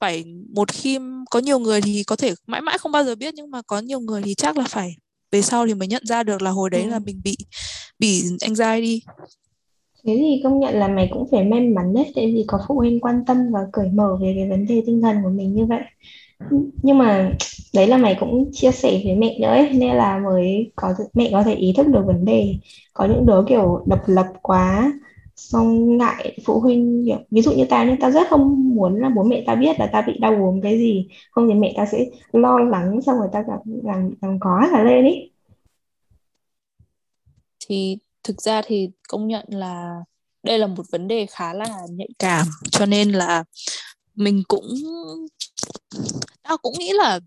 phải 0.00 0.24
một 0.54 0.72
khi 0.72 0.98
có 1.30 1.38
nhiều 1.38 1.58
người 1.58 1.80
thì 1.80 2.04
có 2.04 2.16
thể 2.16 2.34
mãi 2.46 2.60
mãi 2.60 2.78
không 2.78 2.92
bao 2.92 3.04
giờ 3.04 3.14
biết 3.14 3.34
nhưng 3.34 3.50
mà 3.50 3.62
có 3.62 3.78
nhiều 3.78 4.00
người 4.00 4.22
thì 4.22 4.34
chắc 4.34 4.58
là 4.58 4.64
phải 4.68 4.96
về 5.30 5.42
sau 5.42 5.66
thì 5.66 5.74
mới 5.74 5.88
nhận 5.88 6.02
ra 6.06 6.22
được 6.22 6.42
là 6.42 6.50
hồi 6.50 6.70
đấy 6.70 6.82
ừ. 6.82 6.88
là 6.88 6.98
mình 6.98 7.20
bị 7.24 7.36
bị 7.98 8.24
anxiety 8.40 9.00
Thế 10.04 10.16
thì 10.18 10.40
công 10.44 10.60
nhận 10.60 10.74
là 10.74 10.88
mày 10.88 11.08
cũng 11.12 11.28
phải 11.30 11.44
may 11.44 11.60
mắn 11.60 11.94
đấy, 11.94 12.12
tại 12.14 12.26
vì 12.26 12.44
có 12.46 12.58
phụ 12.68 12.74
huynh 12.74 13.00
quan 13.00 13.24
tâm 13.26 13.36
và 13.52 13.60
cởi 13.72 13.88
mở 13.88 14.16
về 14.20 14.32
cái 14.36 14.50
vấn 14.50 14.66
đề 14.66 14.82
tinh 14.86 15.00
thần 15.00 15.16
của 15.22 15.30
mình 15.30 15.54
như 15.54 15.66
vậy. 15.66 15.80
Nhưng 16.82 16.98
mà 16.98 17.32
đấy 17.74 17.86
là 17.86 17.96
mày 17.96 18.16
cũng 18.20 18.50
chia 18.52 18.72
sẻ 18.72 19.00
với 19.04 19.16
mẹ 19.16 19.38
nữa 19.40 19.48
ấy, 19.48 19.70
nên 19.72 19.96
là 19.96 20.18
mới 20.18 20.72
có 20.76 20.94
mẹ 21.14 21.28
có 21.32 21.42
thể 21.42 21.54
ý 21.54 21.72
thức 21.76 21.86
được 21.86 22.02
vấn 22.06 22.24
đề. 22.24 22.54
Có 22.92 23.04
những 23.04 23.26
đứa 23.26 23.44
kiểu 23.48 23.82
độc 23.86 24.00
lập 24.06 24.26
quá, 24.42 24.92
xong 25.36 25.96
ngại 25.96 26.38
phụ 26.44 26.60
huynh 26.60 27.02
kiểu, 27.06 27.18
ví 27.30 27.42
dụ 27.42 27.52
như 27.52 27.64
tao 27.64 27.86
nhưng 27.86 27.96
tao 28.00 28.10
rất 28.10 28.28
không 28.30 28.74
muốn 28.74 29.00
là 29.00 29.08
bố 29.08 29.22
mẹ 29.22 29.42
tao 29.46 29.56
biết 29.56 29.80
là 29.80 29.86
tao 29.92 30.02
bị 30.06 30.18
đau 30.18 30.34
ốm 30.44 30.60
cái 30.62 30.78
gì, 30.78 31.08
không 31.30 31.48
thì 31.48 31.54
mẹ 31.54 31.72
tao 31.76 31.86
sẽ 31.86 32.04
lo 32.32 32.58
lắng 32.58 33.02
xong 33.02 33.18
rồi 33.18 33.28
tao 33.32 33.44
làm 33.48 33.58
làm 33.84 34.10
làm 34.22 34.40
quá 34.40 34.68
là 34.72 34.82
lên 34.82 35.04
ý. 35.04 35.30
Thì 37.68 37.98
thực 38.24 38.42
ra 38.42 38.62
thì 38.66 38.90
công 39.08 39.28
nhận 39.28 39.44
là 39.48 40.00
đây 40.42 40.58
là 40.58 40.66
một 40.66 40.82
vấn 40.92 41.08
đề 41.08 41.26
khá 41.26 41.54
là 41.54 41.66
nhạy 41.90 42.08
cảm 42.18 42.46
cho 42.70 42.86
nên 42.86 43.12
là 43.12 43.44
mình 44.18 44.42
cũng 44.48 44.74
tao 46.42 46.58
cũng 46.58 46.74
nghĩ 46.78 46.92
là 46.92 47.20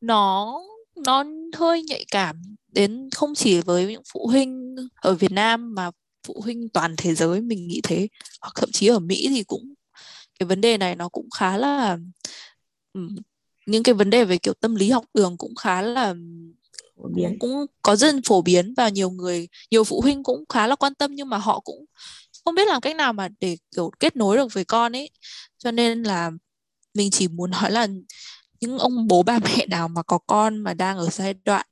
nó 0.00 0.60
nó 0.96 1.24
hơi 1.56 1.82
nhạy 1.82 2.04
cảm 2.10 2.42
đến 2.68 3.08
không 3.14 3.34
chỉ 3.34 3.60
với 3.60 3.86
những 3.86 4.02
phụ 4.12 4.26
huynh 4.26 4.76
ở 4.94 5.14
Việt 5.14 5.32
Nam 5.32 5.74
mà 5.74 5.90
phụ 6.26 6.40
huynh 6.44 6.68
toàn 6.68 6.94
thế 6.96 7.14
giới 7.14 7.40
mình 7.40 7.68
nghĩ 7.68 7.80
thế. 7.82 8.08
Hoặc 8.40 8.52
thậm 8.54 8.70
chí 8.72 8.86
ở 8.86 8.98
Mỹ 8.98 9.26
thì 9.28 9.44
cũng 9.44 9.74
cái 10.38 10.46
vấn 10.46 10.60
đề 10.60 10.78
này 10.78 10.96
nó 10.96 11.08
cũng 11.08 11.30
khá 11.30 11.56
là 11.56 11.98
những 13.66 13.82
cái 13.82 13.94
vấn 13.94 14.10
đề 14.10 14.24
về 14.24 14.38
kiểu 14.38 14.54
tâm 14.60 14.74
lý 14.74 14.90
học 14.90 15.04
đường 15.14 15.36
cũng 15.38 15.54
khá 15.54 15.82
là 15.82 16.14
phổ 16.96 17.08
biến. 17.14 17.36
cũng 17.38 17.66
có 17.82 17.96
rất 17.96 18.14
phổ 18.24 18.42
biến 18.42 18.74
và 18.76 18.88
nhiều 18.88 19.10
người 19.10 19.48
nhiều 19.70 19.84
phụ 19.84 20.00
huynh 20.00 20.22
cũng 20.22 20.44
khá 20.48 20.66
là 20.66 20.76
quan 20.76 20.94
tâm 20.94 21.14
nhưng 21.14 21.28
mà 21.28 21.38
họ 21.38 21.60
cũng 21.60 21.84
không 22.48 22.54
biết 22.54 22.68
làm 22.68 22.80
cách 22.80 22.96
nào 22.96 23.12
mà 23.12 23.28
để, 23.40 23.56
kiểu, 23.76 23.90
kết 24.00 24.16
nối 24.16 24.36
được 24.36 24.52
với 24.52 24.64
con 24.64 24.96
ấy. 24.96 25.10
Cho 25.58 25.70
nên 25.70 26.02
là 26.02 26.30
mình 26.94 27.10
chỉ 27.10 27.28
muốn 27.28 27.50
nói 27.50 27.70
là 27.70 27.86
những 28.60 28.78
ông 28.78 29.06
bố 29.06 29.22
ba 29.22 29.38
mẹ 29.38 29.66
nào 29.66 29.88
mà 29.88 30.02
có 30.02 30.18
con 30.18 30.58
mà 30.58 30.74
đang 30.74 30.98
ở 30.98 31.08
giai 31.10 31.34
đoạn 31.44 31.66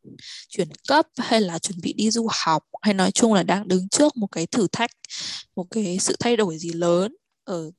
chuyển 0.49 0.69
cấp 0.89 1.07
hay 1.17 1.41
là 1.41 1.59
chuẩn 1.59 1.81
bị 1.83 1.93
đi 1.93 2.11
du 2.11 2.29
học 2.45 2.65
hay 2.83 2.95
nói 2.95 3.11
chung 3.11 3.35
là 3.35 3.43
đang 3.43 3.69
đứng 3.69 3.89
trước 3.89 4.17
một 4.17 4.27
cái 4.27 4.47
thử 4.47 4.67
thách, 4.73 4.91
một 5.57 5.67
cái 5.71 5.99
sự 6.01 6.17
thay 6.21 6.37
đổi 6.37 6.59
gì 6.59 6.73
lớn 6.73 7.17
ở 7.45 7.71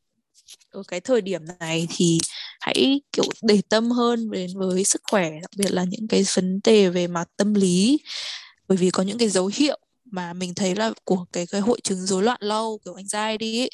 ở 0.71 0.83
cái 0.88 0.99
thời 0.99 1.21
điểm 1.21 1.41
này 1.60 1.88
thì 1.95 2.17
hãy, 2.60 3.01
kiểu, 3.12 3.25
để 3.43 3.62
tâm 3.69 3.91
hơn 3.91 4.31
đến 4.31 4.49
với 4.55 4.83
sức 4.83 5.01
khỏe, 5.12 5.31
đặc 5.41 5.51
biệt 5.57 5.71
là 5.71 5.83
những 5.83 6.07
cái 6.07 6.23
vấn 6.36 6.60
đề 6.63 6.89
về 6.89 7.07
mặt 7.07 7.27
tâm 7.38 7.53
lý. 7.53 7.99
Bởi 8.67 8.77
vì 8.77 8.89
có 8.89 9.03
những 9.03 9.17
cái 9.17 9.29
dấu 9.29 9.51
hiệu 9.53 9.79
mà 10.11 10.33
mình 10.33 10.53
thấy 10.55 10.75
là 10.75 10.91
của 11.03 11.25
cái 11.33 11.47
cái 11.47 11.61
hội 11.61 11.79
chứng 11.83 11.97
rối 12.05 12.23
loạn 12.23 12.37
lâu 12.41 12.79
kiểu 12.85 12.93
anxiety 12.93 13.61
ấy, 13.61 13.69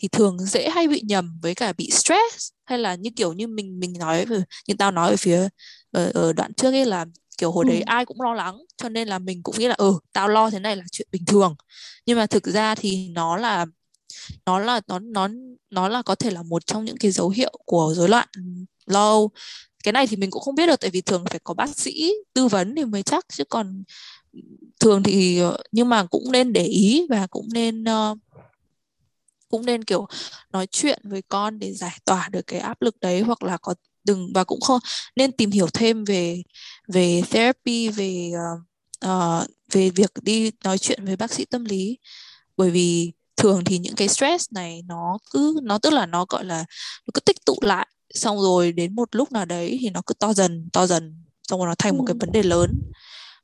thì 0.00 0.08
thường 0.08 0.38
dễ 0.38 0.68
hay 0.70 0.88
bị 0.88 1.02
nhầm 1.04 1.38
với 1.42 1.54
cả 1.54 1.72
bị 1.72 1.90
stress. 1.90 2.50
Hay 2.64 2.78
là 2.78 2.94
như 2.94 3.10
kiểu 3.16 3.32
như 3.32 3.46
mình 3.46 3.80
mình 3.80 3.92
nói 3.98 4.26
như 4.68 4.74
tao 4.78 4.90
nói 4.90 5.10
ở 5.10 5.16
phía 5.16 5.48
ở, 5.90 6.10
ở 6.14 6.32
đoạn 6.32 6.54
trước 6.54 6.72
ấy 6.72 6.84
là 6.84 7.06
kiểu 7.38 7.52
hồi 7.52 7.64
ừ. 7.68 7.68
đấy 7.68 7.82
ai 7.82 8.04
cũng 8.04 8.20
lo 8.20 8.34
lắng 8.34 8.58
cho 8.76 8.88
nên 8.88 9.08
là 9.08 9.18
mình 9.18 9.42
cũng 9.42 9.54
nghĩ 9.58 9.68
là 9.68 9.74
ừ 9.78 9.98
tao 10.12 10.28
lo 10.28 10.50
thế 10.50 10.58
này 10.58 10.76
là 10.76 10.84
chuyện 10.92 11.08
bình 11.12 11.24
thường. 11.26 11.54
Nhưng 12.06 12.18
mà 12.18 12.26
thực 12.26 12.46
ra 12.46 12.74
thì 12.74 13.08
nó 13.08 13.36
là 13.36 13.66
nó 14.46 14.58
là 14.58 14.80
nó 14.86 14.98
nó 14.98 15.28
nó 15.70 15.88
là 15.88 16.02
có 16.02 16.14
thể 16.14 16.30
là 16.30 16.42
một 16.42 16.66
trong 16.66 16.84
những 16.84 16.96
cái 16.96 17.10
dấu 17.10 17.30
hiệu 17.30 17.52
của 17.64 17.92
rối 17.96 18.08
loạn 18.08 18.28
lâu. 18.86 19.30
Cái 19.84 19.92
này 19.92 20.06
thì 20.06 20.16
mình 20.16 20.30
cũng 20.30 20.42
không 20.42 20.54
biết 20.54 20.66
được 20.66 20.80
tại 20.80 20.90
vì 20.90 21.00
thường 21.00 21.24
phải 21.30 21.40
có 21.44 21.54
bác 21.54 21.76
sĩ 21.76 22.12
tư 22.34 22.46
vấn 22.48 22.74
thì 22.76 22.84
mới 22.84 23.02
chắc 23.02 23.24
chứ 23.32 23.44
còn 23.44 23.84
thường 24.80 25.02
thì 25.02 25.40
nhưng 25.72 25.88
mà 25.88 26.04
cũng 26.04 26.32
nên 26.32 26.52
để 26.52 26.64
ý 26.64 27.06
và 27.10 27.26
cũng 27.26 27.48
nên 27.52 27.82
uh, 27.82 28.18
cũng 29.48 29.66
nên 29.66 29.84
kiểu 29.84 30.06
nói 30.52 30.66
chuyện 30.66 31.00
với 31.04 31.22
con 31.28 31.58
để 31.58 31.72
giải 31.72 31.98
tỏa 32.04 32.28
được 32.32 32.46
cái 32.46 32.60
áp 32.60 32.82
lực 32.82 33.00
đấy 33.00 33.20
hoặc 33.20 33.42
là 33.42 33.56
có 33.56 33.74
đừng 34.04 34.32
và 34.34 34.44
cũng 34.44 34.60
không 34.60 34.80
nên 35.16 35.32
tìm 35.32 35.50
hiểu 35.50 35.66
thêm 35.74 36.04
về 36.04 36.42
về 36.88 37.22
therapy 37.30 37.88
về 37.88 38.30
uh, 38.34 38.60
uh, 39.10 39.48
về 39.72 39.90
việc 39.90 40.12
đi 40.22 40.50
nói 40.64 40.78
chuyện 40.78 41.04
với 41.04 41.16
bác 41.16 41.32
sĩ 41.32 41.44
tâm 41.44 41.64
lý. 41.64 41.98
Bởi 42.56 42.70
vì 42.70 43.12
thường 43.36 43.64
thì 43.64 43.78
những 43.78 43.94
cái 43.94 44.08
stress 44.08 44.52
này 44.52 44.82
nó 44.86 45.18
cứ 45.30 45.60
nó 45.62 45.78
tức 45.78 45.92
là 45.92 46.06
nó 46.06 46.26
gọi 46.28 46.44
là 46.44 46.64
nó 47.06 47.10
cứ 47.14 47.20
tích 47.20 47.44
tụ 47.46 47.58
lại 47.62 47.88
xong 48.14 48.40
rồi 48.40 48.72
đến 48.72 48.94
một 48.94 49.16
lúc 49.16 49.32
nào 49.32 49.44
đấy 49.44 49.78
thì 49.80 49.90
nó 49.90 50.02
cứ 50.06 50.14
to 50.14 50.32
dần 50.32 50.68
to 50.72 50.86
dần 50.86 51.24
xong 51.42 51.60
rồi 51.60 51.68
nó 51.68 51.74
thành 51.78 51.98
một 51.98 52.04
cái 52.06 52.16
vấn 52.20 52.32
đề 52.32 52.42
lớn 52.42 52.70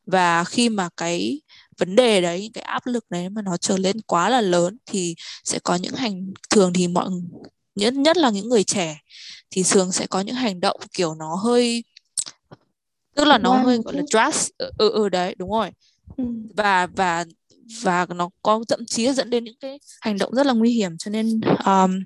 và 0.06 0.44
khi 0.44 0.68
mà 0.68 0.88
cái 0.96 1.40
vấn 1.78 1.96
đề 1.96 2.20
đấy 2.20 2.50
cái 2.54 2.62
áp 2.62 2.86
lực 2.86 3.04
đấy 3.10 3.28
mà 3.28 3.42
nó 3.42 3.56
trở 3.56 3.76
lên 3.76 4.00
quá 4.00 4.28
là 4.28 4.40
lớn 4.40 4.76
thì 4.86 5.14
sẽ 5.44 5.58
có 5.58 5.74
những 5.74 5.94
hành 5.94 6.32
thường 6.50 6.72
thì 6.72 6.88
mọi 6.88 7.08
nhất 7.74 7.94
nhất 7.94 8.16
là 8.16 8.30
những 8.30 8.48
người 8.48 8.64
trẻ 8.64 8.98
thì 9.50 9.62
thường 9.70 9.92
sẽ 9.92 10.06
có 10.06 10.20
những 10.20 10.34
hành 10.34 10.60
động 10.60 10.80
kiểu 10.92 11.14
nó 11.14 11.34
hơi 11.34 11.84
tức 13.14 13.24
là 13.24 13.38
nó 13.38 13.62
hơi 13.62 13.78
gọi 13.84 13.94
là 13.94 14.02
dress 14.12 14.48
ừ, 14.58 14.70
ừ 14.78 14.90
ừ 14.90 15.08
đấy 15.08 15.34
đúng 15.38 15.50
rồi 15.50 15.70
ừ. 16.16 16.24
và 16.56 16.86
và 16.86 17.24
và 17.82 18.06
nó 18.14 18.30
có 18.42 18.64
thậm 18.68 18.86
chí 18.86 19.12
dẫn 19.12 19.30
đến 19.30 19.44
những 19.44 19.58
cái 19.60 19.78
hành 20.00 20.18
động 20.18 20.34
rất 20.34 20.46
là 20.46 20.52
nguy 20.52 20.70
hiểm 20.70 20.98
cho 20.98 21.10
nên 21.10 21.40
um, 21.66 22.00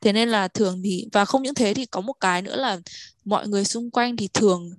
thế 0.00 0.12
nên 0.12 0.28
là 0.28 0.48
thường 0.48 0.80
thì 0.84 1.06
và 1.12 1.24
không 1.24 1.42
những 1.42 1.54
thế 1.54 1.74
thì 1.74 1.86
có 1.86 2.00
một 2.00 2.12
cái 2.20 2.42
nữa 2.42 2.56
là 2.56 2.80
mọi 3.24 3.48
người 3.48 3.64
xung 3.64 3.90
quanh 3.90 4.16
thì 4.16 4.28
thường 4.34 4.70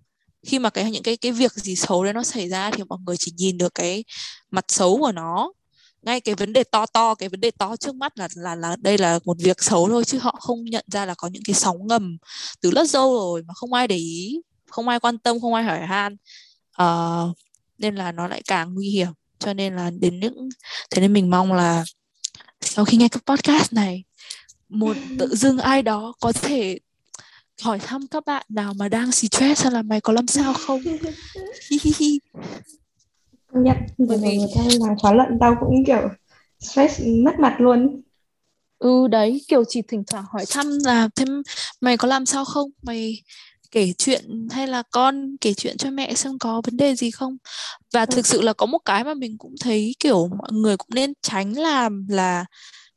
khi 0.43 0.59
mà 0.59 0.69
cái 0.69 0.91
những 0.91 1.03
cái 1.03 1.17
cái 1.17 1.31
việc 1.31 1.53
gì 1.53 1.75
xấu 1.75 2.03
đấy 2.03 2.13
nó 2.13 2.23
xảy 2.23 2.49
ra 2.49 2.71
thì 2.71 2.83
mọi 2.89 2.99
người 3.05 3.15
chỉ 3.19 3.31
nhìn 3.37 3.57
được 3.57 3.75
cái 3.75 4.03
mặt 4.51 4.65
xấu 4.67 4.97
của 4.97 5.11
nó. 5.11 5.53
Ngay 6.01 6.21
cái 6.21 6.35
vấn 6.35 6.53
đề 6.53 6.63
to 6.63 6.85
to 6.85 7.15
cái 7.15 7.29
vấn 7.29 7.39
đề 7.39 7.51
to 7.51 7.75
trước 7.75 7.95
mắt 7.95 8.17
là 8.17 8.27
là 8.35 8.55
là 8.55 8.75
đây 8.79 8.97
là 8.97 9.19
một 9.25 9.37
việc 9.39 9.63
xấu 9.63 9.89
thôi 9.89 10.05
chứ 10.05 10.17
họ 10.19 10.37
không 10.39 10.65
nhận 10.65 10.85
ra 10.91 11.05
là 11.05 11.13
có 11.17 11.27
những 11.27 11.43
cái 11.45 11.53
sóng 11.53 11.87
ngầm 11.87 12.17
từ 12.61 12.71
rất 12.71 12.93
lâu 12.93 13.13
rồi 13.13 13.43
mà 13.43 13.53
không 13.53 13.73
ai 13.73 13.87
để 13.87 13.95
ý 13.95 14.41
không 14.69 14.87
ai 14.89 14.99
quan 14.99 15.17
tâm 15.17 15.39
không 15.41 15.53
ai 15.53 15.63
hỏi 15.63 15.79
han. 15.79 16.17
Uh, 16.81 17.37
nên 17.77 17.95
là 17.95 18.11
nó 18.11 18.27
lại 18.27 18.41
càng 18.47 18.73
nguy 18.73 18.89
hiểm. 18.89 19.07
Cho 19.39 19.53
nên 19.53 19.75
là 19.75 19.91
đến 19.99 20.19
những 20.19 20.49
thế 20.91 21.01
nên 21.01 21.13
mình 21.13 21.29
mong 21.29 21.53
là 21.53 21.83
sau 22.61 22.85
khi 22.85 22.97
nghe 22.97 23.07
cái 23.09 23.21
podcast 23.25 23.73
này 23.73 24.03
một 24.69 24.97
tự 25.19 25.35
dưng 25.35 25.57
ai 25.57 25.81
đó 25.81 26.13
có 26.19 26.31
thể 26.31 26.79
hỏi 27.61 27.79
thăm 27.79 28.07
các 28.07 28.25
bạn 28.25 28.45
nào 28.49 28.73
mà 28.73 28.89
đang 28.89 29.11
stress 29.11 29.63
hay 29.63 29.71
là 29.71 29.81
mày 29.81 30.01
có 30.01 30.13
làm 30.13 30.27
sao 30.27 30.53
không? 30.53 30.81
Hi 31.69 31.77
hi 31.81 31.93
hi 31.97 32.19
nhận 33.53 33.77
người 33.97 34.17
ta 34.55 34.61
làm 34.79 34.97
khóa 34.99 35.13
luận 35.13 35.37
tao 35.39 35.55
cũng 35.59 35.83
kiểu 35.87 36.09
stress 36.59 37.01
mất 37.23 37.39
mặt 37.39 37.55
luôn. 37.59 38.01
Ừ 38.79 39.07
đấy 39.07 39.41
kiểu 39.47 39.63
chỉ 39.67 39.81
thỉnh 39.81 40.03
thoảng 40.07 40.25
hỏi 40.33 40.45
thăm 40.49 40.65
là 40.85 41.09
thêm 41.15 41.41
mày 41.81 41.97
có 41.97 42.07
làm 42.07 42.25
sao 42.25 42.45
không? 42.45 42.69
Mày 42.81 43.23
kể 43.71 43.93
chuyện 43.97 44.47
hay 44.51 44.67
là 44.67 44.83
con 44.91 45.35
kể 45.41 45.53
chuyện 45.53 45.77
cho 45.77 45.91
mẹ 45.91 46.13
xem 46.13 46.37
có 46.39 46.61
vấn 46.65 46.77
đề 46.77 46.95
gì 46.95 47.11
không? 47.11 47.37
Và 47.93 48.05
thực 48.05 48.27
sự 48.27 48.41
là 48.41 48.53
có 48.53 48.65
một 48.65 48.79
cái 48.85 49.03
mà 49.03 49.13
mình 49.13 49.37
cũng 49.37 49.55
thấy 49.61 49.95
kiểu 49.99 50.27
mọi 50.27 50.51
người 50.51 50.77
cũng 50.77 50.89
nên 50.95 51.13
tránh 51.21 51.57
làm 51.57 52.07
là 52.09 52.45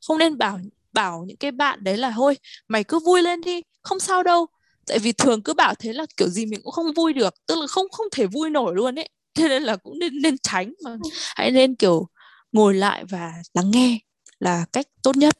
không 0.07 0.19
nên 0.19 0.39
bảo 0.39 0.61
bảo 0.97 1.25
những 1.27 1.37
cái 1.37 1.51
bạn 1.51 1.85
đấy 1.85 1.97
là 1.97 2.13
thôi 2.17 2.37
mày 2.69 2.85
cứ 2.85 2.99
vui 3.07 3.23
lên 3.23 3.41
đi 3.41 3.63
không 3.83 4.01
sao 4.01 4.23
đâu. 4.23 4.47
Tại 4.87 4.99
vì 4.99 5.13
thường 5.13 5.43
cứ 5.43 5.55
bảo 5.55 5.75
thế 5.79 5.93
là 5.93 6.07
kiểu 6.17 6.29
gì 6.29 6.47
mình 6.47 6.61
cũng 6.63 6.73
không 6.73 6.93
vui 6.93 7.13
được 7.13 7.35
tức 7.47 7.59
là 7.59 7.67
không 7.67 7.87
không 7.93 8.07
thể 8.13 8.27
vui 8.27 8.51
nổi 8.51 8.75
luôn 8.75 8.99
ấy. 8.99 9.09
Thế 9.35 9.49
nên 9.49 9.63
là 9.63 9.77
cũng 9.77 9.99
nên 9.99 10.23
nên 10.23 10.39
tránh 10.39 10.73
mà 10.85 10.97
hãy 11.37 11.51
nên 11.51 11.75
kiểu 11.75 12.09
ngồi 12.53 12.75
lại 12.75 13.05
và 13.11 13.33
lắng 13.55 13.71
nghe 13.71 13.99
là 14.39 14.65
cách 14.73 14.87
tốt 15.03 15.17
nhất. 15.17 15.35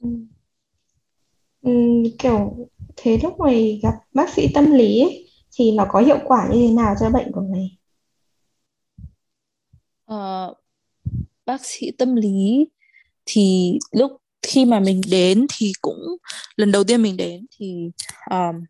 Ừ. 0.00 0.08
Ừ, 1.62 1.70
kiểu 2.18 2.56
thế 2.96 3.18
lúc 3.22 3.38
mày 3.38 3.80
gặp 3.82 3.92
bác 4.14 4.30
sĩ 4.30 4.48
tâm 4.54 4.70
lý 4.70 5.00
ấy, 5.00 5.28
thì 5.56 5.72
nó 5.72 5.86
có 5.88 6.00
hiệu 6.00 6.18
quả 6.24 6.48
như 6.52 6.68
thế 6.68 6.74
nào 6.74 6.94
cho 7.00 7.10
bệnh 7.10 7.32
của 7.32 7.42
mày? 7.52 7.78
Ờ, 10.04 10.54
bác 11.46 11.66
sĩ 11.66 11.90
tâm 11.98 12.16
lý 12.16 12.66
thì 13.26 13.72
lúc 13.92 14.12
khi 14.46 14.64
mà 14.64 14.80
mình 14.80 15.00
đến 15.10 15.46
thì 15.56 15.72
cũng 15.80 16.16
lần 16.56 16.72
đầu 16.72 16.84
tiên 16.84 17.02
mình 17.02 17.16
đến 17.16 17.46
thì 17.58 17.90
um, 18.30 18.64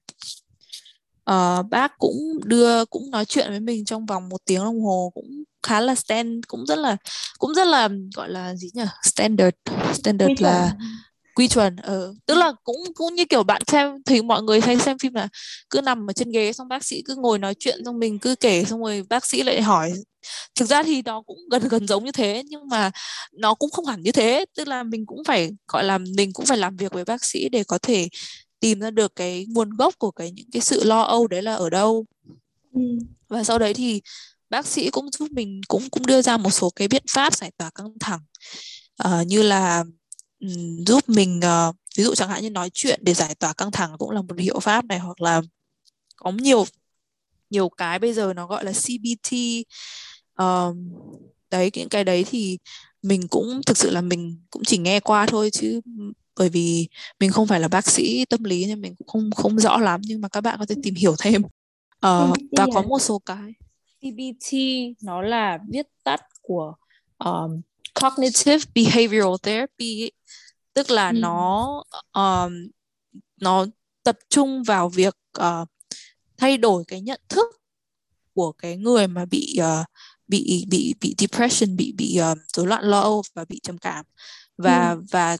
uh, 1.31 1.71
bác 1.71 1.99
cũng 1.99 2.41
đưa 2.45 2.85
cũng 2.85 3.11
nói 3.11 3.25
chuyện 3.25 3.51
với 3.51 3.61
mình 3.61 3.85
trong 3.85 4.07
vòng 4.07 4.29
một 4.29 4.39
tiếng 4.45 4.65
đồng 4.65 4.81
hồ 4.81 5.11
cũng 5.15 5.45
khá 5.63 5.81
là 5.81 5.95
stand 5.95 6.45
cũng 6.49 6.67
rất 6.67 6.79
là 6.79 6.97
cũng 7.39 7.55
rất 7.55 7.67
là 7.67 7.89
gọi 8.17 8.29
là 8.29 8.55
gì 8.55 8.69
nhỉ? 8.75 8.83
Standard 9.03 9.57
standard 9.93 10.43
là 10.43 10.73
quy 11.35 11.49
chuẩn 11.49 11.77
ờ. 11.77 12.15
Tức 12.27 12.35
là 12.35 12.53
cũng 12.65 12.77
cũng 12.95 13.15
như 13.15 13.25
kiểu 13.25 13.43
bạn 13.43 13.63
xem 13.67 14.03
thì 14.07 14.23
mọi 14.23 14.43
người 14.43 14.61
hay 14.61 14.79
xem 14.79 14.99
phim 14.99 15.15
là 15.15 15.29
cứ 15.71 15.81
nằm 15.81 16.11
ở 16.11 16.13
trên 16.13 16.31
ghế 16.31 16.53
xong 16.53 16.69
bác 16.69 16.85
sĩ 16.85 17.03
cứ 17.05 17.15
ngồi 17.17 17.39
nói 17.39 17.55
chuyện 17.59 17.79
xong 17.85 17.99
mình 17.99 18.19
cứ 18.19 18.35
kể 18.35 18.65
xong 18.65 18.81
rồi 18.81 19.03
bác 19.09 19.27
sĩ 19.27 19.43
lại 19.43 19.63
hỏi 19.63 19.93
thực 20.55 20.69
ra 20.69 20.83
thì 20.83 21.03
nó 21.03 21.23
cũng 21.23 21.39
gần 21.51 21.69
gần 21.69 21.87
giống 21.87 22.05
như 22.05 22.13
thế 22.13 22.43
nhưng 22.47 22.69
mà 22.69 22.91
nó 23.33 23.55
cũng 23.55 23.71
không 23.71 23.87
hẳn 23.87 24.03
như 24.03 24.13
thế 24.13 24.45
tức 24.57 24.69
là 24.69 24.83
mình 24.83 25.07
cũng 25.07 25.25
phải 25.25 25.51
gọi 25.69 25.85
là 25.85 25.99
mình 25.99 26.33
cũng 26.33 26.47
phải 26.47 26.59
làm 26.59 26.77
việc 26.77 26.93
với 26.93 27.05
bác 27.05 27.25
sĩ 27.25 27.49
để 27.49 27.65
có 27.65 27.79
thể 27.79 28.09
tìm 28.61 28.81
ra 28.81 28.91
được 28.91 29.17
cái 29.17 29.47
nguồn 29.49 29.71
gốc 29.71 29.95
của 29.99 30.11
cái 30.11 30.31
những 30.31 30.51
cái 30.53 30.63
sự 30.63 30.85
lo 30.85 31.03
âu 31.03 31.27
đấy 31.27 31.43
là 31.43 31.55
ở 31.55 31.71
đâu 31.71 32.07
ừ. 32.75 32.81
và 33.29 33.45
sau 33.45 33.59
đấy 33.59 33.75
thì 33.75 34.01
bác 34.51 34.67
sĩ 34.67 34.91
cũng 34.91 35.11
giúp 35.11 35.29
mình 35.33 35.61
cũng 35.69 35.91
cũng 35.91 36.07
đưa 36.07 36.23
ra 36.23 36.37
một 36.37 36.51
số 36.51 36.71
cái 36.71 36.89
biện 36.89 37.05
pháp 37.11 37.35
giải 37.35 37.51
tỏa 37.57 37.71
căng 37.71 37.99
thẳng 38.01 38.21
uh, 39.05 39.27
như 39.27 39.43
là 39.43 39.85
um, 40.41 40.85
giúp 40.87 41.09
mình 41.09 41.41
uh, 41.69 41.77
ví 41.97 42.05
dụ 42.05 42.15
chẳng 42.15 42.29
hạn 42.29 42.43
như 42.43 42.51
nói 42.51 42.71
chuyện 42.75 43.01
để 43.03 43.15
giải 43.15 43.35
tỏa 43.35 43.53
căng 43.53 43.71
thẳng 43.71 43.93
cũng 43.99 44.11
là 44.11 44.23
một 44.23 44.39
hiệu 44.39 44.61
pháp 44.61 44.85
này 44.85 44.99
hoặc 44.99 45.21
là 45.21 45.43
có 46.17 46.33
nhiều 46.33 46.65
nhiều 47.51 47.69
cái 47.69 47.99
bây 47.99 48.13
giờ 48.13 48.33
nó 48.37 48.47
gọi 48.47 48.65
là 48.65 48.73
CBT 48.73 49.37
uh, 50.42 50.77
đấy 51.51 51.70
những 51.75 51.88
cái 51.88 52.05
đấy 52.05 52.25
thì 52.31 52.59
mình 53.03 53.29
cũng 53.29 53.61
thực 53.66 53.77
sự 53.77 53.90
là 53.90 54.01
mình 54.01 54.40
cũng 54.51 54.62
chỉ 54.64 54.79
nghe 54.79 55.01
qua 55.01 55.27
thôi 55.27 55.51
chứ 55.53 55.81
bởi 56.37 56.49
vì 56.49 56.88
mình 57.20 57.31
không 57.31 57.47
phải 57.47 57.61
là 57.61 57.68
bác 57.68 57.87
sĩ 57.87 58.25
tâm 58.25 58.44
lý 58.44 58.66
nên 58.66 58.81
mình 58.81 58.94
cũng 58.97 59.07
không 59.09 59.31
không 59.31 59.59
rõ 59.59 59.77
lắm 59.77 60.01
nhưng 60.05 60.20
mà 60.20 60.29
các 60.29 60.40
bạn 60.40 60.57
có 60.59 60.66
thể 60.66 60.75
tìm 60.83 60.94
hiểu 60.94 61.14
thêm 61.18 61.42
uh, 61.44 62.37
và 62.57 62.66
có 62.75 62.83
một 62.83 62.99
số 62.99 63.18
cái 63.18 63.53
CBT 64.01 64.57
nó 65.03 65.23
là 65.23 65.59
viết 65.68 65.87
tắt 66.05 66.20
của 66.42 66.75
um, 67.18 67.61
cognitive 68.01 68.64
behavioral 68.75 69.35
therapy 69.42 70.11
tức 70.75 70.90
là 70.90 71.09
ừ. 71.09 71.18
nó 71.18 71.83
um, 72.12 72.53
nó 73.40 73.66
tập 74.03 74.18
trung 74.31 74.62
vào 74.62 74.88
việc 74.88 75.16
uh, 75.38 75.68
thay 76.37 76.59
đổi 76.59 76.85
cái 76.88 77.01
nhận 77.01 77.20
thức 77.29 77.47
của 78.35 78.53
cái 78.53 78.77
người 78.77 79.07
mà 79.07 79.25
bị 79.25 79.57
uh, 79.61 79.87
bị 80.29 80.67
bị 80.69 80.95
bị 81.01 81.15
depression 81.19 81.77
bị 81.77 81.93
bị 81.93 82.21
uh, 82.33 82.39
rối 82.57 82.67
loạn 82.67 82.85
lo 82.85 83.01
âu 83.01 83.23
và 83.35 83.45
bị 83.49 83.61
trầm 83.63 83.79
cảm 83.79 84.05
và 84.59 84.91
ừ. 84.91 85.03
và 85.11 85.37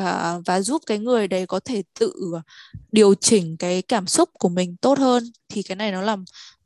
uh, 0.00 0.46
và 0.46 0.60
giúp 0.60 0.82
cái 0.86 0.98
người 0.98 1.28
đấy 1.28 1.46
có 1.46 1.60
thể 1.60 1.82
tự 2.00 2.12
điều 2.92 3.14
chỉnh 3.14 3.56
cái 3.56 3.82
cảm 3.82 4.06
xúc 4.06 4.30
của 4.32 4.48
mình 4.48 4.76
tốt 4.76 4.98
hơn 4.98 5.24
thì 5.48 5.62
cái 5.62 5.76
này 5.76 5.92
nó 5.92 6.02
là 6.02 6.16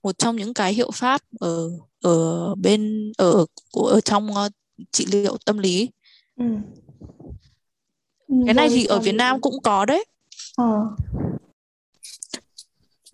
một 0.03 0.19
trong 0.19 0.37
những 0.37 0.55
cái 0.55 0.75
hiệu 0.75 0.91
pháp 0.91 1.23
ở 1.41 1.71
ở 2.03 2.55
bên 2.55 3.13
ở 3.19 3.47
của 3.73 3.87
ở 3.87 4.01
trong 4.01 4.31
uh, 4.31 4.53
trị 4.93 5.07
liệu 5.11 5.37
tâm 5.47 5.59
lý 5.59 5.89
ừ. 6.37 6.45
cái 8.45 8.55
này 8.55 8.69
thì 8.69 8.85
ở 8.85 8.99
Việt 8.99 9.15
Nam 9.15 9.41
cũng 9.41 9.63
có 9.63 9.85
đấy 9.85 10.05
ờ 10.57 10.65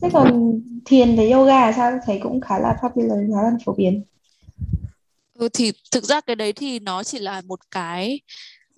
thế 0.03 0.11
còn 0.13 0.61
thiền 0.85 1.17
với 1.17 1.31
yoga 1.31 1.73
sao? 1.73 1.99
Thấy 2.07 2.19
cũng 2.23 2.41
khá 2.41 2.59
là 2.59 2.77
popular 2.83 3.19
khá 3.35 3.43
là 3.43 3.51
phổ 3.65 3.75
biến. 3.75 4.05
Ừ, 5.35 5.49
thì 5.53 5.73
thực 5.93 6.05
ra 6.05 6.21
cái 6.21 6.37
đấy 6.37 6.53
thì 6.53 6.79
nó 6.79 7.03
chỉ 7.05 7.19
là 7.19 7.41
một 7.41 7.61
cái 7.71 8.21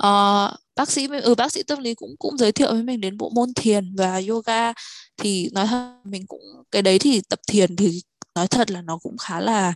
uh, 0.02 0.50
bác 0.76 0.90
sĩ 0.90 1.08
ừ 1.22 1.34
bác 1.34 1.52
sĩ 1.52 1.62
tâm 1.62 1.78
lý 1.78 1.94
cũng 1.94 2.14
cũng 2.18 2.38
giới 2.38 2.52
thiệu 2.52 2.72
với 2.72 2.82
mình 2.82 3.00
đến 3.00 3.16
bộ 3.16 3.30
môn 3.34 3.54
thiền 3.54 3.96
và 3.96 4.20
yoga. 4.28 4.72
Thì 5.16 5.50
nói 5.52 5.66
thật 5.66 5.94
mình 6.04 6.26
cũng 6.26 6.40
cái 6.70 6.82
đấy 6.82 6.98
thì 6.98 7.20
tập 7.28 7.38
thiền 7.48 7.76
thì 7.76 8.02
nói 8.34 8.48
thật 8.48 8.70
là 8.70 8.82
nó 8.82 8.98
cũng 8.98 9.16
khá 9.18 9.40
là 9.40 9.74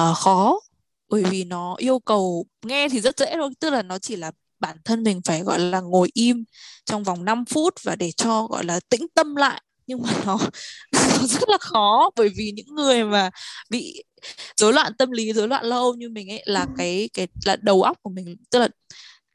uh, 0.00 0.16
khó. 0.16 0.60
Bởi 1.08 1.24
vì 1.24 1.44
nó 1.44 1.74
yêu 1.78 1.98
cầu 1.98 2.46
nghe 2.66 2.88
thì 2.88 3.00
rất 3.00 3.18
dễ 3.18 3.34
thôi. 3.34 3.50
Tức 3.60 3.70
là 3.70 3.82
nó 3.82 3.98
chỉ 3.98 4.16
là 4.16 4.32
bản 4.60 4.76
thân 4.84 5.02
mình 5.02 5.20
phải 5.24 5.42
gọi 5.42 5.58
là 5.58 5.80
ngồi 5.80 6.10
im 6.14 6.44
trong 6.84 7.04
vòng 7.04 7.24
5 7.24 7.44
phút 7.44 7.74
và 7.82 7.96
để 7.96 8.12
cho 8.12 8.46
gọi 8.46 8.64
là 8.64 8.80
tĩnh 8.88 9.06
tâm 9.14 9.36
lại 9.36 9.62
nhưng 9.86 10.02
mà 10.02 10.22
nó, 10.26 10.38
nó 10.92 11.26
rất 11.26 11.48
là 11.48 11.58
khó 11.60 12.10
bởi 12.16 12.28
vì 12.28 12.52
những 12.56 12.74
người 12.74 13.04
mà 13.04 13.30
bị 13.70 14.02
rối 14.56 14.72
loạn 14.72 14.92
tâm 14.98 15.10
lý 15.10 15.32
rối 15.32 15.48
loạn 15.48 15.64
lâu 15.64 15.94
như 15.94 16.08
mình 16.08 16.30
ấy 16.30 16.42
là 16.46 16.66
cái 16.76 17.08
cái 17.14 17.28
là 17.44 17.56
đầu 17.56 17.82
óc 17.82 17.98
của 18.02 18.10
mình 18.10 18.36
tức 18.50 18.58
là 18.58 18.68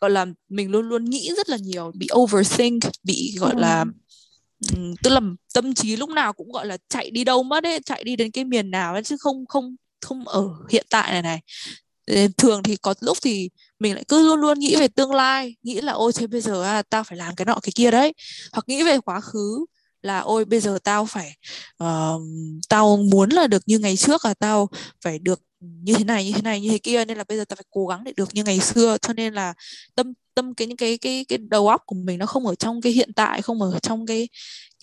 gọi 0.01 0.11
là 0.11 0.25
mình 0.49 0.71
luôn 0.71 0.89
luôn 0.89 1.05
nghĩ 1.05 1.31
rất 1.37 1.49
là 1.49 1.57
nhiều 1.57 1.91
bị 1.95 2.07
overthink 2.15 2.83
bị 3.03 3.35
gọi 3.39 3.53
ừ. 3.53 3.59
là 3.59 3.85
tức 5.03 5.09
là 5.09 5.21
tâm 5.53 5.73
trí 5.73 5.95
lúc 5.95 6.09
nào 6.09 6.33
cũng 6.33 6.51
gọi 6.51 6.65
là 6.65 6.77
chạy 6.89 7.11
đi 7.11 7.23
đâu 7.23 7.43
mất 7.43 7.63
ấy 7.63 7.79
chạy 7.85 8.03
đi 8.03 8.15
đến 8.15 8.31
cái 8.31 8.45
miền 8.45 8.71
nào 8.71 8.93
ấy 8.93 9.03
chứ 9.03 9.17
không 9.19 9.45
không 9.45 9.75
không 10.01 10.27
ở 10.27 10.49
hiện 10.69 10.85
tại 10.89 11.11
này 11.11 11.21
này. 11.21 11.41
Thường 12.37 12.63
thì 12.63 12.75
có 12.75 12.93
lúc 12.99 13.17
thì 13.21 13.49
mình 13.79 13.93
lại 13.93 14.03
cứ 14.07 14.27
luôn 14.27 14.39
luôn 14.39 14.59
nghĩ 14.59 14.75
về 14.75 14.87
tương 14.87 15.13
lai 15.13 15.55
nghĩ 15.63 15.81
là 15.81 15.93
ôi 15.93 16.11
thế 16.15 16.27
bây 16.27 16.41
giờ 16.41 16.63
à, 16.63 16.81
tao 16.81 17.03
phải 17.03 17.17
làm 17.17 17.35
cái 17.35 17.45
nọ 17.45 17.59
cái 17.63 17.71
kia 17.75 17.91
đấy. 17.91 18.13
Hoặc 18.51 18.63
nghĩ 18.67 18.83
về 18.83 18.99
quá 18.99 19.21
khứ 19.21 19.65
là 20.01 20.19
ôi 20.19 20.45
bây 20.45 20.59
giờ 20.59 20.79
tao 20.83 21.05
phải 21.05 21.37
uh, 21.83 22.21
tao 22.69 22.97
muốn 22.97 23.29
là 23.29 23.47
được 23.47 23.63
như 23.65 23.79
ngày 23.79 23.97
trước 23.97 24.25
là 24.25 24.33
tao 24.33 24.69
phải 25.01 25.19
được 25.19 25.41
như 25.59 25.93
thế 25.93 26.03
này 26.03 26.25
như 26.25 26.31
thế 26.33 26.41
này 26.41 26.61
như 26.61 26.69
thế 26.69 26.77
kia 26.77 27.05
nên 27.05 27.17
là 27.17 27.23
bây 27.27 27.37
giờ 27.37 27.45
tao 27.45 27.55
phải 27.55 27.65
cố 27.69 27.87
gắng 27.87 28.03
để 28.03 28.13
được 28.17 28.29
như 28.33 28.43
ngày 28.43 28.59
xưa. 28.59 28.97
Cho 29.01 29.13
nên 29.13 29.33
là 29.33 29.53
tâm 29.95 30.13
tâm 30.35 30.53
cái 30.53 30.67
những 30.67 30.77
cái 30.77 30.97
cái 30.97 31.25
cái 31.27 31.37
đầu 31.37 31.67
óc 31.67 31.83
của 31.85 31.95
mình 31.95 32.19
nó 32.19 32.25
không 32.25 32.47
ở 32.47 32.55
trong 32.55 32.81
cái 32.81 32.93
hiện 32.93 33.13
tại 33.13 33.41
không 33.41 33.61
ở 33.61 33.79
trong 33.79 34.05
cái 34.05 34.29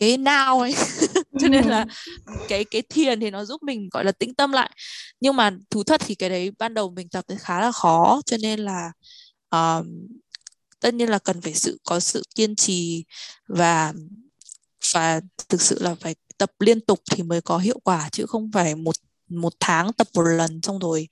cái 0.01 0.17
now 0.17 0.61
ấy. 0.61 0.75
Cho 1.41 1.49
nên 1.49 1.65
là 1.65 1.87
cái 2.49 2.65
cái 2.65 2.83
thiền 2.83 3.21
thì 3.21 3.31
nó 3.31 3.45
giúp 3.45 3.63
mình 3.63 3.89
gọi 3.93 4.05
là 4.05 4.13
tĩnh 4.13 4.35
tâm 4.35 4.53
lại. 4.53 4.71
Nhưng 5.21 5.37
mà 5.37 5.51
thú 5.71 5.85
thật 5.85 6.01
thì 6.07 6.15
cái 6.15 6.31
đấy 6.31 6.51
ban 6.59 6.75
đầu 6.75 6.91
mình 6.91 7.09
tập 7.09 7.25
thì 7.29 7.35
khá 7.39 7.61
là 7.61 7.73
khó 7.73 8.21
cho 8.27 8.37
nên 8.43 8.61
là 8.61 8.93
uh, 9.57 9.87
tất 10.81 10.95
nhiên 10.95 11.09
là 11.09 11.19
cần 11.19 11.41
phải 11.41 11.55
sự 11.55 11.79
có 11.85 12.01
sự 12.01 12.23
kiên 12.35 12.57
trì 12.57 13.05
và 13.49 13.93
và 14.93 15.21
thực 15.49 15.61
sự 15.61 15.79
là 15.81 15.95
phải 16.01 16.15
tập 16.39 16.51
liên 16.61 16.81
tục 16.81 17.01
thì 17.11 17.23
mới 17.23 17.41
có 17.41 17.59
hiệu 17.59 17.81
quả 17.85 18.09
chứ 18.13 18.27
không 18.27 18.51
phải 18.53 18.75
một 18.75 18.97
một 19.29 19.53
tháng 19.61 19.93
tập 19.93 20.07
một 20.15 20.23
lần 20.23 20.61
xong 20.63 20.79
rồi 20.79 21.09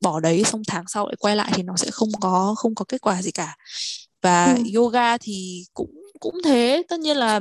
bỏ 0.00 0.20
đấy 0.20 0.44
xong 0.44 0.62
tháng 0.68 0.84
sau 0.88 1.06
lại 1.06 1.16
quay 1.18 1.36
lại 1.36 1.52
thì 1.54 1.62
nó 1.62 1.76
sẽ 1.76 1.90
không 1.90 2.08
có 2.20 2.54
không 2.58 2.74
có 2.74 2.84
kết 2.88 3.00
quả 3.00 3.22
gì 3.22 3.30
cả. 3.30 3.56
Và 4.22 4.44
ừ. 4.54 4.62
yoga 4.74 5.18
thì 5.18 5.64
cũng 5.74 5.90
cũng 6.20 6.34
thế. 6.44 6.82
Tất 6.88 7.00
nhiên 7.00 7.16
là 7.16 7.40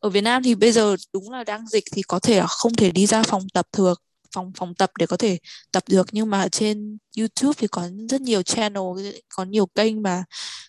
ở 0.00 0.08
Việt 0.10 0.20
Nam 0.20 0.42
thì 0.42 0.54
bây 0.54 0.72
giờ 0.72 0.96
đúng 1.12 1.30
là 1.30 1.44
đang 1.44 1.66
dịch 1.66 1.84
thì 1.92 2.02
có 2.02 2.18
thể 2.18 2.40
là 2.40 2.46
không 2.46 2.74
thể 2.74 2.90
đi 2.90 3.06
ra 3.06 3.22
phòng 3.22 3.46
tập 3.54 3.66
được 3.78 4.02
phòng 4.34 4.52
phòng 4.56 4.74
tập 4.74 4.90
để 4.98 5.06
có 5.06 5.16
thể 5.16 5.38
tập 5.72 5.82
được. 5.88 6.08
Nhưng 6.12 6.30
mà 6.30 6.48
trên 6.48 6.98
YouTube 7.18 7.54
thì 7.58 7.66
có 7.66 7.88
rất 8.10 8.20
nhiều 8.20 8.42
channel 8.42 8.82
có 9.28 9.44
nhiều 9.44 9.66
kênh 9.66 10.02
mà 10.02 10.24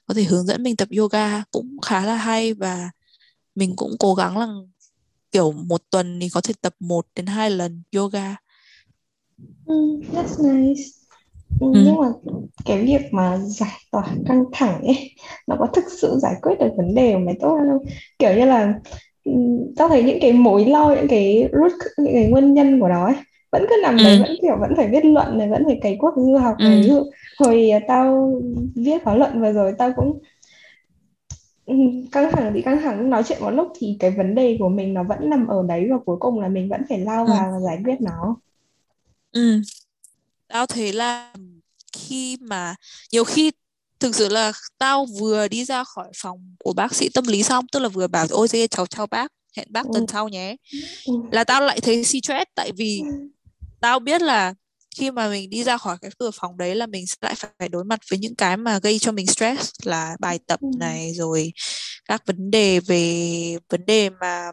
có 0.06 0.14
thể 0.14 0.24
hướng 0.24 0.46
dẫn 0.46 0.64
mình 0.64 0.76
tập 0.76 0.88
yoga 0.98 1.44
cũng 1.52 1.82
khá 1.82 2.06
là 2.06 2.16
hay 2.16 2.54
và 2.54 2.90
mình 3.56 3.74
cũng 3.76 3.92
cố 4.00 4.14
gắng 4.16 4.38
là 4.38 4.48
kiểu 5.32 5.52
một 5.52 5.84
tuần 5.92 6.20
thì 6.22 6.30
có 6.30 6.42
thể 6.42 6.54
tập 6.62 6.76
một 6.80 7.08
đến 7.16 7.26
hai 7.26 7.50
lần 7.52 7.84
yoga. 7.96 8.36
Mm, 9.68 10.02
that's 10.14 10.40
nice. 10.40 10.82
Ừ. 11.60 11.68
Nhưng 11.74 11.98
mà 12.02 12.08
cái 12.66 12.86
việc 12.86 13.02
mà 13.14 13.38
giải 13.38 13.80
tỏa 13.92 14.08
căng 14.28 14.44
thẳng 14.54 14.82
ấy 14.84 15.12
nó 15.48 15.56
có 15.60 15.68
thực 15.74 15.84
sự 16.02 16.20
giải 16.22 16.36
quyết 16.42 16.56
được 16.60 16.70
vấn 16.78 16.96
đề 16.96 17.14
của 17.14 17.20
mày 17.20 17.36
tốt 17.42 17.58
không? 17.70 17.86
Kiểu 18.20 18.34
như 18.36 18.46
là 18.46 18.74
tao 19.78 19.90
thấy 19.90 20.04
những 20.04 20.18
cái 20.22 20.34
mối 20.34 20.66
lo 20.66 20.96
những 20.96 21.08
cái 21.08 21.50
root 21.54 21.72
những 21.98 22.14
cái 22.14 22.26
nguyên 22.28 22.54
nhân 22.54 22.80
của 22.80 22.88
nó 22.88 23.06
ấy 23.06 23.16
vẫn 23.52 23.66
cứ 23.70 23.76
nằm 23.84 24.04
đấy 24.04 24.16
ừ 24.16 24.20
vẫn 24.20 24.36
kiểu 24.42 24.58
vẫn 24.60 24.74
phải 24.78 24.88
viết 24.92 25.06
luận 25.06 25.38
này 25.38 25.50
vẫn 25.50 25.64
phải 25.66 25.80
cày 25.82 25.98
cuốc 26.02 26.14
du 26.18 26.38
học 26.38 26.56
này 26.64 26.82
ừ 26.82 27.04
hồi 27.40 27.72
tao 27.88 28.34
viết 28.76 29.04
khóa 29.04 29.16
luận 29.16 29.42
vừa 29.42 29.54
rồi 29.54 29.74
tao 29.78 29.92
cũng 29.96 30.08
ừ, 30.14 30.18
căng 32.12 32.32
thẳng 32.32 32.54
bị 32.54 32.62
căng 32.62 32.82
thẳng 32.82 33.10
nói 33.10 33.24
chuyện 33.28 33.42
một 33.42 33.50
lúc 33.50 33.68
thì 33.80 33.98
cái 34.00 34.12
vấn 34.12 34.36
đề 34.36 34.56
của 34.60 34.70
mình 34.70 34.94
nó 34.94 35.04
vẫn 35.04 35.30
nằm 35.30 35.48
ở 35.48 35.64
đấy 35.68 35.88
và 35.92 35.98
cuối 36.06 36.18
cùng 36.20 36.40
là 36.40 36.48
mình 36.48 36.70
vẫn 36.70 36.82
phải 36.90 37.00
lao 37.00 37.26
ừ. 37.26 37.30
vào 37.32 37.52
và 37.52 37.60
giải 37.60 37.80
quyết 37.86 38.02
nó. 38.02 38.38
Ừ. 39.32 39.62
Tao 40.48 40.66
thấy 40.66 40.94
là 40.94 41.34
khi 41.94 42.38
mà 42.42 42.76
nhiều 43.12 43.24
khi 43.24 43.52
thực 44.00 44.16
sự 44.16 44.30
là 44.30 44.52
tao 44.78 45.06
vừa 45.20 45.48
đi 45.48 45.66
ra 45.66 45.84
khỏi 45.84 46.12
phòng 46.16 46.56
của 46.60 46.74
bác 46.74 46.96
sĩ 46.96 47.10
tâm 47.10 47.26
lý 47.28 47.44
xong 47.44 47.66
tức 47.72 47.80
là 47.80 47.90
vừa 47.90 48.08
bảo 48.08 48.26
ôi 48.30 48.48
dê 48.48 48.68
cháu 48.68 48.86
chào 48.86 49.08
bác 49.08 49.32
hẹn 49.58 49.68
bác 49.70 49.86
ừ. 49.86 49.90
tuần 49.94 50.08
sau 50.08 50.30
nhé. 50.30 50.56
Ừ. 51.06 51.14
là 51.32 51.44
tao 51.44 51.62
lại 51.62 51.80
thấy 51.80 52.04
stress 52.04 52.44
tại 52.56 52.72
vì 52.78 53.04
tao 53.82 54.00
biết 54.00 54.22
là 54.22 54.54
khi 54.96 55.12
mà 55.12 55.30
mình 55.30 55.50
đi 55.50 55.64
ra 55.64 55.78
khỏi 55.78 55.98
cái 56.02 56.12
cửa 56.20 56.32
phòng 56.34 56.58
đấy 56.58 56.76
là 56.76 56.88
mình 56.88 57.08
sẽ 57.08 57.18
lại 57.22 57.36
phải 57.60 57.70
đối 57.70 57.84
mặt 57.84 58.00
với 58.12 58.20
những 58.20 58.36
cái 58.36 58.58
mà 58.58 58.80
gây 58.80 59.00
cho 59.00 59.12
mình 59.12 59.28
stress 59.28 59.72
là 59.84 60.16
bài 60.20 60.40
tập 60.48 60.60
Ừ. 60.62 60.68
này 60.80 61.14
rồi 61.14 61.54
các 62.06 62.26
vấn 62.26 62.52
đề 62.52 62.80
về 62.80 63.58
vấn 63.70 63.86
đề 63.86 64.10
mà 64.10 64.52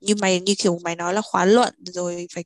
như 0.00 0.14
mày 0.16 0.40
như 0.40 0.54
kiểu 0.58 0.78
mày 0.84 0.96
nói 0.96 1.14
là 1.14 1.20
khóa 1.22 1.44
luận 1.44 1.74
rồi 1.84 2.26
phải 2.34 2.44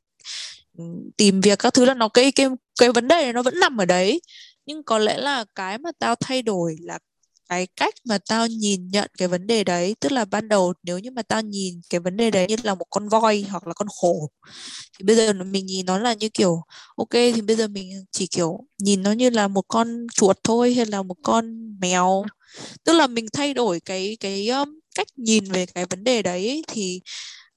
ừ, 0.79 0.85
tìm 1.17 1.41
việc 1.41 1.59
các 1.59 1.75
thứ 1.75 1.85
là 1.85 1.95
nó 1.95 2.09
cái 2.09 2.33
cái 2.33 2.47
cái 2.81 2.93
vấn 2.93 3.09
đề 3.09 3.23
này 3.23 3.33
nó 3.33 3.43
vẫn 3.43 3.61
nằm 3.61 3.77
ở 3.81 3.85
đấy 3.85 4.21
nhưng 4.67 4.83
có 4.85 4.99
lẽ 4.99 5.19
là 5.19 5.45
cái 5.55 5.79
mà 5.79 5.91
tao 5.99 6.15
thay 6.15 6.43
đổi 6.43 6.77
là 6.81 6.99
cái 7.51 7.67
cách 7.77 7.95
mà 8.05 8.19
tao 8.29 8.47
nhìn 8.47 8.91
nhận 8.91 9.11
cái 9.19 9.29
vấn 9.29 9.47
đề 9.47 9.65
đấy. 9.65 9.97
Tức 10.01 10.13
là 10.13 10.25
ban 10.25 10.49
đầu 10.49 10.75
nếu 10.83 10.99
như 10.99 11.11
mà 11.11 11.23
tao 11.23 11.43
nhìn 11.43 11.81
cái 11.91 12.01
vấn 12.01 12.17
đề 12.17 12.31
đấy 12.31 12.47
như 12.49 12.57
là 12.63 12.75
một 12.75 12.87
con 12.91 13.09
voi 13.09 13.45
hoặc 13.51 13.67
là 13.67 13.75
con 13.75 13.89
hổ 14.03 14.31
thì 14.99 15.05
bây 15.05 15.17
giờ 15.17 15.33
mình 15.33 15.67
nhìn 15.67 15.87
nó 15.87 15.99
là 15.99 16.15
như 16.15 16.29
kiểu 16.35 16.63
ok 16.97 17.11
thì 17.13 17.43
bây 17.43 17.57
giờ 17.57 17.69
mình 17.69 18.05
chỉ 18.13 18.27
kiểu 18.27 18.59
nhìn 18.79 19.03
nó 19.03 19.13
như 19.13 19.31
là 19.31 19.49
một 19.49 19.65
con 19.69 20.07
chuột 20.15 20.39
thôi 20.45 20.75
hay 20.75 20.87
là 20.87 21.03
một 21.03 21.17
con 21.23 21.77
mèo. 21.81 22.25
Tức 22.85 22.93
là 22.93 23.07
mình 23.07 23.27
thay 23.33 23.55
đổi 23.55 23.81
cái 23.81 24.17
cái 24.21 24.49
um, 24.49 24.81
cách 24.95 25.09
nhìn 25.17 25.45
về 25.45 25.67
cái 25.67 25.87
vấn 25.91 26.05
đề 26.05 26.23
đấy 26.23 26.65
thì 26.69 27.01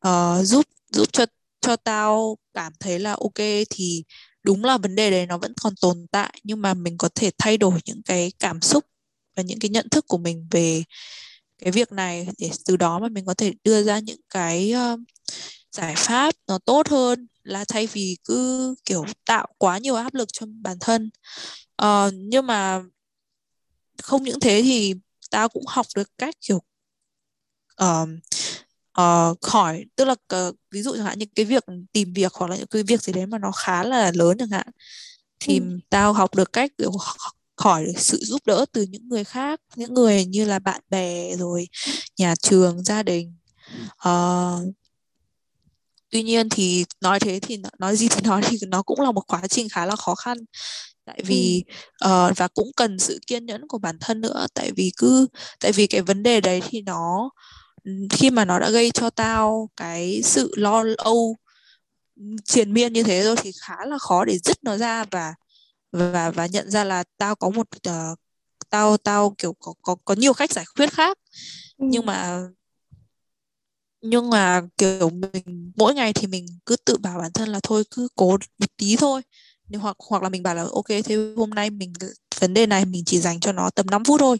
uh, 0.07 0.45
giúp 0.45 0.65
giúp 0.91 1.09
cho 1.13 1.25
cho 1.61 1.75
tao 1.75 2.37
cảm 2.53 2.73
thấy 2.79 2.99
là 2.99 3.11
ok 3.11 3.65
thì 3.69 4.03
đúng 4.43 4.65
là 4.65 4.77
vấn 4.77 4.95
đề 4.95 5.11
đấy 5.11 5.25
nó 5.27 5.37
vẫn 5.37 5.53
còn 5.61 5.73
tồn 5.81 6.07
tại 6.11 6.39
nhưng 6.43 6.61
mà 6.61 6.73
mình 6.73 6.97
có 6.97 7.09
thể 7.15 7.31
thay 7.37 7.57
đổi 7.57 7.79
những 7.85 8.01
cái 8.05 8.31
cảm 8.39 8.61
xúc 8.61 8.85
và 9.35 9.43
những 9.43 9.59
cái 9.59 9.69
nhận 9.69 9.89
thức 9.89 10.05
của 10.07 10.17
mình 10.17 10.47
về 10.51 10.83
cái 11.59 11.71
việc 11.71 11.91
này 11.91 12.27
để 12.39 12.51
từ 12.65 12.77
đó 12.77 12.99
mà 12.99 13.09
mình 13.09 13.25
có 13.25 13.33
thể 13.33 13.53
đưa 13.63 13.83
ra 13.83 13.99
những 13.99 14.21
cái 14.29 14.71
um, 14.71 15.03
giải 15.71 15.95
pháp 15.97 16.35
nó 16.47 16.59
tốt 16.65 16.87
hơn 16.89 17.27
là 17.43 17.65
thay 17.67 17.87
vì 17.87 18.17
cứ 18.23 18.75
kiểu 18.85 19.05
tạo 19.25 19.47
quá 19.57 19.77
nhiều 19.77 19.95
áp 19.95 20.13
lực 20.13 20.29
cho 20.33 20.45
bản 20.61 20.77
thân 20.81 21.09
Ờ, 21.75 22.11
nhưng 22.15 22.47
mà 22.47 22.83
không 24.03 24.23
những 24.23 24.39
thế 24.39 24.61
thì 24.63 24.93
tao 25.31 25.49
cũng 25.49 25.63
học 25.67 25.85
được 25.95 26.11
cách 26.17 26.35
kiểu 26.41 26.61
ờ, 27.75 28.05
ờ, 28.91 29.35
khỏi 29.41 29.85
tức 29.95 30.05
là 30.05 30.15
ờ, 30.27 30.51
ví 30.71 30.81
dụ 30.81 30.95
chẳng 30.95 31.05
hạn 31.05 31.19
như 31.19 31.25
cái 31.35 31.45
việc 31.45 31.63
tìm 31.93 32.13
việc 32.13 32.33
hoặc 32.33 32.51
là 32.51 32.57
những 32.57 32.67
cái 32.67 32.83
việc 32.83 33.01
gì 33.01 33.13
đấy 33.13 33.25
mà 33.25 33.37
nó 33.37 33.51
khá 33.51 33.83
là 33.83 34.11
lớn 34.15 34.37
chẳng 34.39 34.49
hạn 34.49 34.67
Ừ. 35.45 35.45
thì 35.47 35.61
tao 35.89 36.13
học 36.13 36.35
được 36.35 36.53
cách 36.53 36.71
kiểu 36.77 36.91
khỏi 37.55 37.93
sự 37.97 38.17
giúp 38.21 38.41
đỡ 38.45 38.65
từ 38.71 38.81
những 38.89 39.07
người 39.09 39.23
khác 39.23 39.61
những 39.75 39.93
người 39.93 40.25
như 40.25 40.45
là 40.45 40.59
bạn 40.59 40.81
bè 40.89 41.35
rồi 41.37 41.67
nhà 42.17 42.35
trường 42.41 42.83
gia 42.83 43.03
đình 43.03 43.33
Ờ, 43.97 44.59
tuy 46.11 46.23
nhiên 46.23 46.49
thì 46.49 46.85
nói 47.01 47.19
thế 47.19 47.39
thì 47.39 47.57
nó- 47.57 47.69
nói 47.79 47.95
gì 47.95 48.07
thì 48.07 48.21
nói 48.27 48.41
thì 48.49 48.57
nó 48.67 48.81
cũng 48.81 49.01
là 49.01 49.11
một 49.11 49.21
quá 49.27 49.41
trình 49.49 49.69
khá 49.69 49.85
là 49.85 49.95
khó 49.95 50.15
khăn 50.15 50.37
tại 51.05 51.15
Ừ. 51.17 51.23
vì 51.27 51.63
ờ, 51.99 52.31
và 52.37 52.47
cũng 52.47 52.71
cần 52.75 52.99
sự 52.99 53.19
kiên 53.27 53.45
nhẫn 53.45 53.67
của 53.67 53.77
bản 53.77 53.97
thân 53.99 54.21
nữa 54.21 54.47
tại 54.53 54.71
vì 54.75 54.91
cứ 54.97 55.27
tại 55.59 55.71
vì 55.71 55.87
cái 55.87 56.01
vấn 56.01 56.23
đề 56.23 56.41
đấy 56.41 56.61
thì 56.69 56.81
nó 56.81 57.29
khi 58.09 58.29
mà 58.29 58.45
nó 58.45 58.59
đã 58.59 58.69
gây 58.69 58.91
cho 58.91 59.09
tao 59.09 59.69
cái 59.77 60.21
sự 60.23 60.51
lo 60.57 60.83
âu 60.97 61.35
triền 62.45 62.73
miên 62.73 62.93
như 62.93 63.03
thế 63.03 63.23
rồi 63.23 63.35
thì 63.41 63.51
khá 63.61 63.75
là 63.85 63.97
khó 63.97 64.25
để 64.25 64.37
dứt 64.43 64.57
nó 64.63 64.77
ra 64.77 65.05
và 65.11 65.33
và 65.93 66.31
và 66.31 66.45
nhận 66.45 66.71
ra 66.71 66.83
là 66.83 67.03
tao 67.17 67.35
có 67.35 67.49
một 67.49 67.67
ờ, 67.83 68.15
tao 68.69 68.97
tao 68.97 69.35
kiểu 69.37 69.53
có 69.59 69.73
có 69.81 69.95
có 70.05 70.15
nhiều 70.15 70.33
cách 70.33 70.51
giải 70.53 70.65
quyết 70.75 70.93
khác. 70.93 71.19
Ừ. 71.77 71.85
nhưng 71.89 72.05
mà 72.05 72.47
nhưng 74.01 74.29
mà 74.29 74.61
kiểu 74.77 75.09
mình 75.09 75.71
mỗi 75.77 75.93
ngày 75.93 76.13
thì 76.13 76.27
mình 76.27 76.45
cứ 76.65 76.75
tự 76.85 76.97
bảo 76.97 77.19
bản 77.19 77.31
thân 77.33 77.49
là 77.49 77.59
thôi 77.63 77.83
cứ 77.91 78.07
cố 78.15 78.37
một 78.59 78.67
tí 78.77 78.95
thôi. 78.95 79.21
Hoặc 79.79 79.97
hoặc 80.09 80.23
là 80.23 80.29
mình 80.29 80.43
bảo 80.43 80.55
là 80.55 80.63
ok 80.73 80.85
thế 81.05 81.33
hôm 81.37 81.49
nay 81.49 81.69
mình 81.69 81.93
vấn 82.39 82.53
đề 82.53 82.65
này 82.65 82.85
mình 82.85 83.03
chỉ 83.05 83.19
dành 83.19 83.39
cho 83.39 83.51
nó 83.51 83.69
tầm 83.69 83.85
5 83.91 84.03
phút 84.03 84.19
thôi. 84.19 84.37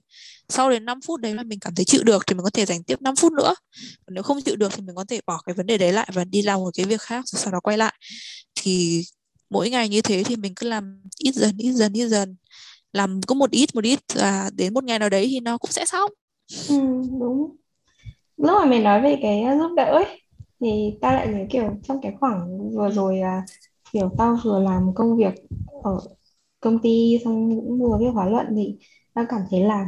Sau 0.49 0.69
đến 0.69 0.85
5 0.85 1.01
phút 1.01 1.19
đấy 1.21 1.33
mà 1.33 1.43
mình 1.43 1.59
cảm 1.59 1.75
thấy 1.75 1.85
chịu 1.85 2.03
được 2.03 2.23
thì 2.27 2.35
mình 2.35 2.43
có 2.43 2.49
thể 2.49 2.65
dành 2.65 2.83
tiếp 2.83 3.01
5 3.01 3.15
phút 3.15 3.31
nữa. 3.33 3.53
Nếu 4.07 4.23
không 4.23 4.41
chịu 4.41 4.55
được 4.55 4.73
thì 4.75 4.81
mình 4.81 4.95
có 4.95 5.05
thể 5.09 5.19
bỏ 5.27 5.41
cái 5.45 5.53
vấn 5.55 5.65
đề 5.65 5.77
đấy 5.77 5.93
lại 5.93 6.09
và 6.13 6.23
đi 6.23 6.41
làm 6.41 6.59
một 6.59 6.71
cái 6.73 6.85
việc 6.85 7.01
khác 7.01 7.23
rồi 7.27 7.39
sau 7.41 7.53
đó 7.53 7.59
quay 7.59 7.77
lại. 7.77 7.93
Thì 8.55 9.03
mỗi 9.53 9.69
ngày 9.69 9.89
như 9.89 10.01
thế 10.01 10.23
thì 10.25 10.35
mình 10.35 10.53
cứ 10.55 10.69
làm 10.69 11.01
ít 11.19 11.35
dần 11.35 11.57
ít 11.57 11.71
dần 11.71 11.93
ít 11.93 12.07
dần. 12.07 12.35
Làm 12.93 13.21
cứ 13.21 13.35
một 13.35 13.51
ít 13.51 13.75
một 13.75 13.83
ít 13.83 13.99
và 14.15 14.49
đến 14.55 14.73
một 14.73 14.83
ngày 14.83 14.99
nào 14.99 15.09
đấy 15.09 15.27
thì 15.31 15.39
nó 15.39 15.57
cũng 15.57 15.71
sẽ 15.71 15.85
xong. 15.85 16.11
Ừ, 16.69 16.75
đúng. 17.19 17.55
Lúc 18.37 18.57
mà 18.61 18.65
mình 18.65 18.83
nói 18.83 19.01
về 19.01 19.19
cái 19.21 19.43
giúp 19.59 19.73
đỡ 19.75 19.85
ấy 19.85 20.21
thì 20.61 20.97
tao 21.01 21.13
lại 21.13 21.27
nhớ 21.27 21.45
kiểu 21.49 21.63
trong 21.83 21.99
cái 22.01 22.13
khoảng 22.19 22.71
vừa 22.75 22.89
ừ. 22.89 22.93
rồi 22.93 23.19
à, 23.19 23.45
kiểu 23.93 24.09
tao 24.17 24.37
vừa 24.43 24.59
làm 24.59 24.93
công 24.95 25.17
việc 25.17 25.33
ở 25.83 25.97
công 26.59 26.79
ty 26.79 27.19
xong 27.25 27.49
cũng 27.55 27.79
vừa 27.81 27.97
viết 27.99 28.11
khóa 28.13 28.25
luận 28.29 28.47
thì 28.55 28.75
tao 29.13 29.25
cảm 29.29 29.41
thấy 29.51 29.59
là 29.61 29.85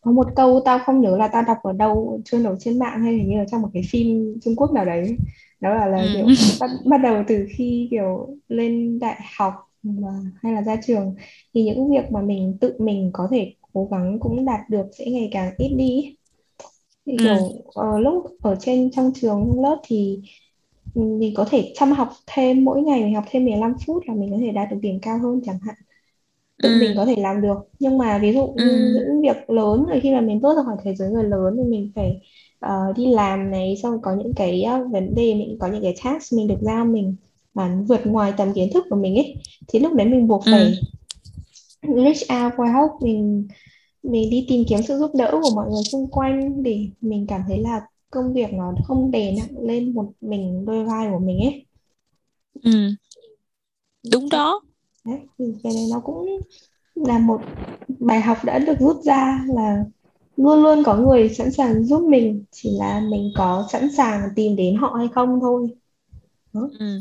có 0.00 0.12
một 0.12 0.26
câu 0.36 0.62
tao 0.64 0.78
không 0.86 1.00
nhớ 1.00 1.16
là 1.16 1.28
tao 1.28 1.42
đọc 1.42 1.58
ở 1.62 1.72
đâu 1.72 2.20
trôi 2.24 2.40
nổi 2.40 2.56
trên 2.60 2.78
mạng 2.78 3.02
hay 3.02 3.12
hình 3.14 3.30
như 3.30 3.38
là 3.38 3.44
trong 3.50 3.62
một 3.62 3.70
cái 3.74 3.82
phim 3.90 4.34
Trung 4.44 4.56
Quốc 4.56 4.72
nào 4.72 4.84
đấy 4.84 5.16
đó 5.64 5.74
là 5.74 5.86
là 5.86 6.08
kiểu 6.12 6.28
ừ 6.28 6.34
bắt, 6.60 6.70
bắt 6.86 6.98
đầu 7.04 7.24
từ 7.28 7.46
khi 7.58 7.88
kiểu 7.92 8.36
lên 8.48 9.00
đại 9.00 9.20
học 9.38 9.54
mà 9.84 10.08
hay 10.42 10.54
là 10.54 10.62
ra 10.62 10.76
trường 10.86 11.16
thì 11.54 11.64
những 11.64 11.90
việc 11.90 12.12
mà 12.12 12.22
mình 12.22 12.58
tự 12.62 12.74
mình 12.80 13.10
có 13.14 13.28
thể 13.32 13.54
cố 13.74 13.88
gắng 13.92 14.18
cũng 14.20 14.46
đạt 14.46 14.60
được 14.70 14.86
sẽ 14.98 15.06
ngày 15.06 15.30
càng 15.32 15.54
ít 15.58 15.68
đi. 15.78 16.16
Thì 17.06 17.18
ừ. 17.18 17.24
kiểu 17.24 17.64
ờ, 17.74 17.98
lúc 18.00 18.24
ở 18.42 18.56
trên 18.60 18.90
trong 18.92 19.12
trường 19.14 19.46
trong 19.50 19.62
lớp 19.64 19.80
thì 19.84 20.20
ừ, 20.94 21.02
mình 21.02 21.34
có 21.36 21.46
thể 21.50 21.72
chăm 21.76 21.92
học 21.92 22.08
thêm 22.26 22.64
mỗi 22.64 22.82
ngày 22.82 23.02
mình 23.04 23.14
học 23.14 23.24
thêm 23.30 23.44
15 23.44 23.74
phút 23.86 24.02
là 24.06 24.14
mình 24.14 24.30
có 24.32 24.38
thể 24.40 24.52
đạt 24.52 24.68
được 24.70 24.78
điểm 24.82 24.98
cao 25.02 25.18
hơn 25.18 25.40
chẳng 25.44 25.58
hạn. 25.66 25.74
Tự 26.62 26.74
mình 26.76 26.94
ừ 26.94 26.96
có 26.96 27.06
thể 27.06 27.14
làm 27.18 27.42
được. 27.42 27.56
Nhưng 27.78 27.98
mà 27.98 28.18
ví 28.22 28.32
dụ 28.32 28.46
ừ. 28.54 28.64
những 28.64 29.22
việc 29.22 29.50
lớn 29.50 29.86
rồi 29.88 30.00
khi 30.00 30.12
mà 30.14 30.20
mình 30.20 30.40
bước 30.40 30.56
ra 30.56 30.62
khỏi 30.64 30.76
thế 30.84 30.94
giới 30.94 31.10
người 31.10 31.24
lớn 31.24 31.54
thì 31.58 31.64
mình 31.70 31.92
phải 31.94 32.20
ờ, 32.64 32.92
đi 32.96 33.06
làm 33.06 33.50
này 33.50 33.76
xong 33.82 34.02
có 34.02 34.14
những 34.14 34.34
cái 34.34 34.64
uh, 34.80 34.92
vấn 34.92 35.14
đề 35.14 35.34
mình 35.34 35.56
có 35.60 35.66
những 35.66 35.82
cái 35.82 35.96
task 36.04 36.32
mình 36.32 36.48
được 36.48 36.58
giao 36.60 36.84
mình 36.84 37.16
mà 37.54 37.76
vượt 37.88 38.06
ngoài 38.06 38.32
tầm 38.36 38.52
kiến 38.52 38.70
thức 38.74 38.84
của 38.90 38.96
mình 38.96 39.14
ấy 39.14 39.36
thì 39.68 39.78
lúc 39.78 39.92
đấy 39.94 40.06
mình 40.06 40.28
buộc 40.28 40.44
ừ. 40.44 40.52
phải 40.52 40.74
reach 41.82 42.42
out 42.42 42.52
for 42.54 42.72
help 42.72 42.90
mình 43.00 43.48
mình 44.02 44.30
đi 44.30 44.46
tìm 44.48 44.64
kiếm 44.68 44.78
sự 44.88 44.98
giúp 44.98 45.10
đỡ 45.14 45.30
của 45.42 45.50
mọi 45.54 45.70
người 45.70 45.82
xung 45.82 46.10
quanh 46.10 46.62
để 46.62 46.86
mình 47.00 47.26
cảm 47.28 47.42
thấy 47.48 47.58
là 47.58 47.80
công 48.10 48.32
việc 48.32 48.52
nó 48.52 48.74
không 48.84 49.10
đè 49.10 49.32
nặng 49.32 49.66
lên 49.66 49.94
một 49.94 50.12
mình 50.20 50.64
đôi 50.64 50.84
vai 50.84 51.08
của 51.12 51.18
mình 51.18 51.38
ấy. 51.38 51.66
Ừ. 52.62 52.70
Đúng 54.12 54.28
đó. 54.30 54.60
Đấy 55.04 55.18
thì 55.38 55.44
cái 55.62 55.72
này 55.74 55.86
nó 55.90 56.00
cũng 56.00 56.26
là 56.94 57.18
một 57.18 57.40
bài 57.98 58.20
học 58.20 58.38
đã 58.44 58.58
được 58.58 58.78
rút 58.80 59.02
ra 59.04 59.44
là 59.48 59.84
luôn 60.36 60.62
luôn 60.62 60.82
có 60.84 60.96
người 60.96 61.28
sẵn 61.28 61.52
sàng 61.52 61.84
giúp 61.84 62.02
mình 62.08 62.44
chỉ 62.50 62.70
là 62.78 63.00
mình 63.00 63.32
có 63.36 63.68
sẵn 63.72 63.88
sàng 63.96 64.28
tìm 64.36 64.56
đến 64.56 64.76
họ 64.76 64.94
hay 64.98 65.08
không 65.14 65.38
thôi 65.40 65.68
đó. 66.52 66.68
ừ 66.78 67.00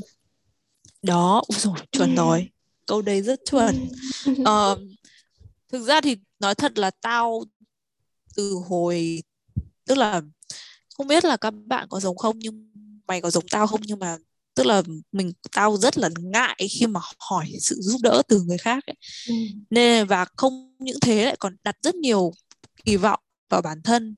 đó 1.01 1.41
ui 1.47 1.59
dồi, 1.59 1.77
chuẩn 1.91 2.15
rồi 2.15 2.49
câu 2.85 3.01
đấy 3.01 3.21
rất 3.21 3.39
chuẩn 3.51 3.89
Ờ, 4.45 4.77
thực 5.71 5.83
ra 5.83 6.01
thì 6.01 6.15
nói 6.39 6.55
thật 6.55 6.77
là 6.79 6.91
tao 7.01 7.43
từ 8.35 8.53
hồi 8.67 9.23
tức 9.85 9.97
là 9.97 10.21
không 10.97 11.07
biết 11.07 11.25
là 11.25 11.37
các 11.37 11.53
bạn 11.65 11.87
có 11.89 11.99
giống 11.99 12.17
không 12.17 12.39
nhưng 12.39 12.69
mày 13.07 13.21
có 13.21 13.29
giống 13.29 13.47
tao 13.51 13.67
không 13.67 13.81
nhưng 13.87 13.99
mà 13.99 14.17
tức 14.55 14.65
là 14.65 14.81
mình 15.11 15.33
tao 15.55 15.77
rất 15.77 15.97
là 15.97 16.09
ngại 16.19 16.67
khi 16.71 16.87
mà 16.87 16.99
hỏi 17.19 17.45
sự 17.61 17.75
giúp 17.79 18.01
đỡ 18.03 18.21
từ 18.27 18.41
người 18.41 18.57
khác 18.57 18.83
ấy. 18.87 18.95
ừ. 19.27 19.33
nên 19.69 20.07
và 20.07 20.25
không 20.37 20.75
những 20.79 20.97
thế 21.01 21.25
lại 21.25 21.35
còn 21.39 21.55
đặt 21.63 21.75
rất 21.83 21.95
nhiều 21.95 22.33
kỳ 22.85 22.95
vọng 22.97 23.19
vào 23.49 23.61
bản 23.61 23.81
thân 23.81 24.15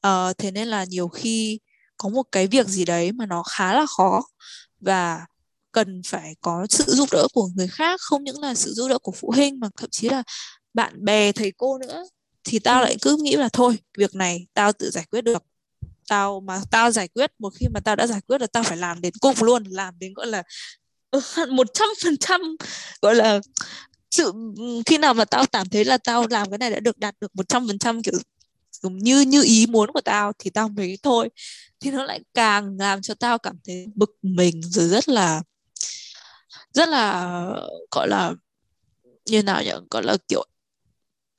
Ờ, 0.00 0.32
thế 0.38 0.50
nên 0.50 0.68
là 0.68 0.84
nhiều 0.84 1.08
khi 1.08 1.58
có 1.96 2.08
một 2.08 2.22
cái 2.32 2.46
việc 2.46 2.66
gì 2.68 2.84
đấy 2.84 3.12
mà 3.12 3.26
nó 3.26 3.42
khá 3.42 3.74
là 3.74 3.86
khó 3.86 4.22
và 4.80 5.26
cần 5.72 6.02
phải 6.06 6.34
có 6.40 6.66
sự 6.70 6.84
giúp 6.86 7.08
đỡ 7.12 7.26
của 7.32 7.48
người 7.54 7.68
khác 7.68 8.00
không 8.00 8.24
những 8.24 8.40
là 8.40 8.54
sự 8.54 8.72
giúp 8.72 8.88
đỡ 8.88 8.98
của 8.98 9.12
phụ 9.12 9.30
huynh 9.30 9.60
mà 9.60 9.68
thậm 9.76 9.90
chí 9.90 10.08
là 10.08 10.22
bạn 10.74 11.04
bè 11.04 11.32
thầy 11.32 11.52
cô 11.56 11.78
nữa 11.78 12.04
thì 12.44 12.58
Ừ. 12.58 12.62
tao 12.64 12.82
lại 12.82 12.96
cứ 13.02 13.16
nghĩ 13.20 13.36
là 13.36 13.48
thôi 13.48 13.78
việc 13.98 14.14
này 14.14 14.46
tao 14.54 14.72
tự 14.72 14.90
giải 14.90 15.04
quyết 15.10 15.20
được 15.20 15.42
tao 16.08 16.40
mà 16.40 16.60
tao 16.70 16.90
giải 16.90 17.08
quyết 17.08 17.32
một 17.38 17.50
khi 17.60 17.66
mà 17.74 17.80
tao 17.80 17.96
đã 17.96 18.06
giải 18.06 18.20
quyết 18.20 18.40
là 18.40 18.46
tao 18.46 18.62
phải 18.62 18.76
làm 18.76 19.00
đến 19.00 19.12
cùng 19.20 19.34
luôn 19.40 19.64
làm 19.64 19.98
đến 19.98 20.12
gọi 20.14 20.26
là 20.26 20.42
một 21.50 21.66
trăm 21.74 21.88
phần 22.04 22.16
trăm 22.16 22.40
gọi 23.02 23.14
là 23.14 23.40
sự 24.14 24.32
khi 24.86 24.98
nào 24.98 25.14
mà 25.14 25.24
tao 25.24 25.44
cảm 25.52 25.68
thấy 25.68 25.84
là 25.84 25.98
tao 25.98 26.26
làm 26.30 26.50
cái 26.50 26.58
này 26.58 26.70
đã 26.70 26.80
được 26.80 26.98
đạt 26.98 27.14
được 27.20 27.36
một 27.36 27.48
trăm 27.48 27.66
phần 27.66 27.78
trăm, 27.78 28.02
kiểu 28.02 28.14
như 28.82 29.20
như 29.20 29.42
ý 29.42 29.66
muốn 29.66 29.90
của 29.92 30.00
tao 30.00 30.32
thì 30.38 30.50
tao 30.50 30.68
mới 30.68 30.98
thôi. 31.02 31.28
Thì 31.80 31.90
nó 31.90 32.04
lại 32.04 32.20
càng 32.34 32.76
làm 32.78 33.02
cho 33.02 33.14
tao 33.14 33.38
cảm 33.38 33.56
thấy 33.66 33.86
bực 33.94 34.10
mình 34.22 34.62
rồi 34.62 34.88
rất 34.88 35.08
là 35.08 35.42
rất 36.72 36.88
là, 36.88 37.34
gọi 37.90 38.08
là, 38.08 38.32
như 39.26 39.42
nào 39.42 39.62
nhỉ? 39.62 39.70
Gọi 39.90 40.02
là, 40.02 40.16
kiểu 40.28 40.44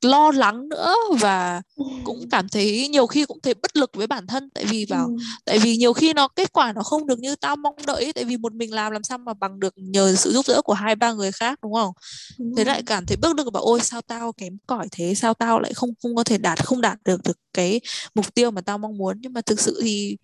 lo 0.06 0.30
lắng 0.30 0.68
nữa 0.68 0.94
và 1.20 1.62
cũng 2.04 2.20
ừ. 2.20 2.26
cảm 2.30 2.48
thấy 2.48 2.88
nhiều 2.88 3.06
khi 3.06 3.24
cũng 3.24 3.40
thấy 3.42 3.54
bất 3.54 3.76
lực 3.76 3.90
với 3.94 4.06
bản 4.06 4.26
thân. 4.26 4.50
Tại 4.54 4.64
vì 4.64 4.86
vào 4.88 5.06
ừ. 5.06 5.16
tại 5.44 5.58
vì 5.58 5.76
nhiều 5.76 5.92
khi 5.92 6.12
nó 6.12 6.28
kết 6.28 6.52
quả 6.52 6.72
nó 6.72 6.82
không 6.82 7.06
được 7.06 7.18
như 7.18 7.36
tao 7.36 7.56
mong 7.56 7.74
đợi 7.86 8.12
tại 8.12 8.24
vì 8.24 8.36
một 8.36 8.54
mình 8.54 8.74
làm 8.74 8.92
làm 8.92 9.02
sao 9.02 9.18
mà 9.18 9.34
bằng 9.34 9.60
được 9.60 9.74
nhờ 9.76 10.14
sự 10.14 10.32
giúp 10.32 10.44
đỡ 10.48 10.62
của 10.64 10.72
hai 10.72 10.94
ba 10.94 11.12
người 11.12 11.32
khác 11.32 11.58
đúng 11.62 11.74
không? 11.74 11.92
Đúng 12.38 12.56
thế 12.56 12.64
lại 12.64 12.82
cảm 12.86 13.06
thấy 13.06 13.16
bất 13.16 13.36
lực 13.36 13.48
và 13.52 13.60
ôi 13.60 13.80
sao 13.80 14.00
tao 14.02 14.32
kém 14.32 14.58
cỏi 14.66 14.88
thế? 14.90 15.14
Sao 15.14 15.34
tao 15.34 15.60
lại 15.60 15.74
không 15.74 15.90
không 16.02 16.16
có 16.16 16.24
thể 16.24 16.38
đạt 16.38 16.66
không 16.66 16.80
đạt 16.80 16.98
được 17.04 17.20
được 17.24 17.38
cái 17.52 17.80
mục 18.14 18.34
tiêu 18.34 18.50
mà 18.50 18.60
tao 18.60 18.78
mong 18.78 18.98
muốn? 18.98 19.16
Nhưng 19.20 19.32
mà 19.32 19.40
thực 19.40 19.60
sự 19.60 19.80
thì 19.82 20.16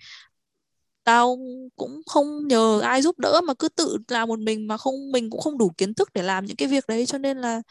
tao 1.04 1.38
cũng 1.76 2.00
không 2.06 2.48
nhờ 2.48 2.80
ai 2.80 3.02
giúp 3.02 3.18
đỡ 3.18 3.40
mà 3.46 3.54
cứ 3.54 3.68
tự 3.68 3.98
làm 4.08 4.28
một 4.28 4.38
mình 4.38 4.66
mà 4.66 4.76
không 4.76 5.12
mình 5.12 5.30
cũng 5.30 5.40
không 5.40 5.58
đủ 5.58 5.70
kiến 5.78 5.94
thức 5.94 6.08
để 6.14 6.22
làm 6.22 6.46
những 6.46 6.56
cái 6.56 6.68
việc 6.68 6.84
đấy. 6.88 7.06
Cho 7.06 7.18
nên 7.18 7.38
là 7.38 7.62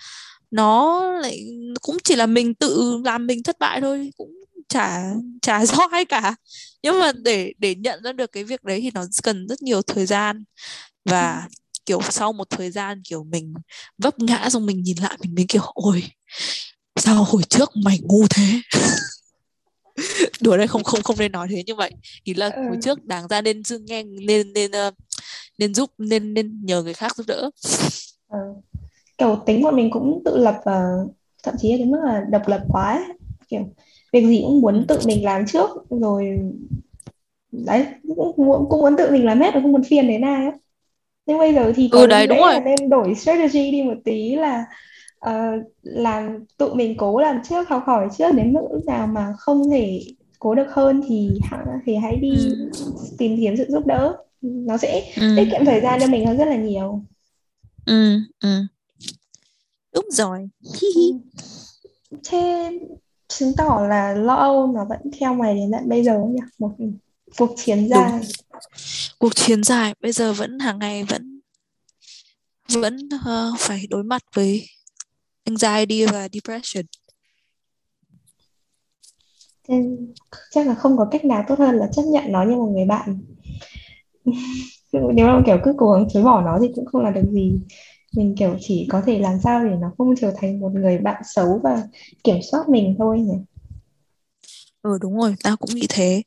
nó 0.51 1.01
lại 1.11 1.45
cũng 1.81 1.97
chỉ 2.03 2.15
là 2.15 2.25
mình 2.25 2.53
tự 2.55 3.01
làm 3.05 3.27
mình 3.27 3.43
thất 3.43 3.59
bại 3.59 3.81
thôi 3.81 4.11
cũng 4.17 4.31
chả 4.69 5.13
chả 5.41 5.65
do 5.65 5.87
ai 5.91 6.05
cả. 6.05 6.35
Nhưng 6.83 6.99
mà 6.99 7.11
để 7.11 7.53
để 7.57 7.75
nhận 7.75 8.03
ra 8.03 8.11
được 8.11 8.31
cái 8.31 8.43
việc 8.43 8.63
đấy 8.63 8.79
thì 8.81 8.91
nó 8.93 9.05
cần 9.23 9.47
rất 9.47 9.61
nhiều 9.61 9.81
thời 9.81 10.05
gian. 10.05 10.43
Và 11.05 11.47
kiểu 11.85 12.01
sau 12.09 12.33
một 12.33 12.49
thời 12.49 12.71
gian 12.71 13.01
kiểu 13.03 13.23
mình 13.23 13.53
vấp 13.97 14.19
ngã 14.19 14.49
xong 14.49 14.65
mình 14.65 14.83
nhìn 14.83 14.97
lại 15.01 15.17
mình 15.21 15.35
mới 15.35 15.45
kiểu 15.49 15.63
ôi 15.73 16.03
sao 16.95 17.23
hồi 17.23 17.43
trước 17.49 17.69
mày 17.75 17.99
ngu 18.01 18.27
thế? 18.27 18.61
Đùa 20.41 20.57
đây 20.57 20.67
không 20.67 20.83
không 20.83 21.03
không 21.03 21.17
nên 21.19 21.31
nói 21.31 21.47
thế 21.51 21.63
như 21.65 21.75
vậy. 21.75 21.91
Ý 22.23 22.33
là 22.33 22.49
hồi 22.55 22.75
ừ. 22.75 22.79
trước 22.81 23.05
đáng 23.05 23.27
ra 23.27 23.41
nên 23.41 23.63
dưng 23.63 23.85
nghe 23.85 24.03
nên 24.03 24.53
nên 24.53 24.71
uh, 24.87 24.93
nên 25.57 25.73
giúp 25.73 25.91
nên 25.97 26.33
nên 26.33 26.65
nhờ 26.65 26.83
người 26.83 26.93
khác 26.93 27.15
giúp 27.15 27.27
đỡ. 27.27 27.49
Ừ 28.27 28.37
kiểu 29.21 29.36
tính 29.45 29.63
bọn 29.63 29.75
mình 29.75 29.89
cũng 29.91 30.21
tự 30.25 30.38
lập 30.38 30.62
và 30.65 30.84
thậm 31.43 31.55
chí 31.57 31.77
đến 31.77 31.91
mức 31.91 31.99
là 32.05 32.25
độc 32.29 32.47
lập 32.47 32.62
quá 32.69 32.93
ấy. 32.93 33.03
kiểu 33.49 33.62
việc 34.13 34.25
gì 34.25 34.41
cũng 34.43 34.62
muốn 34.62 34.86
tự 34.88 34.99
mình 35.05 35.25
làm 35.25 35.45
trước 35.45 35.69
rồi 35.89 36.39
đấy 37.51 37.86
cũng 38.15 38.34
muốn 38.38 38.65
cũng 38.69 38.81
muốn 38.81 38.97
tự 38.97 39.12
mình 39.12 39.25
làm 39.25 39.39
hết 39.39 39.51
và 39.53 39.62
không 39.62 39.71
muốn 39.71 39.84
phiền 39.84 40.07
đến 40.07 40.21
ai 40.21 40.45
ấy. 40.45 40.53
nhưng 41.25 41.38
bây 41.38 41.53
giờ 41.53 41.73
thì 41.75 41.89
ừ, 41.91 42.07
đấy, 42.07 42.27
đúng 42.27 42.39
rồi. 42.39 42.60
nên 42.60 42.89
đổi 42.89 43.15
strategy 43.15 43.71
đi 43.71 43.84
một 43.84 43.97
tí 44.05 44.36
là 44.36 44.65
uh, 45.29 45.63
làm 45.81 46.45
tự 46.57 46.73
mình 46.73 46.97
cố 46.97 47.19
làm 47.19 47.39
trước 47.49 47.69
học 47.69 47.84
hỏi 47.86 48.07
trước 48.17 48.31
đến 48.31 48.53
mức 48.53 48.62
nào 48.86 49.07
mà 49.07 49.34
không 49.38 49.69
thể 49.69 50.01
cố 50.39 50.55
được 50.55 50.67
hơn 50.69 51.01
thì 51.07 51.39
thì 51.86 51.95
hãy 51.95 52.15
đi 52.15 52.29
ừ. 52.31 52.69
tìm 53.17 53.38
kiếm 53.38 53.57
sự 53.57 53.65
giúp 53.69 53.86
đỡ 53.86 54.17
nó 54.41 54.77
sẽ 54.77 55.13
ừ. 55.15 55.34
tiết 55.38 55.45
kiệm 55.51 55.65
thời 55.65 55.81
gian 55.81 55.99
cho 55.99 56.07
mình 56.07 56.25
hơn 56.25 56.38
rất 56.38 56.47
là 56.47 56.55
nhiều 56.55 57.03
ừ 57.86 58.19
ừ 58.39 58.65
đúng 59.93 60.06
rồi. 60.12 60.49
Ừ. 60.82 60.89
thế 62.23 62.71
chứng 63.27 63.54
tỏ 63.58 63.86
là 63.89 64.13
lo 64.13 64.36
âu 64.36 64.67
nó 64.67 64.86
vẫn 64.89 64.99
theo 65.19 65.34
mày 65.34 65.56
đến 65.56 65.71
tận 65.71 65.89
bây 65.89 66.04
giờ 66.04 66.19
nhỉ? 66.19 66.41
Một 66.60 66.71
cuộc 67.38 67.54
chiến 67.58 67.89
dài. 67.89 68.12
Đúng. 68.12 68.21
cuộc 69.19 69.36
chiến 69.36 69.63
dài 69.63 69.93
bây 70.01 70.12
giờ 70.12 70.34
vẫn 70.34 70.60
hàng 70.60 70.80
ngày 70.80 71.04
vẫn 71.04 71.41
vẫn 72.73 73.10
uh, 73.15 73.60
phải 73.60 73.88
đối 73.89 74.04
mặt 74.04 74.21
với 74.34 74.65
anxiety 75.43 76.06
và 76.06 76.27
depression. 76.34 76.86
Thế 79.67 79.75
chắc 80.51 80.67
là 80.67 80.75
không 80.75 80.97
có 80.97 81.08
cách 81.12 81.25
nào 81.25 81.43
tốt 81.47 81.60
hơn 81.60 81.75
là 81.75 81.88
chấp 81.93 82.01
nhận 82.01 82.32
nó 82.32 82.43
như 82.43 82.56
một 82.56 82.71
người 82.75 82.86
bạn. 82.86 83.19
Nếu 84.91 85.27
mà 85.27 85.41
kiểu 85.45 85.58
cứ 85.63 85.73
cố 85.77 85.91
gắng 85.91 86.08
chối 86.13 86.23
bỏ 86.23 86.41
nó 86.41 86.58
thì 86.62 86.67
cũng 86.75 86.86
không 86.86 87.01
làm 87.01 87.13
được 87.13 87.25
gì 87.32 87.60
mình 88.15 88.36
kiểu 88.39 88.58
chỉ 88.62 88.88
có 88.89 89.02
thể 89.06 89.19
làm 89.19 89.39
sao 89.43 89.65
để 89.65 89.76
nó 89.82 89.91
không 89.97 90.15
trở 90.21 90.34
thành 90.38 90.60
một 90.60 90.71
người 90.74 90.97
bạn 90.97 91.21
xấu 91.26 91.60
và 91.63 91.84
kiểm 92.24 92.38
soát 92.52 92.69
mình 92.69 92.95
thôi 93.00 93.19
nhỉ? 93.19 93.38
Ừ 94.82 94.97
đúng 95.02 95.17
rồi 95.17 95.36
tao 95.43 95.58
cũng 95.58 95.76
nghĩ 95.76 95.88
thế. 95.89 96.24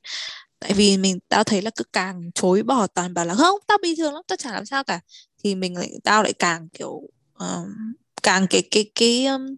Tại 0.61 0.73
vì 0.73 0.97
mình 0.97 1.19
tao 1.29 1.45
thấy 1.45 1.63
là 1.63 1.71
cứ 1.77 1.85
càng 1.93 2.31
chối 2.35 2.63
bỏ 2.63 2.87
toàn 2.87 3.15
bảo 3.15 3.25
là 3.27 3.35
không 3.35 3.61
tao 3.67 3.79
bình 3.83 3.95
thường 3.99 4.15
lắm 4.15 4.23
tao 4.29 4.37
chả 4.37 4.53
làm 4.53 4.65
sao 4.65 4.85
cả. 4.85 5.01
Thì 5.45 5.55
mình 5.55 5.77
lại 5.77 5.91
tao 6.05 6.23
lại 6.23 6.33
càng 6.33 6.69
kiểu 6.69 7.03
um, 7.39 7.95
càng 8.23 8.47
cái 8.51 8.63
cái 8.71 8.91
cái 8.95 9.27
um, 9.27 9.57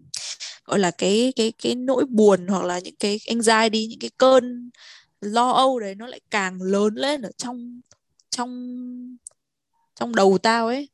gọi 0.65 0.79
là 0.79 0.91
cái 0.91 1.33
cái 1.37 1.53
cái 1.63 1.75
nỗi 1.75 2.05
buồn 2.05 2.47
hoặc 2.47 2.65
là 2.65 2.79
những 2.79 2.97
cái 3.01 3.21
anxiety 3.29 3.87
những 3.87 3.99
cái 3.99 4.11
cơn 4.19 4.71
lo 5.21 5.51
âu 5.51 5.81
đấy 5.81 5.95
nó 5.95 6.07
lại 6.07 6.21
càng 6.31 6.63
lớn 6.63 6.95
lên 6.95 7.23
ở 7.23 7.31
trong 7.37 7.81
trong 8.31 8.77
trong 10.01 10.15
đầu 10.15 10.39
tao 10.39 10.67
ấy 10.67 10.89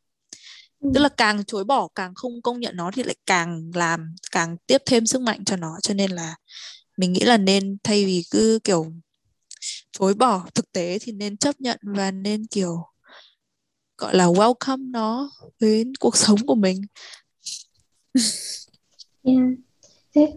tức 0.94 1.00
là 1.00 1.08
càng 1.08 1.44
chối 1.44 1.64
bỏ 1.64 1.88
càng 1.94 2.14
không 2.14 2.42
công 2.42 2.60
nhận 2.60 2.76
nó 2.76 2.90
thì 2.94 3.02
lại 3.02 3.16
càng 3.26 3.70
làm 3.74 4.14
càng 4.32 4.56
tiếp 4.66 4.82
thêm 4.86 5.06
sức 5.06 5.20
mạnh 5.20 5.44
cho 5.44 5.56
nó. 5.56 5.78
Cho 5.82 5.94
nên 5.94 6.10
là 6.10 6.34
mình 6.96 7.12
nghĩ 7.12 7.20
là 7.20 7.36
nên 7.36 7.76
thay 7.84 8.04
vì 8.04 8.22
cứ 8.30 8.58
kiểu 8.64 8.92
chối 9.92 10.14
bỏ 10.14 10.46
thực 10.54 10.72
tế 10.72 10.98
thì 11.02 11.12
nên 11.12 11.36
chấp 11.36 11.60
nhận 11.60 11.78
và 11.82 12.10
nên 12.10 12.46
kiểu 12.46 12.76
gọi 13.98 14.16
là 14.16 14.26
welcome 14.26 14.90
nó 14.90 15.30
đến 15.60 15.92
cuộc 16.00 16.16
sống 16.16 16.38
của 16.46 16.54
mình. 16.54 16.80
Yeah. 19.24 19.40
thế 20.14 20.32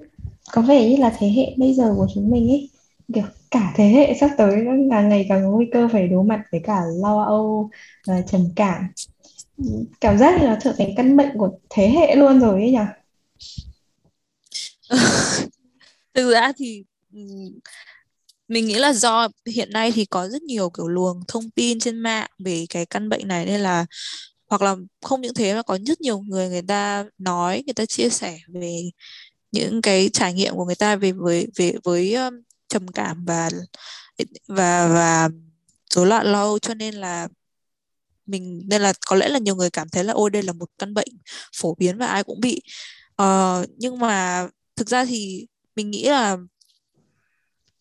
có 0.52 0.62
vẻ 0.62 0.90
như 0.90 0.98
là 0.98 1.16
thế 1.18 1.30
hệ 1.30 1.56
bây 1.58 1.74
giờ 1.74 1.94
của 1.98 2.08
chúng 2.14 2.32
mình 2.32 2.50
ấy 2.50 2.70
kiểu 3.14 3.24
cả 3.52 3.74
thế 3.76 3.84
hệ 3.90 4.14
sắp 4.20 4.30
tới 4.38 4.66
là 4.90 5.02
ngày 5.02 5.26
càng 5.30 5.44
có 5.44 5.50
nguy 5.50 5.66
cơ 5.74 5.88
phải 5.92 6.08
đối 6.08 6.24
mặt 6.24 6.44
với 6.52 6.62
cả 6.64 6.82
lo 7.02 7.24
âu 7.24 7.70
và 8.08 8.22
trầm 8.22 8.42
cảm 8.56 8.88
cảm 10.02 10.18
giác 10.18 10.40
như 10.40 10.48
là 10.48 10.60
trở 10.64 10.74
thành 10.78 10.90
căn 10.98 11.18
bệnh 11.18 11.38
của 11.38 11.50
thế 11.70 11.90
hệ 11.90 12.16
luôn 12.16 12.40
rồi 12.40 12.62
ấy 12.62 12.72
nhỉ? 12.72 12.80
Thực 16.14 16.32
ra 16.34 16.52
thì 16.58 16.84
ừ, 17.14 17.20
mình 18.48 18.66
nghĩ 18.66 18.76
là 18.76 18.94
do 18.94 19.28
hiện 19.56 19.70
nay 19.72 19.92
thì 19.92 20.06
có 20.06 20.28
rất 20.28 20.42
nhiều 20.42 20.70
kiểu 20.70 20.88
luồng 20.88 21.22
thông 21.28 21.52
tin 21.52 21.80
trên 21.80 21.98
mạng 21.98 22.30
về 22.40 22.66
cái 22.70 22.86
căn 22.86 23.10
bệnh 23.10 23.28
này 23.28 23.46
nên 23.46 23.62
là 23.62 23.86
hoặc 24.48 24.62
là 24.62 24.76
không 25.02 25.22
những 25.22 25.34
thế 25.34 25.54
mà 25.56 25.62
có 25.64 25.78
rất 25.86 26.02
nhiều 26.02 26.20
người 26.20 26.50
người 26.50 26.62
ta 26.62 27.06
nói 27.18 27.64
người 27.66 27.74
ta 27.74 27.86
chia 27.86 28.10
sẻ 28.10 28.38
về 28.48 28.82
những 29.52 29.82
cái 29.82 30.10
trải 30.14 30.34
nghiệm 30.34 30.56
của 30.56 30.66
người 30.66 30.76
ta 30.76 30.96
về 30.96 31.12
với 31.12 31.48
về 31.56 31.74
với 31.84 32.16
um, 32.16 32.42
trầm 32.68 32.88
cảm 32.88 33.26
và 33.26 33.50
và 34.48 34.88
và 34.88 35.30
rối 35.90 36.08
loạn 36.08 36.28
lo 36.28 36.60
cho 36.60 36.74
nên 36.74 36.96
là 36.96 37.28
mình 38.26 38.62
nên 38.66 38.82
là 38.82 38.94
có 39.08 39.16
lẽ 39.16 39.28
là 39.28 39.40
nhiều 39.40 39.56
người 39.56 39.70
cảm 39.70 39.90
thấy 39.90 40.04
là 40.04 40.14
ôi 40.14 40.30
đây 40.30 40.44
là 40.44 40.54
một 40.54 40.70
căn 40.78 40.94
bệnh 40.94 41.08
phổ 41.58 41.76
biến 41.76 41.98
và 41.98 42.08
ai 42.08 42.24
cũng 42.24 42.40
bị. 42.40 42.62
Uh, 43.22 43.70
nhưng 43.78 44.00
mà 44.00 44.48
thực 44.76 44.90
ra 44.90 45.06
thì 45.06 45.48
mình 45.76 45.92
nghĩ 45.92 46.04
là 46.04 46.38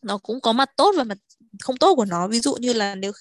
nó 0.03 0.19
cũng 0.19 0.41
có 0.41 0.53
mặt 0.53 0.71
tốt 0.77 0.95
và 0.97 1.05
mặt 1.05 1.19
không 1.61 1.77
tốt 1.77 1.95
của 1.97 2.05
nó. 2.05 2.29
Ví 2.29 2.41
dụ 2.41 2.55
như 2.57 2.73
là 2.73 2.95
nếu 2.95 3.13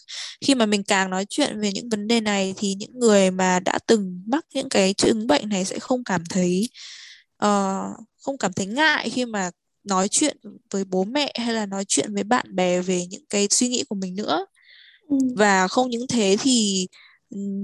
khi 0.42 0.56
mà 0.56 0.66
mình 0.66 0.84
càng 0.84 1.10
nói 1.10 1.26
chuyện 1.30 1.62
về 1.62 1.72
những 1.72 1.90
vấn 1.90 2.08
đề 2.08 2.22
này 2.22 2.54
thì 2.58 2.76
những 2.76 3.00
người 3.00 3.32
mà 3.32 3.60
đã 3.60 3.80
từng 3.88 4.24
mắc 4.28 4.46
những 4.54 4.70
cái 4.70 4.94
chứng 4.94 5.28
bệnh 5.28 5.50
này 5.50 5.66
sẽ 5.66 5.80
không 5.80 6.04
cảm 6.04 6.24
thấy 6.30 6.70
uh, 7.46 7.98
không 8.22 8.38
cảm 8.40 8.54
thấy 8.54 8.66
ngại 8.66 9.10
khi 9.10 9.26
mà 9.26 9.52
nói 9.84 10.08
chuyện 10.08 10.38
với 10.72 10.84
bố 10.84 11.04
mẹ 11.04 11.34
hay 11.40 11.54
là 11.54 11.66
nói 11.66 11.86
chuyện 11.88 12.14
với 12.14 12.24
bạn 12.24 12.56
bè 12.56 12.82
về 12.82 13.06
những 13.10 13.26
cái 13.30 13.48
suy 13.50 13.68
nghĩ 13.68 13.84
của 13.90 13.96
mình 13.96 14.16
nữa. 14.16 14.46
Ừ. 15.10 15.18
và 15.36 15.68
không 15.68 15.90
những 15.90 16.08
thế 16.08 16.38
thì 16.40 16.88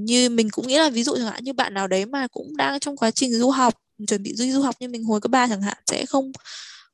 như 0.05 0.29
mình 0.29 0.49
cũng 0.51 0.67
nghĩ 0.67 0.77
là 0.77 0.89
ví 0.89 1.03
dụ 1.03 1.15
chẳng 1.15 1.25
hạn 1.25 1.43
như 1.43 1.53
bạn 1.53 1.73
nào 1.73 1.87
đấy 1.87 2.05
mà 2.05 2.27
cũng 2.27 2.57
đang 2.57 2.79
trong 2.79 2.97
quá 2.97 3.11
trình 3.11 3.33
du 3.33 3.49
học 3.49 3.73
chuẩn 4.07 4.23
bị 4.23 4.33
đi 4.39 4.51
du 4.51 4.61
học 4.61 4.75
như 4.79 4.87
mình 4.89 5.03
hồi 5.03 5.21
cấp 5.21 5.31
ba 5.31 5.47
chẳng 5.47 5.61
hạn 5.61 5.77
sẽ 5.87 6.05
không 6.05 6.31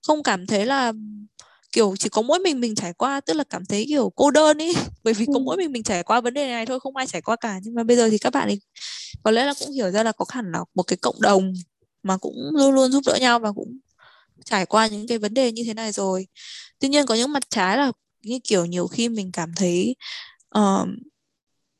không 0.08 0.24
cảm 0.24 0.48
thấy 0.48 0.66
là 0.66 0.94
kiểu 1.76 1.96
chỉ 2.00 2.10
có 2.10 2.22
mỗi 2.22 2.40
mình 2.40 2.60
mình 2.60 2.76
trải 2.76 2.94
qua 2.94 3.22
tức 3.22 3.34
là 3.34 3.44
cảm 3.50 3.66
thấy 3.66 3.86
kiểu 3.88 4.12
cô 4.16 4.32
đơn 4.32 4.58
ý. 4.58 4.74
Bởi 5.04 5.14
vì 5.14 5.26
có 5.26 5.34
ừ. 5.34 5.40
mỗi 5.40 5.58
mình 5.58 5.72
mình 5.72 5.84
trải 5.84 6.04
qua 6.04 6.22
vấn 6.22 6.34
đề 6.34 6.48
này 6.48 6.66
thôi 6.66 6.80
không 6.80 6.96
ai 6.96 7.08
trải 7.08 7.22
qua 7.22 7.36
cả. 7.36 7.60
Nhưng 7.64 7.76
mà 7.76 7.84
bây 7.84 7.98
giờ 7.98 8.10
thì 8.10 8.18
các 8.18 8.34
bạn 8.34 8.48
ấy 8.48 8.62
có 9.24 9.32
lẽ 9.32 9.46
là 9.46 9.54
cũng 9.60 9.72
hiểu 9.72 9.92
ra 9.92 10.04
là 10.04 10.12
có 10.12 10.26
hẳn 10.30 10.52
là 10.52 10.60
một 10.76 10.84
cái 10.84 10.98
cộng 10.98 11.22
đồng 11.22 11.54
mà 12.04 12.18
cũng 12.18 12.36
luôn 12.54 12.76
luôn 12.76 12.92
giúp 12.92 13.04
đỡ 13.06 13.18
nhau 13.22 13.40
và 13.40 13.52
cũng 13.52 13.78
trải 14.46 14.66
qua 14.66 14.88
những 14.88 15.08
cái 15.08 15.18
vấn 15.18 15.34
đề 15.34 15.52
như 15.52 15.64
thế 15.64 15.74
này 15.74 15.92
rồi. 15.92 16.28
Tuy 16.80 16.90
nhiên 16.90 17.06
có 17.06 17.16
những 17.16 17.34
mặt 17.34 17.50
trái 17.50 17.78
là 17.78 17.92
như 18.22 18.40
kiểu 18.44 18.66
nhiều 18.66 18.88
khi 18.88 19.10
mình 19.10 19.32
cảm 19.32 19.54
thấy 19.56 19.96
uh, 20.58 20.88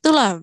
tức 0.02 0.12
là 0.14 0.40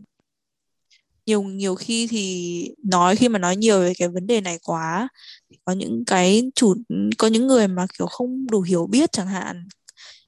nhiều 1.26 1.44
nhiều 1.44 1.76
khi 1.76 2.08
thì 2.08 2.70
nói 2.84 3.16
khi 3.16 3.30
mà 3.30 3.40
nói 3.40 3.56
nhiều 3.56 3.82
về 3.82 3.94
cái 3.98 4.08
vấn 4.08 4.28
đề 4.28 4.42
này 4.42 4.60
quá 4.64 5.08
có 5.66 5.74
những 5.74 6.04
cái 6.08 6.44
chủ 6.56 6.76
có 7.18 7.28
những 7.28 7.48
người 7.48 7.68
mà 7.68 7.88
kiểu 7.98 8.08
không 8.08 8.48
đủ 8.52 8.62
hiểu 8.62 8.88
biết 8.88 9.12
chẳng 9.12 9.28
hạn 9.28 9.68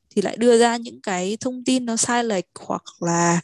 thì 0.10 0.22
lại 0.22 0.38
đưa 0.38 0.58
ra 0.58 0.78
những 0.78 1.02
cái 1.02 1.38
thông 1.40 1.64
tin 1.64 1.86
nó 1.86 1.96
sai 1.96 2.24
lệch 2.24 2.46
hoặc 2.60 2.84
là 3.00 3.42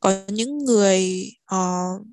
có 0.00 0.18
những 0.28 0.58
người 0.58 1.26
uh, 1.54 2.06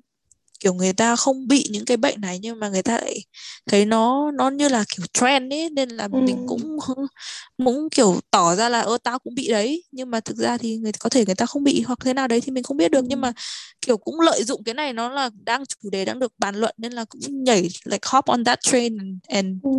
kiểu 0.64 0.74
người 0.74 0.92
ta 0.92 1.16
không 1.16 1.48
bị 1.48 1.64
những 1.70 1.84
cái 1.84 1.96
bệnh 1.96 2.20
này 2.20 2.38
nhưng 2.38 2.60
mà 2.60 2.68
người 2.68 2.82
ta 2.82 2.92
lại 2.92 3.18
thấy 3.66 3.86
nó 3.86 4.30
nó 4.30 4.50
như 4.50 4.68
là 4.68 4.84
kiểu 4.96 5.06
trend 5.12 5.52
ấy 5.52 5.70
nên 5.70 5.88
là 5.88 6.08
ừ. 6.12 6.18
mình 6.18 6.46
cũng 6.46 6.78
cũng 7.64 7.88
kiểu 7.90 8.20
tỏ 8.30 8.54
ra 8.54 8.68
là 8.68 8.80
ơ 8.80 8.98
tao 9.02 9.18
cũng 9.18 9.34
bị 9.34 9.48
đấy 9.48 9.84
nhưng 9.92 10.10
mà 10.10 10.20
thực 10.20 10.36
ra 10.36 10.56
thì 10.56 10.76
người 10.76 10.92
có 10.98 11.08
thể 11.08 11.24
người 11.26 11.34
ta 11.34 11.46
không 11.46 11.64
bị 11.64 11.82
hoặc 11.86 11.98
thế 12.04 12.14
nào 12.14 12.28
đấy 12.28 12.40
thì 12.40 12.52
mình 12.52 12.62
không 12.62 12.76
biết 12.76 12.90
được 12.90 13.00
ừ. 13.00 13.06
nhưng 13.08 13.20
mà 13.20 13.32
kiểu 13.80 13.96
cũng 13.96 14.20
lợi 14.20 14.44
dụng 14.44 14.64
cái 14.64 14.74
này 14.74 14.92
nó 14.92 15.08
là 15.08 15.30
đang 15.44 15.66
chủ 15.66 15.90
đề 15.90 16.04
đang 16.04 16.18
được 16.18 16.32
bàn 16.38 16.56
luận 16.56 16.74
nên 16.78 16.92
là 16.92 17.04
cũng 17.04 17.44
nhảy 17.44 17.68
like 17.84 18.08
hop 18.12 18.24
on 18.24 18.44
that 18.44 18.58
train 18.60 18.98
and, 18.98 19.18
and 19.28 19.62
ừ. 19.62 19.70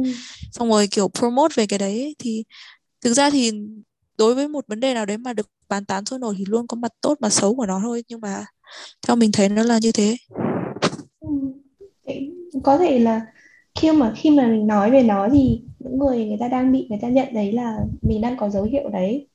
xong 0.51 0.69
rồi 0.69 0.87
kiểu 0.87 1.07
promote 1.19 1.53
về 1.55 1.67
cái 1.67 1.79
đấy 1.79 2.15
thì 2.19 2.43
thực 3.01 3.13
ra 3.13 3.29
thì 3.29 3.51
đối 4.17 4.35
với 4.35 4.47
một 4.47 4.65
vấn 4.67 4.79
đề 4.79 4.93
nào 4.93 5.05
đấy 5.05 5.17
mà 5.17 5.33
được 5.33 5.49
bàn 5.69 5.85
tán 5.85 6.05
sôi 6.05 6.19
nổi 6.19 6.35
thì 6.37 6.45
luôn 6.47 6.67
có 6.67 6.75
mặt 6.75 6.91
tốt 7.01 7.17
và 7.19 7.29
xấu 7.29 7.55
của 7.55 7.65
nó 7.65 7.79
thôi 7.83 8.03
nhưng 8.07 8.21
mà 8.21 8.45
theo 9.07 9.15
mình 9.15 9.31
thấy 9.31 9.49
nó 9.49 9.63
là 9.63 9.79
như 9.81 9.91
thế 9.91 10.17
có 12.63 12.77
thể 12.77 12.99
là 12.99 13.21
khi 13.75 13.91
mà 13.91 14.13
khi 14.15 14.29
mà 14.29 14.47
mình 14.47 14.67
nói 14.67 14.91
về 14.91 15.03
nó 15.03 15.29
thì 15.31 15.61
những 15.79 15.99
người 15.99 16.25
người 16.25 16.37
ta 16.39 16.47
đang 16.47 16.71
bị 16.71 16.87
người 16.89 16.99
ta 17.01 17.07
nhận 17.07 17.33
đấy 17.33 17.51
là 17.51 17.77
mình 18.01 18.21
đang 18.21 18.37
có 18.37 18.49
dấu 18.49 18.63
hiệu 18.63 18.89
đấy 18.89 19.27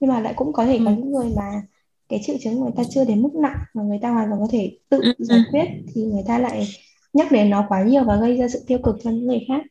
nhưng 0.00 0.10
mà 0.10 0.20
lại 0.20 0.34
cũng 0.36 0.52
có 0.52 0.64
thể 0.66 0.78
có 0.84 0.90
ừ. 0.90 0.96
những 0.96 1.12
người 1.12 1.32
mà 1.36 1.62
cái 2.08 2.20
triệu 2.26 2.36
chứng 2.40 2.60
người 2.60 2.72
ta 2.76 2.82
chưa 2.90 3.04
đến 3.04 3.22
mức 3.22 3.34
nặng 3.34 3.58
mà 3.74 3.82
người 3.82 3.98
ta 4.02 4.10
hoàn 4.10 4.28
toàn 4.28 4.40
có 4.40 4.46
thể 4.50 4.78
tự 4.88 5.00
ừ, 5.02 5.12
ừ. 5.18 5.24
giải 5.24 5.40
quyết 5.50 5.66
thì 5.94 6.02
người 6.02 6.22
ta 6.26 6.38
lại 6.38 6.68
nhắc 7.12 7.32
đến 7.32 7.50
nó 7.50 7.64
quá 7.68 7.82
nhiều 7.82 8.04
và 8.04 8.16
gây 8.16 8.36
ra 8.36 8.48
sự 8.48 8.64
tiêu 8.66 8.78
cực 8.84 8.96
cho 9.04 9.10
những 9.10 9.26
người 9.26 9.44
khác 9.48 9.62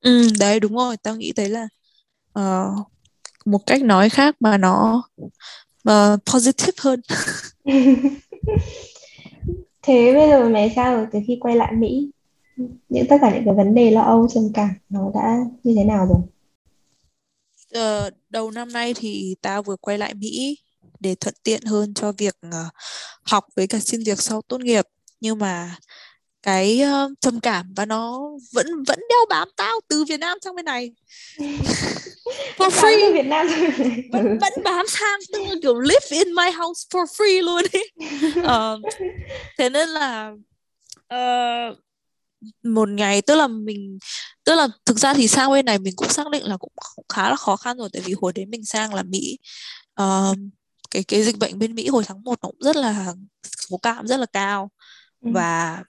ừ 0.00 0.28
đấy 0.38 0.60
đúng 0.60 0.76
rồi 0.76 0.96
tao 0.96 1.16
nghĩ 1.16 1.32
đấy 1.36 1.48
là 1.48 1.68
uh, 2.38 2.86
một 3.44 3.66
cách 3.66 3.82
nói 3.82 4.08
khác 4.08 4.36
mà 4.40 4.58
nó 4.58 5.08
uh, 5.88 6.20
positive 6.32 6.76
hơn 6.78 7.00
thế 9.86 10.14
bây 10.14 10.28
giờ 10.28 10.48
mẹ 10.48 10.72
sao 10.76 10.96
rồi 10.96 11.06
từ 11.12 11.18
khi 11.26 11.38
quay 11.40 11.56
lại 11.56 11.72
Mỹ 11.72 12.10
những 12.88 13.06
tất 13.08 13.16
cả 13.20 13.34
những 13.34 13.44
cái 13.44 13.54
vấn 13.54 13.74
đề 13.74 13.90
lo 13.90 14.02
âu 14.02 14.28
trầm 14.28 14.42
cảm 14.54 14.70
nó 14.88 15.10
đã 15.14 15.38
như 15.64 15.74
thế 15.76 15.84
nào 15.84 16.06
rồi? 16.06 16.18
Ờ, 17.72 18.10
đầu 18.28 18.50
năm 18.50 18.72
nay 18.72 18.94
thì 18.96 19.34
tao 19.42 19.62
vừa 19.62 19.76
quay 19.76 19.98
lại 19.98 20.14
Mỹ 20.14 20.58
để 21.00 21.14
thuận 21.14 21.34
tiện 21.42 21.62
hơn 21.62 21.94
cho 21.94 22.12
việc 22.12 22.36
ờ, 22.52 22.64
học 23.22 23.44
với 23.56 23.66
cả 23.66 23.78
xin 23.80 24.00
việc 24.06 24.20
sau 24.20 24.42
tốt 24.42 24.60
nghiệp. 24.60 24.84
Nhưng 25.20 25.38
mà 25.38 25.76
cái 26.46 26.82
uh, 26.82 27.12
trầm 27.20 27.40
cảm 27.40 27.74
và 27.76 27.86
nó 27.86 28.30
vẫn 28.52 28.66
vẫn 28.86 28.98
đeo 29.08 29.18
bám 29.28 29.48
tao 29.56 29.80
từ 29.88 30.04
Việt 30.04 30.20
Nam 30.20 30.38
sang 30.44 30.54
bên 30.54 30.64
này. 30.64 30.92
For 32.56 32.70
free. 32.70 33.12
Việt 33.12 33.26
Nam 33.26 33.46
vẫn, 34.12 34.38
vẫn 34.38 34.52
bám 34.64 34.86
sang 34.88 35.18
tức 35.32 35.38
là 35.48 35.54
kiểu 35.62 35.80
live 35.80 36.06
in 36.10 36.34
my 36.34 36.50
house 36.50 36.86
for 36.90 37.04
free 37.04 37.42
luôn 37.42 37.64
ấy 37.72 37.90
uh, 38.40 38.94
thế 39.58 39.68
nên 39.68 39.88
là 39.88 40.32
uh, 41.14 41.78
một 42.62 42.88
ngày 42.88 43.22
tức 43.22 43.34
là 43.34 43.46
mình 43.46 43.98
tức 44.44 44.54
là 44.54 44.68
thực 44.84 44.98
ra 44.98 45.14
thì 45.14 45.28
sang 45.28 45.50
bên 45.50 45.64
này 45.64 45.78
mình 45.78 45.96
cũng 45.96 46.08
xác 46.08 46.30
định 46.30 46.44
là 46.44 46.56
cũng 46.56 46.72
khá 47.08 47.30
là 47.30 47.36
khó 47.36 47.56
khăn 47.56 47.78
rồi 47.78 47.88
tại 47.92 48.02
vì 48.04 48.14
hồi 48.20 48.32
đấy 48.34 48.46
mình 48.46 48.64
sang 48.64 48.94
là 48.94 49.02
Mỹ 49.02 49.38
uh, 50.02 50.36
cái 50.90 51.04
cái 51.04 51.22
dịch 51.22 51.38
bệnh 51.38 51.58
bên 51.58 51.74
Mỹ 51.74 51.88
hồi 51.88 52.04
tháng 52.06 52.22
1 52.24 52.30
nó 52.42 52.48
cũng 52.48 52.60
rất 52.60 52.76
là 52.76 53.14
số 53.70 53.78
ca 53.82 54.02
rất 54.04 54.20
là 54.20 54.26
cao. 54.32 54.70
Ừ. 55.24 55.30
và 55.34 55.82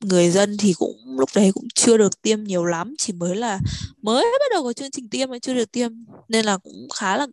người 0.00 0.30
dân 0.30 0.56
thì 0.58 0.74
cũng 0.78 0.96
lúc 1.18 1.30
đấy 1.34 1.50
cũng 1.54 1.68
chưa 1.74 1.96
được 1.96 2.22
tiêm 2.22 2.44
nhiều 2.44 2.64
lắm 2.64 2.94
chỉ 2.98 3.12
mới 3.12 3.36
là 3.36 3.58
mới 4.02 4.24
bắt 4.24 4.46
đầu 4.52 4.64
có 4.64 4.72
chương 4.72 4.90
trình 4.90 5.08
tiêm 5.08 5.30
mà 5.30 5.38
chưa 5.38 5.54
được 5.54 5.72
tiêm. 5.72 5.92
Nên 6.28 6.44
là 6.44 6.56
cũng 6.56 6.88
khá 6.94 7.16
là 7.16 7.26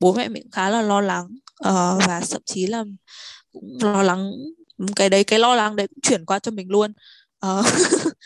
bố 0.00 0.12
mẹ 0.12 0.28
mình 0.28 0.50
khá 0.52 0.70
là 0.70 0.82
lo 0.82 1.00
lắng 1.00 1.26
uh, 1.68 2.06
và 2.06 2.22
thậm 2.30 2.42
chí 2.44 2.66
là 2.66 2.84
cũng 3.52 3.78
lo 3.80 4.02
lắng 4.02 4.32
cái 4.96 5.08
đấy 5.08 5.24
cái 5.24 5.38
lo 5.38 5.54
lắng 5.54 5.76
đấy 5.76 5.88
cũng 5.88 6.00
chuyển 6.02 6.24
qua 6.24 6.38
cho 6.38 6.50
mình 6.50 6.68
luôn. 6.70 6.92
Uh, 7.46 7.66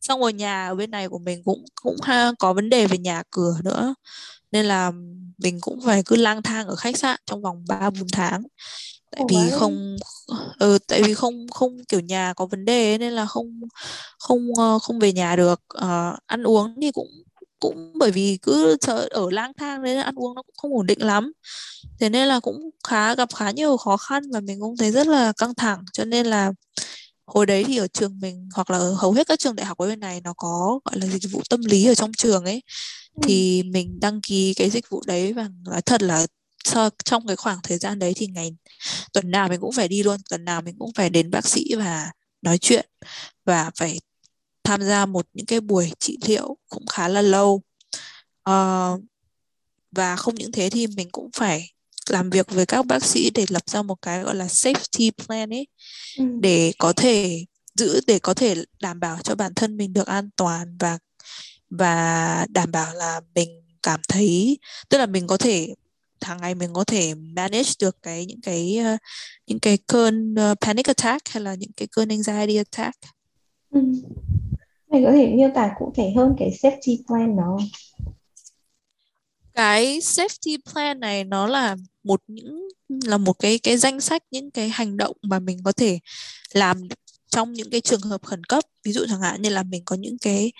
xong 0.00 0.20
rồi 0.20 0.32
nhà 0.32 0.68
ở 0.68 0.74
bên 0.74 0.90
này 0.90 1.08
của 1.08 1.18
mình 1.18 1.42
cũng 1.44 1.64
cũng 1.82 1.96
ha, 2.02 2.32
có 2.38 2.52
vấn 2.52 2.70
đề 2.70 2.86
về 2.86 2.98
nhà 2.98 3.22
cửa 3.30 3.54
nữa. 3.64 3.94
Nên 4.52 4.66
là 4.66 4.92
mình 5.38 5.58
cũng 5.60 5.80
phải 5.86 6.02
cứ 6.06 6.16
lang 6.16 6.42
thang 6.42 6.66
ở 6.66 6.76
khách 6.76 6.96
sạn 6.96 7.20
trong 7.26 7.42
vòng 7.42 7.64
3 7.68 7.90
4 7.90 8.08
tháng 8.12 8.42
tại 9.10 9.24
vì 9.28 9.36
không 9.52 9.96
ừ, 10.58 10.78
tại 10.88 11.02
vì 11.02 11.14
không 11.14 11.46
không 11.48 11.84
kiểu 11.88 12.00
nhà 12.00 12.32
có 12.36 12.46
vấn 12.46 12.64
đề 12.64 12.90
ấy, 12.90 12.98
nên 12.98 13.12
là 13.12 13.26
không 13.26 13.60
không 14.18 14.48
ờ, 14.58 14.78
không 14.78 14.98
về 14.98 15.12
nhà 15.12 15.36
được. 15.36 15.60
Uh, 15.78 16.18
ăn 16.26 16.42
uống 16.42 16.74
thì 16.82 16.92
cũng 16.92 17.08
cũng 17.60 17.92
bởi 17.98 18.10
vì 18.10 18.38
cứ 18.42 18.76
ở 19.10 19.30
lang 19.30 19.52
thang 19.58 19.82
nên 19.82 19.98
ăn 19.98 20.14
uống 20.14 20.34
nó 20.34 20.42
cũng 20.42 20.54
không 20.62 20.74
ổn 20.74 20.86
định 20.86 21.02
lắm. 21.02 21.32
Thế 22.00 22.08
nên 22.08 22.28
là 22.28 22.40
cũng 22.40 22.70
khá 22.88 23.14
gặp 23.14 23.28
khá 23.34 23.50
nhiều 23.50 23.76
khó 23.76 23.96
khăn 23.96 24.22
và 24.32 24.40
mình 24.40 24.60
cũng 24.60 24.76
thấy 24.76 24.90
rất 24.90 25.06
là 25.06 25.32
căng 25.32 25.54
thẳng. 25.54 25.84
Cho 25.92 26.04
nên 26.04 26.26
là 26.26 26.52
hồi 27.26 27.46
đấy 27.46 27.64
thì 27.64 27.76
ở 27.76 27.86
trường 27.88 28.20
mình 28.20 28.48
hoặc 28.54 28.70
là 28.70 28.78
ở 28.78 28.94
hầu 28.94 29.12
hết 29.12 29.26
các 29.28 29.38
trường 29.38 29.56
đại 29.56 29.66
học 29.66 29.78
ở 29.78 29.88
bên 29.88 30.00
này 30.00 30.20
nó 30.20 30.32
có 30.36 30.80
gọi 30.84 30.98
là 30.98 31.06
dịch 31.06 31.32
vụ 31.32 31.42
tâm 31.50 31.60
lý 31.64 31.86
ở 31.86 31.94
trong 31.94 32.12
trường 32.12 32.44
ấy. 32.44 32.62
Ừ. 33.14 33.20
thì 33.22 33.62
mình 33.62 34.00
đăng 34.00 34.20
ký 34.20 34.54
cái 34.54 34.70
dịch 34.70 34.90
vụ 34.90 35.02
đấy 35.06 35.32
và 35.32 35.48
nói 35.64 35.82
thật 35.82 36.02
là 36.02 36.26
sau 36.64 36.90
trong 37.04 37.26
cái 37.26 37.36
khoảng 37.36 37.58
thời 37.62 37.78
gian 37.78 37.98
đấy 37.98 38.12
thì 38.16 38.26
ngày 38.26 38.56
tuần 39.12 39.30
nào 39.30 39.48
mình 39.48 39.60
cũng 39.60 39.72
phải 39.72 39.88
đi 39.88 40.02
luôn 40.02 40.20
tuần 40.30 40.44
nào 40.44 40.62
mình 40.62 40.76
cũng 40.78 40.92
phải 40.94 41.10
đến 41.10 41.30
bác 41.30 41.46
sĩ 41.46 41.74
và 41.76 42.10
nói 42.42 42.58
chuyện 42.58 42.86
và 43.44 43.70
phải 43.76 44.00
tham 44.64 44.82
gia 44.82 45.06
một 45.06 45.26
những 45.32 45.46
cái 45.46 45.60
buổi 45.60 45.92
trị 45.98 46.18
liệu 46.26 46.56
cũng 46.68 46.86
khá 46.86 47.08
là 47.08 47.22
lâu 47.22 47.62
uh, 48.50 49.00
và 49.92 50.16
không 50.16 50.34
những 50.34 50.52
thế 50.52 50.70
thì 50.70 50.86
mình 50.86 51.08
cũng 51.12 51.30
phải 51.36 51.70
làm 52.08 52.30
việc 52.30 52.50
với 52.50 52.66
các 52.66 52.86
bác 52.86 53.04
sĩ 53.04 53.30
để 53.30 53.46
lập 53.48 53.62
ra 53.70 53.82
một 53.82 54.02
cái 54.02 54.22
gọi 54.22 54.34
là 54.34 54.46
safety 54.46 55.10
plan 55.10 55.50
ấy 55.50 55.66
ừ. 56.18 56.24
để 56.40 56.72
có 56.78 56.92
thể 56.92 57.44
giữ 57.74 58.00
để 58.06 58.18
có 58.18 58.34
thể 58.34 58.54
đảm 58.82 59.00
bảo 59.00 59.18
cho 59.22 59.34
bản 59.34 59.54
thân 59.54 59.76
mình 59.76 59.92
được 59.92 60.06
an 60.06 60.30
toàn 60.36 60.76
và 60.78 60.98
và 61.70 62.46
đảm 62.48 62.72
bảo 62.72 62.94
là 62.94 63.20
mình 63.34 63.62
cảm 63.82 64.00
thấy 64.08 64.58
tức 64.88 64.98
là 64.98 65.06
mình 65.06 65.26
có 65.26 65.36
thể 65.36 65.74
hàng 66.22 66.38
ngày 66.40 66.54
mình 66.54 66.70
có 66.72 66.84
thể 66.84 67.14
manage 67.14 67.70
được 67.80 67.96
cái 68.02 68.26
những 68.26 68.40
cái 68.40 68.78
uh, 68.94 69.00
những 69.46 69.60
cái 69.60 69.78
cơn 69.86 70.34
uh, 70.34 70.60
panic 70.60 70.86
attack 70.86 71.28
hay 71.28 71.42
là 71.42 71.54
những 71.54 71.72
cái 71.76 71.88
cơn 71.92 72.08
anxiety 72.08 72.56
attack. 72.56 72.98
Ừ. 73.70 73.80
Mày 74.90 75.02
có 75.04 75.12
thể 75.12 75.26
miêu 75.26 75.48
tả 75.54 75.70
cụ 75.78 75.92
thể 75.96 76.12
hơn 76.16 76.34
cái 76.38 76.50
safety 76.62 76.96
plan 77.06 77.36
đó 77.36 77.58
Cái 79.54 79.98
safety 79.98 80.56
plan 80.72 81.00
này 81.00 81.24
nó 81.24 81.46
là 81.46 81.76
một 82.04 82.20
những 82.26 82.68
là 83.04 83.18
một 83.18 83.32
cái 83.38 83.58
cái 83.58 83.76
danh 83.76 84.00
sách 84.00 84.22
những 84.30 84.50
cái 84.50 84.68
hành 84.68 84.96
động 84.96 85.16
mà 85.22 85.38
mình 85.38 85.58
có 85.64 85.72
thể 85.72 85.98
làm 86.52 86.88
trong 87.30 87.52
những 87.52 87.70
cái 87.70 87.80
trường 87.80 88.00
hợp 88.00 88.22
khẩn 88.22 88.44
cấp 88.44 88.64
ví 88.84 88.92
dụ 88.92 89.06
chẳng 89.08 89.20
hạn 89.20 89.42
như 89.42 89.48
là 89.48 89.62
mình 89.62 89.82
có 89.84 89.96
những 89.96 90.18
cái 90.18 90.52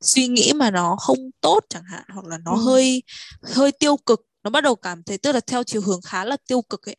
suy 0.00 0.28
nghĩ 0.28 0.52
mà 0.52 0.70
nó 0.70 0.96
không 0.96 1.18
tốt 1.40 1.60
chẳng 1.68 1.82
hạn 1.90 2.04
hoặc 2.14 2.26
là 2.26 2.38
nó 2.44 2.52
ừ. 2.52 2.62
hơi 2.64 3.02
hơi 3.42 3.72
tiêu 3.72 3.96
cực 3.96 4.20
nó 4.44 4.50
bắt 4.50 4.64
đầu 4.64 4.76
cảm 4.76 5.02
thấy 5.02 5.18
tức 5.18 5.32
là 5.32 5.40
theo 5.40 5.64
chiều 5.64 5.80
hướng 5.80 6.00
khá 6.02 6.24
là 6.24 6.36
tiêu 6.48 6.62
cực 6.62 6.88
ấy 6.88 6.96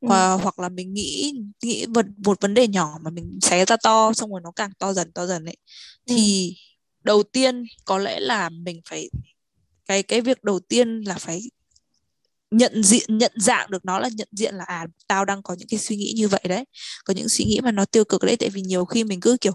ừ. 0.00 0.08
hoặc, 0.08 0.36
hoặc 0.42 0.58
là 0.58 0.68
mình 0.68 0.94
nghĩ 0.94 1.32
nghĩ 1.62 1.86
một, 1.86 2.06
một 2.24 2.40
vấn 2.40 2.54
đề 2.54 2.68
nhỏ 2.68 2.98
mà 3.02 3.10
mình 3.10 3.38
xé 3.42 3.64
ra 3.64 3.76
to 3.82 4.12
xong 4.12 4.30
rồi 4.30 4.40
nó 4.44 4.52
càng 4.56 4.70
to 4.78 4.92
dần 4.92 5.12
to 5.12 5.26
dần 5.26 5.44
ấy 5.44 5.56
ừ. 6.06 6.14
thì 6.14 6.54
đầu 7.04 7.22
tiên 7.22 7.64
có 7.84 7.98
lẽ 7.98 8.20
là 8.20 8.48
mình 8.48 8.80
phải 8.90 9.10
cái 9.86 10.02
cái 10.02 10.20
việc 10.20 10.44
đầu 10.44 10.60
tiên 10.60 11.00
là 11.00 11.14
phải 11.14 11.42
nhận 12.50 12.82
diện 12.82 13.18
nhận 13.18 13.32
dạng 13.36 13.70
được 13.70 13.84
nó 13.84 13.98
là 13.98 14.08
nhận 14.16 14.28
diện 14.32 14.54
là 14.54 14.64
à 14.64 14.86
tao 15.08 15.24
đang 15.24 15.42
có 15.42 15.54
những 15.58 15.68
cái 15.68 15.80
suy 15.80 15.96
nghĩ 15.96 16.12
như 16.16 16.28
vậy 16.28 16.40
đấy 16.48 16.64
có 17.04 17.14
những 17.14 17.28
suy 17.28 17.44
nghĩ 17.44 17.60
mà 17.62 17.72
nó 17.72 17.84
tiêu 17.84 18.04
cực 18.04 18.22
đấy 18.22 18.36
tại 18.36 18.48
vì 18.48 18.62
nhiều 18.62 18.84
khi 18.84 19.04
mình 19.04 19.20
cứ 19.20 19.36
kiểu 19.40 19.52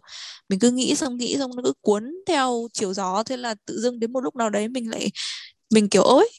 mình 0.50 0.60
cứ 0.60 0.72
nghĩ 0.72 0.96
xong 0.96 1.18
nghĩ 1.18 1.38
xong 1.38 1.52
nó 1.56 1.64
cứ 1.64 1.74
cuốn 1.82 2.04
theo 2.28 2.68
chiều 2.74 2.94
gió 2.94 3.24
thế 3.24 3.38
là 3.38 3.56
tự 3.66 3.80
dưng 3.82 4.00
đến 4.00 4.14
một 4.14 4.20
lúc 4.20 4.36
nào 4.36 4.50
đấy 4.50 4.68
mình 4.68 4.90
lại 4.90 5.12
mình 5.70 5.90
kiểu 5.90 6.04
ôi 6.04 6.30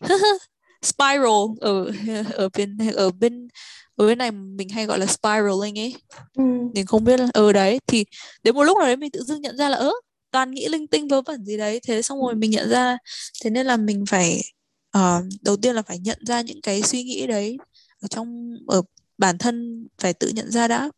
spiral. 0.82 1.58
Ở 1.60 1.90
ở 2.32 2.48
bên 2.56 2.78
ở 2.94 3.10
bên 3.10 3.48
ở 3.96 4.06
bên 4.06 4.18
này 4.18 4.30
mình 4.30 4.68
hay 4.68 4.86
gọi 4.86 4.98
là 4.98 5.06
spiraling 5.06 5.78
ấy. 5.78 5.94
Ừ. 6.34 6.42
mình 6.74 6.86
không 6.86 7.04
biết 7.04 7.20
là 7.20 7.28
ở 7.34 7.46
ừ, 7.46 7.52
đấy 7.52 7.80
thì 7.86 8.04
đến 8.42 8.54
một 8.54 8.64
lúc 8.64 8.78
nào 8.78 8.86
đấy 8.86 8.96
mình 8.96 9.10
tự 9.10 9.22
dưng 9.22 9.40
nhận 9.40 9.56
ra 9.56 9.68
là 9.68 9.76
ớ 9.76 9.90
toàn 10.30 10.50
nghĩ 10.50 10.68
linh 10.68 10.86
tinh 10.86 11.08
vớ 11.08 11.22
vẩn 11.22 11.44
gì 11.44 11.56
đấy. 11.56 11.80
Thế 11.86 12.02
xong 12.02 12.20
rồi 12.20 12.34
mình 12.34 12.50
nhận 12.50 12.68
ra 12.68 12.98
thế 13.44 13.50
nên 13.50 13.66
là 13.66 13.76
mình 13.76 14.04
phải 14.08 14.40
uh, 14.98 15.24
đầu 15.42 15.56
tiên 15.56 15.74
là 15.74 15.82
phải 15.82 15.98
nhận 15.98 16.18
ra 16.26 16.40
những 16.40 16.60
cái 16.62 16.82
suy 16.82 17.02
nghĩ 17.02 17.26
đấy 17.26 17.56
ở 18.00 18.08
trong 18.08 18.56
ở 18.68 18.82
bản 19.18 19.38
thân 19.38 19.86
phải 19.98 20.14
tự 20.14 20.28
nhận 20.28 20.50
ra 20.50 20.68
đã. 20.68 20.90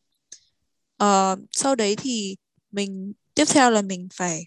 Uh, 1.05 1.39
sau 1.53 1.75
đấy 1.75 1.97
thì 1.97 2.37
mình 2.73 3.13
tiếp 3.35 3.45
theo 3.45 3.71
là 3.71 3.83
mình 3.83 4.09
phải 4.15 4.45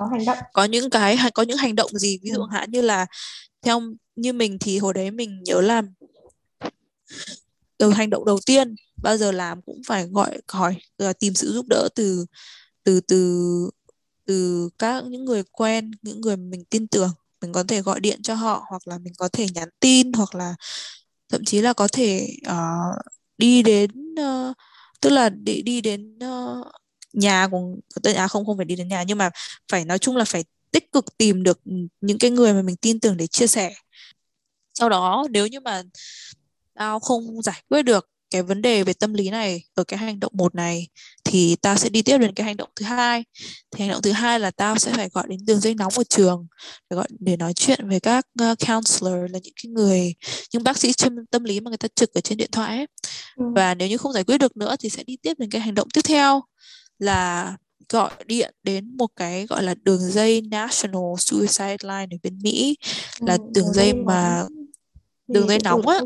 có 0.00 0.06
hành 0.06 0.24
động 0.24 0.38
có 0.52 0.64
những 0.64 0.90
cái 0.90 1.18
có 1.34 1.42
những 1.42 1.56
hành 1.56 1.74
động 1.74 1.90
gì 1.98 2.18
ví 2.22 2.30
dụ 2.30 2.40
ừ. 2.40 2.46
hạn 2.50 2.70
như 2.70 2.80
là 2.80 3.06
theo 3.62 3.80
như 4.16 4.32
mình 4.32 4.58
thì 4.60 4.78
hồi 4.78 4.94
đấy 4.94 5.10
mình 5.10 5.42
nhớ 5.44 5.60
là 5.60 5.82
từ 7.78 7.92
hành 7.92 8.10
động 8.10 8.24
đầu 8.24 8.38
tiên 8.46 8.74
bao 9.02 9.16
giờ 9.16 9.32
làm 9.32 9.62
cũng 9.62 9.80
phải 9.86 10.06
gọi 10.06 10.40
hỏi 10.48 10.76
là 10.98 11.12
tìm 11.12 11.34
sự 11.34 11.52
giúp 11.52 11.66
đỡ 11.68 11.88
từ 11.94 12.26
từ 12.84 13.00
từ 13.00 13.70
từ 14.26 14.68
các 14.78 15.04
những 15.04 15.24
người 15.24 15.42
quen 15.52 15.90
những 16.02 16.20
người 16.20 16.36
mình 16.36 16.64
tin 16.64 16.88
tưởng 16.88 17.10
mình 17.40 17.52
có 17.52 17.64
thể 17.68 17.82
gọi 17.82 18.00
điện 18.00 18.22
cho 18.22 18.34
họ 18.34 18.64
hoặc 18.70 18.88
là 18.88 18.98
mình 18.98 19.12
có 19.18 19.28
thể 19.32 19.46
nhắn 19.54 19.68
tin 19.80 20.12
hoặc 20.12 20.34
là 20.34 20.54
thậm 21.28 21.44
chí 21.44 21.60
là 21.60 21.72
có 21.72 21.88
thể 21.92 22.36
uh, 22.50 23.02
đi 23.38 23.62
đến 23.62 24.14
uh, 24.20 24.56
tức 25.00 25.10
là 25.10 25.28
đi 25.28 25.62
đi 25.62 25.80
đến 25.80 26.18
uh, 26.18 26.39
nhà 27.12 27.48
của 27.50 27.76
à 28.14 28.28
không 28.28 28.46
không 28.46 28.56
phải 28.56 28.66
đi 28.66 28.76
đến 28.76 28.88
nhà 28.88 29.02
nhưng 29.02 29.18
mà 29.18 29.30
phải 29.72 29.84
nói 29.84 29.98
chung 29.98 30.16
là 30.16 30.24
phải 30.24 30.44
tích 30.70 30.92
cực 30.92 31.18
tìm 31.18 31.42
được 31.42 31.60
những 32.00 32.18
cái 32.18 32.30
người 32.30 32.52
mà 32.54 32.62
mình 32.62 32.76
tin 32.76 33.00
tưởng 33.00 33.16
để 33.16 33.26
chia 33.26 33.46
sẻ 33.46 33.74
sau 34.74 34.88
đó 34.88 35.26
nếu 35.30 35.46
như 35.46 35.60
mà 35.60 35.82
tao 36.74 37.00
không 37.00 37.42
giải 37.42 37.62
quyết 37.68 37.82
được 37.82 38.10
cái 38.30 38.42
vấn 38.42 38.62
đề 38.62 38.84
về 38.84 38.92
tâm 38.92 39.14
lý 39.14 39.30
này 39.30 39.64
ở 39.74 39.84
cái 39.84 39.98
hành 39.98 40.20
động 40.20 40.32
một 40.34 40.54
này 40.54 40.88
thì 41.24 41.56
tao 41.62 41.76
sẽ 41.76 41.88
đi 41.88 42.02
tiếp 42.02 42.18
đến 42.18 42.34
cái 42.34 42.44
hành 42.44 42.56
động 42.56 42.68
thứ 42.76 42.84
hai 42.84 43.24
thì 43.70 43.84
hành 43.84 43.90
động 43.90 44.02
thứ 44.02 44.12
hai 44.12 44.40
là 44.40 44.50
tao 44.50 44.78
sẽ 44.78 44.92
phải 44.92 45.08
gọi 45.08 45.24
đến 45.28 45.40
đường 45.46 45.60
dây 45.60 45.74
nóng 45.74 45.92
của 45.96 46.04
trường 46.04 46.46
để 46.90 46.94
gọi 46.96 47.06
để 47.18 47.36
nói 47.36 47.54
chuyện 47.54 47.88
với 47.88 48.00
các 48.00 48.26
uh, 48.42 48.58
counselor 48.68 49.30
là 49.30 49.38
những 49.42 49.54
cái 49.62 49.70
người 49.70 50.14
những 50.52 50.62
bác 50.62 50.78
sĩ 50.78 50.92
tâm, 51.02 51.16
tâm 51.30 51.44
lý 51.44 51.60
mà 51.60 51.68
người 51.68 51.78
ta 51.78 51.88
trực 51.94 52.14
ở 52.14 52.20
trên 52.20 52.38
điện 52.38 52.50
thoại 52.52 52.76
ấy. 52.76 52.86
Ừ. 53.36 53.44
và 53.54 53.74
nếu 53.74 53.88
như 53.88 53.96
không 53.96 54.12
giải 54.12 54.24
quyết 54.24 54.38
được 54.38 54.56
nữa 54.56 54.76
thì 54.80 54.88
sẽ 54.90 55.04
đi 55.04 55.16
tiếp 55.22 55.34
đến 55.38 55.50
cái 55.50 55.60
hành 55.60 55.74
động 55.74 55.88
tiếp 55.94 56.02
theo 56.04 56.42
là 57.00 57.56
gọi 57.88 58.10
điện 58.26 58.54
đến 58.62 58.96
một 58.96 59.08
cái 59.16 59.46
gọi 59.46 59.62
là 59.62 59.74
đường 59.82 60.00
dây 60.00 60.40
National 60.40 61.14
Suicide 61.18 61.76
Line 61.82 62.06
ở 62.10 62.18
bên 62.22 62.38
Mỹ. 62.42 62.76
Là 63.20 63.32
ừ, 63.32 63.38
đường 63.54 63.72
dây 63.72 63.94
mà 63.94 64.46
đường 65.28 65.48
dây 65.48 65.58
nóng 65.64 65.86
á. 65.86 65.98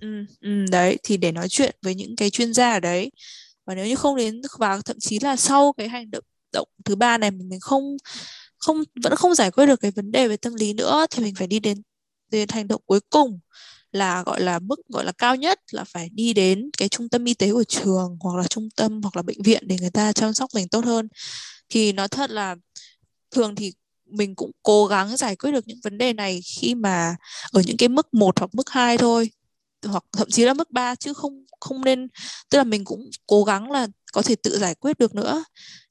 ừ, 0.00 0.24
ừ, 0.40 0.64
đấy 0.70 0.98
thì 1.02 1.16
để 1.16 1.32
nói 1.32 1.48
chuyện 1.48 1.76
với 1.82 1.94
những 1.94 2.16
cái 2.16 2.30
chuyên 2.30 2.54
gia 2.54 2.72
ở 2.72 2.80
đấy. 2.80 3.10
Và 3.66 3.74
nếu 3.74 3.86
như 3.86 3.94
không 3.94 4.16
đến 4.16 4.40
và 4.58 4.80
thậm 4.84 4.96
chí 5.00 5.18
là 5.18 5.36
sau 5.36 5.72
cái 5.72 5.88
hành 5.88 6.10
động 6.10 6.24
động 6.52 6.68
thứ 6.84 6.96
ba 6.96 7.18
này 7.18 7.30
mình 7.30 7.60
không 7.60 7.96
không 8.58 8.82
vẫn 9.02 9.16
không 9.16 9.34
giải 9.34 9.50
quyết 9.50 9.66
được 9.66 9.80
cái 9.80 9.90
vấn 9.90 10.12
đề 10.12 10.28
về 10.28 10.36
tâm 10.36 10.54
lý 10.54 10.72
nữa 10.72 11.06
thì 11.10 11.22
mình 11.22 11.34
phải 11.34 11.46
đi 11.46 11.60
đến 11.60 11.82
đến 12.30 12.48
hành 12.48 12.68
động 12.68 12.82
cuối 12.86 13.00
cùng 13.10 13.40
là, 13.92 14.22
gọi 14.22 14.40
là, 14.40 14.58
mức, 14.58 14.80
gọi 14.88 15.04
là, 15.04 15.12
cao 15.12 15.36
nhất 15.36 15.60
là 15.72 15.84
phải 15.84 16.08
đi 16.12 16.32
đến 16.34 16.70
cái 16.78 16.88
trung 16.88 17.08
tâm 17.08 17.24
y 17.24 17.34
tế 17.34 17.52
của 17.52 17.64
trường 17.64 18.16
hoặc 18.20 18.36
là 18.36 18.46
trung 18.48 18.68
tâm 18.76 19.02
hoặc 19.02 19.16
là 19.16 19.22
bệnh 19.22 19.42
viện 19.42 19.62
để 19.66 19.76
người 19.80 19.90
ta 19.90 20.12
chăm 20.12 20.34
sóc 20.34 20.50
mình 20.54 20.68
tốt 20.68 20.84
hơn. 20.84 21.08
Thì 21.68 21.92
nói 21.92 22.08
thật 22.08 22.30
là 22.30 22.56
thường 23.30 23.54
thì 23.54 23.72
mình 24.06 24.34
cũng 24.34 24.50
cố 24.62 24.86
gắng 24.86 25.16
giải 25.16 25.36
quyết 25.36 25.52
được 25.52 25.68
những 25.68 25.78
vấn 25.84 25.98
đề 25.98 26.12
này 26.12 26.40
khi 26.42 26.74
mà 26.74 27.16
ở 27.52 27.62
những 27.66 27.76
cái 27.76 27.88
mức 27.88 28.14
1 28.14 28.38
hoặc 28.40 28.54
mức 28.54 28.70
2 28.70 28.98
thôi, 28.98 29.30
hoặc 29.86 30.04
thậm 30.12 30.30
chí 30.30 30.44
là 30.44 30.54
mức 30.54 30.70
3 30.70 30.94
chứ 30.94 31.14
không 31.14 31.44
không 31.60 31.84
nên, 31.84 32.08
tức 32.50 32.58
là 32.58 32.64
mình 32.64 32.84
cũng 32.84 33.10
cố 33.26 33.44
gắng 33.44 33.70
là 33.70 33.88
có 34.12 34.22
thể 34.22 34.34
tự 34.36 34.58
giải 34.58 34.74
quyết 34.74 34.98
được 34.98 35.14
nữa. 35.14 35.44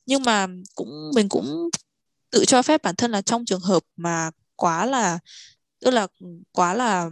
Nhưng 0.05 0.23
mà 0.23 0.47
cũng, 0.75 1.11
mình 1.15 1.29
cũng 1.29 1.69
tự 2.31 2.45
cho 2.45 2.61
phép 2.61 2.83
bản 2.83 2.95
thân 2.95 3.11
là 3.11 3.21
trong 3.21 3.45
trường 3.45 3.61
hợp 3.61 3.83
mà 3.97 4.31
quá 4.55 4.85
là, 4.85 5.19
tức 5.81 5.91
là 5.91 6.07
quá 6.51 6.73
là 6.73 7.09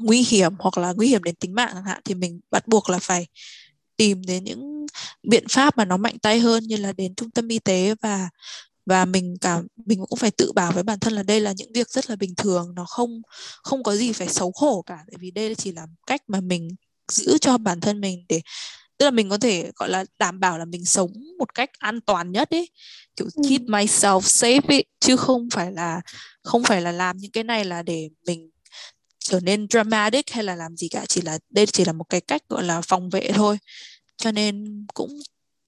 nguy 0.00 0.22
hiểm 0.22 0.52
hoặc 0.58 0.78
là 0.78 0.92
nguy 0.92 1.08
hiểm 1.08 1.22
đến 1.22 1.34
tính 1.34 1.54
mạng 1.54 1.70
chẳng 1.74 1.84
hạn 1.84 2.00
thì 2.04 2.14
mình 2.14 2.40
bắt 2.50 2.68
buộc 2.68 2.90
là 2.90 2.98
phải 2.98 3.26
tìm 3.96 4.22
đến 4.26 4.44
những 4.44 4.86
biện 5.22 5.44
pháp 5.48 5.76
mà 5.76 5.84
nó 5.84 5.96
mạnh 5.96 6.18
tay 6.18 6.40
hơn 6.40 6.64
như 6.64 6.76
là 6.76 6.92
đến 6.92 7.14
trung 7.14 7.30
tâm 7.30 7.48
y 7.48 7.58
tế 7.58 7.94
và 8.02 8.28
và 8.86 9.04
mình 9.04 9.36
cảm 9.40 9.66
mình 9.86 10.00
cũng 10.08 10.18
phải 10.18 10.30
tự 10.30 10.52
bảo 10.52 10.72
với 10.72 10.82
bản 10.82 11.00
thân 11.00 11.12
là 11.12 11.22
đây 11.22 11.40
là 11.40 11.52
những 11.56 11.72
việc 11.72 11.88
rất 11.90 12.10
là 12.10 12.16
bình 12.16 12.34
thường 12.34 12.72
nó 12.74 12.84
không 12.84 13.22
không 13.62 13.82
có 13.82 13.96
gì 13.96 14.12
phải 14.12 14.28
xấu 14.28 14.52
hổ 14.60 14.82
cả 14.82 14.98
tại 15.06 15.16
vì 15.20 15.30
đây 15.30 15.54
chỉ 15.54 15.72
là 15.72 15.86
cách 16.06 16.22
mà 16.28 16.40
mình 16.40 16.68
giữ 17.12 17.38
cho 17.38 17.58
bản 17.58 17.80
thân 17.80 18.00
mình 18.00 18.24
để 18.28 18.40
tức 18.98 19.04
là 19.04 19.10
mình 19.10 19.30
có 19.30 19.38
thể 19.38 19.70
gọi 19.76 19.90
là 19.90 20.04
đảm 20.18 20.40
bảo 20.40 20.58
là 20.58 20.64
mình 20.64 20.84
sống 20.84 21.12
một 21.38 21.54
cách 21.54 21.70
an 21.78 22.00
toàn 22.00 22.32
nhất 22.32 22.50
ấy 22.50 22.70
kiểu 23.16 23.28
ừ. 23.34 23.42
keep 23.48 23.60
myself 23.60 24.20
safe 24.20 24.68
ấy 24.68 24.84
chứ 25.00 25.16
không 25.16 25.48
phải 25.52 25.72
là 25.72 26.00
không 26.42 26.64
phải 26.64 26.82
là 26.82 26.92
làm 26.92 27.16
những 27.16 27.30
cái 27.30 27.44
này 27.44 27.64
là 27.64 27.82
để 27.82 28.08
mình 28.26 28.49
trở 29.30 29.40
nên 29.40 29.66
dramatic 29.70 30.30
hay 30.30 30.44
là 30.44 30.54
làm 30.54 30.76
gì 30.76 30.88
cả 30.88 31.04
chỉ 31.08 31.20
là 31.20 31.38
đây 31.50 31.66
chỉ 31.66 31.84
là 31.84 31.92
một 31.92 32.04
cái 32.08 32.20
cách 32.20 32.42
gọi 32.48 32.62
là 32.62 32.80
phòng 32.80 33.10
vệ 33.10 33.30
thôi 33.34 33.58
cho 34.16 34.32
nên 34.32 34.86
cũng 34.94 35.10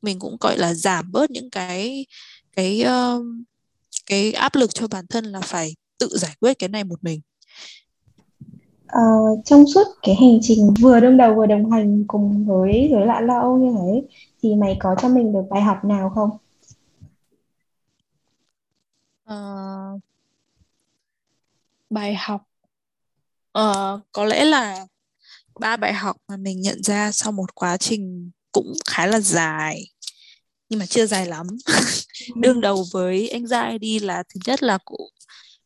mình 0.03 0.19
cũng 0.19 0.37
gọi 0.41 0.59
là 0.59 0.75
giảm 0.75 1.13
bớt 1.13 1.31
những 1.31 1.51
cái 1.51 2.07
cái 2.57 2.85
uh, 2.85 3.25
cái 4.07 4.33
áp 4.33 4.55
lực 4.55 4.75
cho 4.75 4.89
bản 4.89 5.07
thân 5.07 5.25
là 5.25 5.41
phải 5.41 5.75
tự 5.99 6.09
giải 6.13 6.33
quyết 6.41 6.59
cái 6.59 6.69
này 6.69 6.85
một 6.85 7.05
mình 7.05 7.21
uh, 8.87 9.45
trong 9.45 9.65
suốt 9.75 9.85
cái 10.03 10.15
hành 10.15 10.39
trình 10.43 10.75
vừa 10.81 11.01
đương 11.01 11.17
đầu 11.17 11.35
vừa 11.35 11.47
đồng 11.47 11.71
hành 11.71 12.05
cùng 12.07 12.47
với 12.47 12.89
rối 12.93 13.07
loạn 13.07 13.27
lo 13.27 13.41
âu 13.41 13.59
như 13.59 13.77
thế 13.79 14.19
thì 14.43 14.55
mày 14.55 14.77
có 14.81 14.95
cho 15.03 15.09
mình 15.09 15.33
được 15.33 15.43
bài 15.51 15.63
học 15.63 15.85
nào 15.85 16.11
không? 16.15 16.31
Uh, 19.31 20.01
bài 21.91 22.15
học 22.15 22.43
uh, 23.59 24.01
có 24.13 24.25
lẽ 24.25 24.45
là 24.45 24.87
ba 25.61 25.77
bài 25.77 25.93
học 25.93 26.17
mà 26.29 26.37
mình 26.37 26.61
nhận 26.61 26.83
ra 26.83 27.13
sau 27.13 27.33
một 27.33 27.55
quá 27.55 27.77
trình 27.77 28.31
cũng 28.53 28.73
khá 28.85 29.07
là 29.07 29.21
dài 29.21 29.93
nhưng 30.73 30.79
mà 30.79 30.87
chưa 30.87 31.07
dài 31.07 31.27
lắm. 31.27 31.47
Đương 32.37 32.61
đầu 32.61 32.87
với 32.93 33.29
anxiety 33.29 33.99
là 33.99 34.23
thứ 34.23 34.41
nhất 34.47 34.63
là 34.63 34.79
cũng 34.85 35.11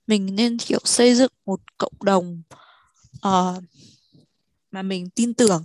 mình 0.06 0.34
nên 0.34 0.58
kiểu 0.58 0.78
xây 0.84 1.14
dựng 1.14 1.32
một 1.46 1.60
cộng 1.78 2.04
đồng 2.04 2.42
uh, 3.16 3.62
mà 4.70 4.82
mình 4.82 5.10
tin 5.10 5.34
tưởng. 5.34 5.64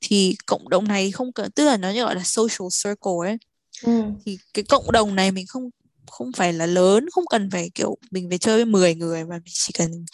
Thì 0.00 0.36
cộng 0.46 0.68
đồng 0.68 0.88
này 0.88 1.10
không 1.10 1.32
cần 1.32 1.50
tức 1.50 1.64
là 1.64 1.76
nó 1.76 1.92
gọi 1.92 2.14
là 2.14 2.22
social 2.24 2.68
circle 2.84 3.12
ấy. 3.30 3.36
Ừ. 3.82 4.02
thì 4.24 4.38
cái 4.54 4.64
cộng 4.68 4.92
đồng 4.92 5.14
này 5.14 5.32
mình 5.32 5.46
không 5.46 5.70
không 6.10 6.32
phải 6.36 6.52
là 6.52 6.66
lớn 6.66 7.06
không 7.10 7.24
cần 7.26 7.50
phải 7.50 7.70
kiểu 7.74 7.96
mình 8.10 8.28
phải 8.28 8.38
chơi 8.38 8.56
với 8.56 8.64
10 8.64 8.94
người 8.94 9.24
mà 9.24 9.34
mình 9.34 9.52
chỉ 9.54 9.72
cần 9.78 10.04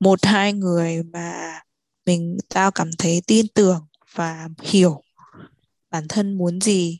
một 0.00 0.18
hai 0.26 0.52
người 0.52 1.02
mà 1.02 1.60
mình 2.06 2.38
tao 2.48 2.70
cảm 2.70 2.90
thấy 2.98 3.22
tin 3.26 3.46
tưởng 3.48 3.86
và 4.14 4.48
hiểu 4.62 5.02
bản 5.90 6.08
thân 6.08 6.38
muốn 6.38 6.60
gì. 6.60 6.98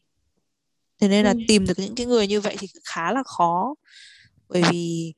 Thế 1.00 1.08
nên 1.08 1.24
là 1.24 1.30
ừ. 1.30 1.38
tìm 1.48 1.66
được 1.66 1.78
những 1.78 1.94
cái 1.94 2.06
người 2.06 2.26
như 2.26 2.40
vậy 2.40 2.56
thì 2.58 2.68
khá 2.84 3.12
là 3.12 3.22
khó. 3.22 3.74
Bởi 4.48 4.62
vì 4.70 5.14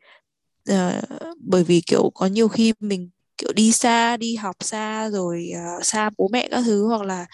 uh, 0.71 1.05
bởi 1.39 1.65
vì 1.65 1.81
kiểu 1.81 2.11
có 2.15 2.27
nhiều 2.27 2.49
khi 2.49 2.73
mình 2.81 3.11
kiểu 3.39 3.53
đi 3.53 3.73
xa 3.73 4.17
đi 4.17 4.37
học 4.37 4.57
xa 4.61 5.11
rồi 5.11 5.51
uh, 5.79 5.85
xa 5.85 6.11
bố 6.19 6.29
mẹ 6.33 6.49
các 6.51 6.63
thứ 6.67 6.87
hoặc 6.87 7.03
là 7.03 7.27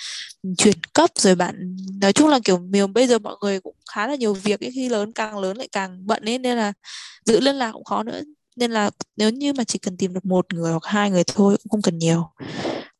chuyển 0.58 0.76
cấp 0.92 1.10
rồi 1.14 1.34
bạn 1.34 1.76
nói 2.00 2.12
chung 2.12 2.28
là 2.28 2.38
kiểu 2.44 2.58
mình 2.58 2.92
bây 2.92 3.06
giờ 3.06 3.18
mọi 3.18 3.36
người 3.40 3.60
cũng 3.60 3.76
khá 3.90 4.06
là 4.06 4.14
nhiều 4.14 4.34
việc 4.34 4.60
ấy 4.60 4.70
khi 4.74 4.88
lớn 4.88 5.12
càng 5.12 5.38
lớn 5.38 5.56
lại 5.56 5.68
càng 5.72 6.06
bận 6.06 6.24
ấy 6.24 6.38
nên 6.38 6.56
là 6.56 6.72
giữ 7.24 7.40
liên 7.40 7.56
lạc 7.56 7.72
cũng 7.72 7.84
khó 7.84 8.02
nữa 8.02 8.20
nên 8.60 8.70
là 8.70 8.90
nếu 9.16 9.30
như 9.30 9.52
mà 9.52 9.64
chỉ 9.64 9.78
cần 9.78 9.96
tìm 9.96 10.12
được 10.14 10.24
một 10.24 10.54
người 10.54 10.70
hoặc 10.70 10.84
hai 10.84 11.10
người 11.10 11.24
thôi 11.24 11.56
cũng 11.62 11.70
không 11.70 11.82
cần 11.82 11.98
nhiều. 11.98 12.30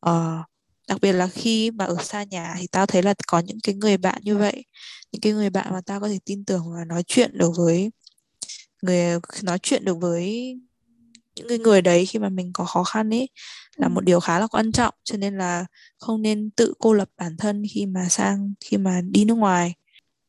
Uh, 0.09 0.45
đặc 0.87 1.01
biệt 1.01 1.13
là 1.13 1.27
khi 1.27 1.71
mà 1.71 1.85
ở 1.85 1.95
xa 2.03 2.23
nhà 2.23 2.55
thì 2.59 2.67
tao 2.67 2.85
thấy 2.85 3.03
là 3.03 3.13
có 3.27 3.39
những 3.39 3.59
cái 3.63 3.75
người 3.75 3.97
bạn 3.97 4.21
như 4.23 4.37
vậy. 4.37 4.65
Những 5.11 5.21
cái 5.21 5.33
người 5.33 5.49
bạn 5.49 5.73
mà 5.73 5.81
tao 5.85 5.99
có 5.99 6.07
thể 6.07 6.19
tin 6.25 6.45
tưởng 6.45 6.73
và 6.75 6.85
nói 6.85 7.03
chuyện 7.07 7.31
được 7.37 7.51
với 7.57 7.91
người 8.81 9.19
nói 9.43 9.59
chuyện 9.59 9.85
được 9.85 9.97
với 10.01 10.55
những 11.35 11.47
cái 11.49 11.57
người 11.57 11.81
đấy 11.81 12.05
khi 12.05 12.19
mà 12.19 12.29
mình 12.29 12.51
có 12.53 12.65
khó 12.65 12.83
khăn 12.83 13.13
ấy 13.13 13.29
là 13.75 13.87
một 13.87 14.01
điều 14.01 14.19
khá 14.19 14.39
là 14.39 14.47
quan 14.47 14.71
trọng. 14.71 14.93
Cho 15.03 15.17
nên 15.17 15.37
là 15.37 15.65
không 15.97 16.21
nên 16.21 16.49
tự 16.51 16.73
cô 16.79 16.93
lập 16.93 17.09
bản 17.17 17.37
thân 17.37 17.63
khi 17.73 17.85
mà 17.85 18.09
sang 18.09 18.53
khi 18.59 18.77
mà 18.77 19.01
đi 19.11 19.25
nước 19.25 19.35
ngoài. 19.35 19.73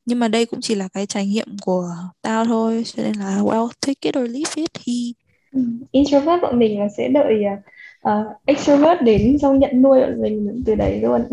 Nhưng 0.07 0.19
mà 0.19 0.29
đây 0.29 0.47
cũng 0.47 0.61
chỉ 0.61 0.75
là 0.75 0.89
cái 0.89 1.07
trải 1.07 1.27
nghiệm 1.27 1.59
của 1.61 1.97
tao 2.23 2.45
thôi. 2.45 2.85
Cho 2.87 3.03
nên 3.03 3.17
là 3.17 3.39
well 3.39 3.69
take 3.81 4.01
it 4.01 4.19
or 4.19 4.31
leave 4.31 4.53
it. 4.55 4.71
Ừ, 4.87 4.93
Ừ, 5.53 5.61
introvert 5.91 6.43
bọn 6.43 6.59
mình 6.59 6.81
là 6.81 6.89
sẽ 6.97 7.09
đợi 7.09 7.35
uh, 8.09 8.37
extrovert 8.47 9.03
đến 9.03 9.39
xong 9.39 9.59
nhận 9.59 9.83
nuôi 9.83 10.01
bọn 10.01 10.23
mình 10.23 10.63
từ 10.67 10.75
đấy 10.75 11.01
luôn. 11.01 11.27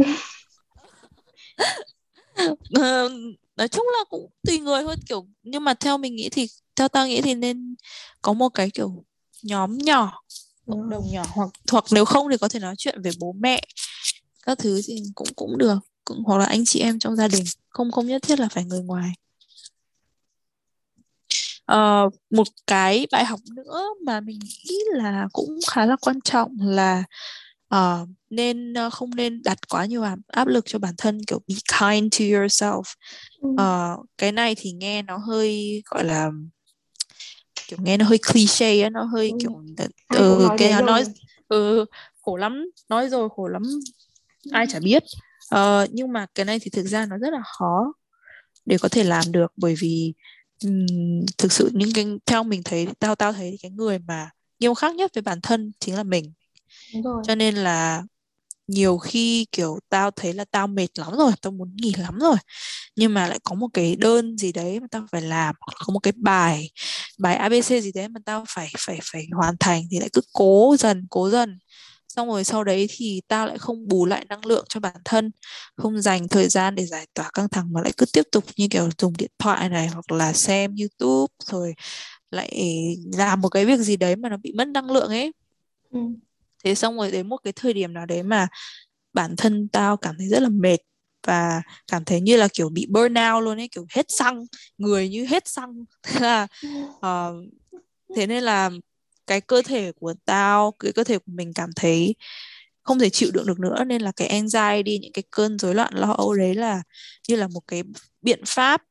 Uh, 2.49 2.57
nói 3.57 3.67
chung 3.67 3.88
là 3.93 4.03
cũng 4.09 4.30
tùy 4.47 4.59
người 4.59 4.84
thôi 4.84 4.95
kiểu 5.09 5.28
nhưng 5.43 5.63
mà 5.63 5.74
theo 5.74 5.97
mình 5.97 6.15
nghĩ 6.15 6.30
thì 6.30 6.47
theo 6.76 6.88
tao 6.88 7.07
nghĩ 7.07 7.22
thì 7.22 7.36
nên 7.36 7.76
có 8.22 8.34
một 8.34 8.49
cái 8.49 8.70
kiểu 8.70 9.03
nhóm 9.43 9.78
nhỏ 9.78 10.22
cộng 10.67 10.89
đồng 10.89 11.11
nhỏ 11.11 11.24
hoặc 11.34 11.49
hoặc 11.72 11.86
nếu 11.91 12.05
không 12.05 12.28
thì 12.32 12.38
có 12.38 12.47
thể 12.47 12.59
nói 12.59 12.76
chuyện 12.78 13.01
về 13.01 13.11
bố 13.20 13.36
mẹ 13.39 13.61
các 14.45 14.57
thứ 14.57 14.82
thì 14.88 15.03
cũng 15.15 15.28
cũng 15.36 15.57
được 15.57 15.78
cũng 16.05 16.24
hoặc 16.24 16.38
là 16.38 16.45
anh 16.45 16.65
chị 16.65 16.80
em 16.80 16.99
trong 16.99 17.15
gia 17.15 17.28
đình 17.28 17.43
không 17.70 17.91
không 17.91 18.07
nhất 18.07 18.22
thiết 18.22 18.39
là 18.39 18.47
phải 18.51 18.65
người 18.65 18.82
ngoài 18.82 19.09
uh, 21.74 22.13
một 22.30 22.47
cái 22.67 23.07
bài 23.11 23.26
học 23.26 23.39
nữa 23.55 23.84
mà 24.05 24.20
mình 24.20 24.39
nghĩ 24.39 24.78
là 24.93 25.28
cũng 25.34 25.59
khá 25.70 25.86
là 25.86 25.95
quan 26.01 26.22
trọng 26.22 26.51
là 26.59 27.03
uh, 27.76 28.09
nên 28.30 28.74
uh, 28.88 28.93
không 28.93 29.15
nên 29.15 29.41
đặt 29.43 29.57
quá 29.70 29.86
nhiều 29.86 30.03
áp 30.28 30.47
lực 30.47 30.65
cho 30.67 30.80
bản 30.80 30.93
thân 30.97 31.22
kiểu 31.28 31.39
be 31.47 31.55
kind 31.80 32.20
to 32.20 32.26
yourself. 32.26 32.84
Uh, 33.47 34.05
cái 34.17 34.32
này 34.32 34.55
thì 34.57 34.72
nghe 34.72 35.01
nó 35.01 35.17
hơi 35.17 35.82
gọi 35.86 36.03
là 36.03 36.30
kiểu 37.67 37.80
nghe 37.82 37.97
nó 37.97 38.05
hơi 38.05 38.17
cliché 38.34 38.82
á 38.82 38.89
nó 38.89 39.03
hơi 39.03 39.30
ừ. 39.30 39.38
kiểu 39.39 39.63
ừ, 40.15 40.49
cái 40.57 40.72
nó 40.72 40.82
nói 40.82 41.03
ừ, 41.47 41.86
khổ 42.22 42.38
lắm 42.38 42.65
nói 42.89 43.09
rồi 43.09 43.30
khổ 43.36 43.47
lắm 43.47 43.63
ai 44.51 44.67
chả 44.67 44.80
biết. 44.80 45.03
Uh, 45.55 45.89
nhưng 45.91 46.13
mà 46.13 46.26
cái 46.36 46.45
này 46.45 46.59
thì 46.59 46.70
thực 46.70 46.86
ra 46.86 47.05
nó 47.05 47.17
rất 47.17 47.34
là 47.34 47.41
khó 47.57 47.93
để 48.65 48.78
có 48.78 48.89
thể 48.89 49.03
làm 49.03 49.24
được 49.32 49.51
bởi 49.57 49.76
vì 49.80 50.13
um, 50.66 51.26
thực 51.38 51.51
sự 51.51 51.72
những 51.74 51.89
cái 51.93 52.05
theo 52.26 52.43
mình 52.43 52.62
thấy 52.66 52.88
tao 52.99 53.16
tao 53.16 53.34
thấy 53.34 53.57
cái 53.62 53.72
người 53.72 53.99
mà 53.99 54.30
nghiêm 54.60 54.76
khắc 54.76 54.95
nhất 54.95 55.12
với 55.16 55.22
bản 55.22 55.41
thân 55.43 55.72
chính 55.80 55.95
là 55.95 56.03
mình 56.03 56.34
Đúng 56.93 57.03
rồi. 57.03 57.24
cho 57.28 57.36
nên 57.36 57.55
là 57.55 58.03
nhiều 58.68 58.97
khi 58.97 59.47
kiểu 59.51 59.80
tao 59.89 60.12
thấy 60.12 60.34
là 60.34 60.45
tao 60.51 60.68
mệt 60.68 60.88
lắm 60.99 61.12
rồi 61.18 61.32
tao 61.41 61.51
muốn 61.51 61.76
nghỉ 61.78 61.93
lắm 61.97 62.20
rồi 62.20 62.36
nhưng 62.95 63.14
mà 63.14 63.28
lại 63.28 63.39
có 63.43 63.55
một 63.55 63.68
cái 63.74 63.95
đơn 63.95 64.38
gì 64.38 64.51
đấy 64.51 64.80
mà 64.80 64.88
tao 64.91 65.05
phải 65.12 65.22
làm 65.22 65.55
có 65.88 65.93
một 65.93 65.99
cái 65.99 66.14
bài 66.18 66.72
bài 67.20 67.36
abc 67.36 67.66
gì 67.84 67.91
đấy 67.95 68.10
mà 68.10 68.20
tao 68.26 68.45
phải 68.49 68.70
phải 68.78 68.99
phải 69.14 69.28
hoàn 69.36 69.55
thành 69.60 69.84
thì 69.91 69.99
lại 69.99 70.10
cứ 70.14 70.22
cố 70.34 70.76
dần 70.80 71.07
cố 71.10 71.30
dần 71.30 71.60
xong 72.10 72.28
rồi 72.28 72.43
sau 72.43 72.64
đấy 72.64 72.88
thì 72.89 73.22
tao 73.28 73.47
lại 73.47 73.57
không 73.57 73.88
bù 73.88 74.05
lại 74.05 74.26
năng 74.30 74.45
lượng 74.45 74.66
cho 74.70 74.80
bản 74.80 74.95
thân 75.05 75.32
không 75.76 76.01
dành 76.01 76.28
thời 76.28 76.47
gian 76.49 76.76
để 76.76 76.86
giải 76.86 77.07
tỏa 77.14 77.30
căng 77.34 77.49
thẳng 77.49 77.74
mà 77.74 77.82
lại 77.82 77.91
cứ 77.97 78.05
tiếp 78.14 78.24
tục 78.32 78.43
như 78.57 78.68
kiểu 78.72 78.89
dùng 78.97 79.14
điện 79.18 79.32
thoại 79.39 79.70
này 79.70 79.88
hoặc 79.88 80.12
là 80.12 80.34
xem 80.34 80.76
youtube 80.80 81.34
rồi 81.45 81.74
lại 82.32 82.64
làm 83.14 83.41
một 83.41 83.49
cái 83.49 83.66
việc 83.66 83.80
gì 83.80 83.97
đấy 83.97 84.16
mà 84.16 84.30
nó 84.30 84.38
bị 84.38 84.53
mất 84.57 84.68
năng 84.68 84.91
lượng 84.91 85.10
ấy. 85.10 85.32
Ừ. 85.91 85.99
thế 86.64 86.76
xong 86.76 86.97
rồi 86.97 87.12
đến 87.12 87.30
một 87.30 87.38
cái 87.43 87.53
thời 87.53 87.74
điểm 87.74 87.93
nào 87.93 88.05
đấy 88.05 88.24
mà 88.24 88.47
bản 89.14 89.36
thân 89.38 89.68
tao 89.68 89.97
cảm 89.97 90.16
thấy 90.18 90.28
rất 90.28 90.41
là 90.41 90.49
mệt 90.49 90.78
và 91.28 91.62
cảm 91.91 92.05
thấy 92.05 92.22
như 92.22 92.38
là 92.38 92.47
kiểu 92.53 92.70
bị 92.70 92.88
burnout 92.89 93.43
luôn 93.43 93.60
ấy 93.60 93.68
kiểu 93.68 93.86
hết 93.89 94.05
xăng 94.10 94.45
người 94.78 95.10
như 95.10 95.26
hết 95.26 95.47
xăng. 95.47 95.86
Thế 96.03 96.20
là 96.20 96.47
uh, 97.05 97.36
thế 98.16 98.28
nên 98.28 98.43
là 98.43 98.70
cái 99.30 99.42
cơ 99.42 99.62
thể 99.62 99.92
của 99.92 100.14
tao 100.26 100.72
cái 100.80 100.92
cơ 100.94 101.04
thể 101.04 101.18
của 101.18 101.32
mình 101.32 101.54
cảm 101.54 101.70
thấy 101.76 102.16
không 102.84 103.00
thể 103.00 103.10
chịu 103.10 103.30
đựng 103.34 103.46
được 103.48 103.60
nữa 103.60 103.84
nên 103.84 104.02
là 104.02 104.12
cái 104.16 104.28
anxiety 104.28 105.00
những 105.00 105.12
cái 105.14 105.24
cơn 105.32 105.60
rối 105.60 105.76
loạn 105.76 105.94
lo 105.94 106.12
âu 106.12 106.34
đấy 106.34 106.56
là 106.56 106.82
như 107.28 107.36
là 107.36 107.48
một 107.48 107.60
cái 107.68 107.84
biện 108.22 108.42
pháp 108.46 108.82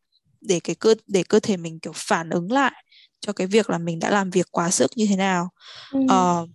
để 0.40 0.60
cái 0.60 0.74
cơ 0.76 0.94
để 1.06 1.22
cơ 1.22 1.40
thể 1.40 1.56
mình 1.56 1.80
kiểu 1.80 1.92
phản 1.96 2.30
ứng 2.30 2.52
lại 2.52 2.84
cho 3.20 3.32
cái 3.32 3.46
việc 3.46 3.70
là 3.70 3.78
mình 3.78 3.98
đã 3.98 4.10
làm 4.10 4.30
việc 4.30 4.46
quá 4.50 4.70
sức 4.70 4.90
như 4.96 5.06
thế 5.06 5.16
nào 5.16 5.48
ừ. 5.92 6.00
uh, 6.00 6.48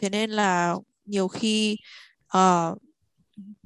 thế 0.00 0.08
nên 0.08 0.30
là 0.30 0.76
nhiều 1.04 1.28
khi 1.28 1.76
uh, 2.36 2.78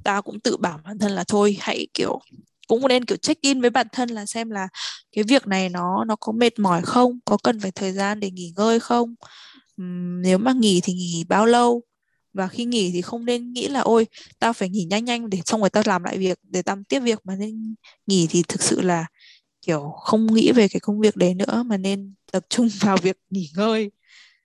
tao 0.05 0.23
cũng 0.23 0.41
tự 0.41 0.57
bảo 0.57 0.81
bản 0.85 0.99
thân 0.99 1.13
là 1.13 1.25
thôi 1.29 1.57
hãy 1.61 1.87
kiểu 1.95 2.21
cũng 2.67 2.89
nên 2.89 3.05
kiểu 3.05 3.17
check 3.17 3.43
in 3.43 3.61
với 3.61 3.71
bản 3.71 3.87
thân 3.93 4.09
là 4.09 4.27
xem 4.27 4.51
là 4.51 4.69
cái 5.13 5.25
việc 5.25 5.47
này 5.47 5.69
nó 5.69 6.05
nó 6.05 6.17
có 6.17 6.33
mệt 6.33 6.59
mỏi 6.59 6.83
không 6.83 7.19
có 7.25 7.37
cần 7.45 7.61
phải 7.61 7.71
thời 7.71 7.93
gian 7.93 8.21
để 8.21 8.31
nghỉ 8.31 8.53
ngơi 8.57 8.81
không? 8.81 9.15
Uhm, 9.83 10.23
nếu 10.23 10.39
mà 10.39 10.53
nghỉ 10.53 10.81
thì 10.85 10.93
nghỉ 10.93 11.25
bao 11.29 11.47
lâu? 11.47 11.83
Và 12.33 12.49
khi 12.49 12.65
nghỉ 12.65 12.91
thì 12.93 13.03
không 13.03 13.25
nên 13.25 13.53
nghĩ 13.53 13.69
là 13.69 13.81
ôi 13.81 14.07
tao 14.39 14.53
phải 14.53 14.69
nghỉ 14.69 14.85
nhanh 14.85 15.05
nhanh 15.05 15.31
để 15.31 15.41
xong 15.47 15.61
rồi 15.61 15.71
tao 15.71 15.83
làm 15.87 16.05
lại 16.05 16.19
việc 16.19 16.39
để 16.43 16.63
tao 16.63 16.77
tiếp 16.89 17.01
việc. 17.01 17.19
Mà 17.25 17.37
nên 17.37 17.75
nghỉ 18.07 18.27
thì 18.31 18.43
thực 18.49 18.63
sự 18.63 18.81
là 18.81 19.07
kiểu 19.63 19.95
không 20.01 20.35
nghĩ 20.35 20.53
về 20.53 20.69
cái 20.69 20.81
công 20.81 21.01
việc 21.01 21.17
đấy 21.17 21.35
nữa 21.35 21.63
mà 21.67 21.77
nên 21.77 22.15
tập 22.33 22.47
trung 22.49 22.69
vào 22.81 22.97
việc 22.97 23.19
nghỉ 23.31 23.51
ngơi. 23.57 23.91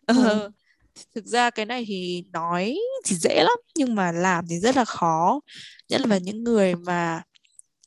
Ừ. 0.07 0.49
thực 1.15 1.25
ra 1.25 1.49
cái 1.49 1.65
này 1.65 1.85
thì 1.87 2.23
nói 2.33 2.77
thì 3.05 3.15
dễ 3.15 3.43
lắm 3.43 3.57
nhưng 3.75 3.95
mà 3.95 4.11
làm 4.11 4.45
thì 4.49 4.59
rất 4.59 4.75
là 4.77 4.85
khó. 4.85 5.39
Nhất 5.89 6.01
là 6.07 6.17
những 6.17 6.43
người 6.43 6.75
mà 6.75 7.23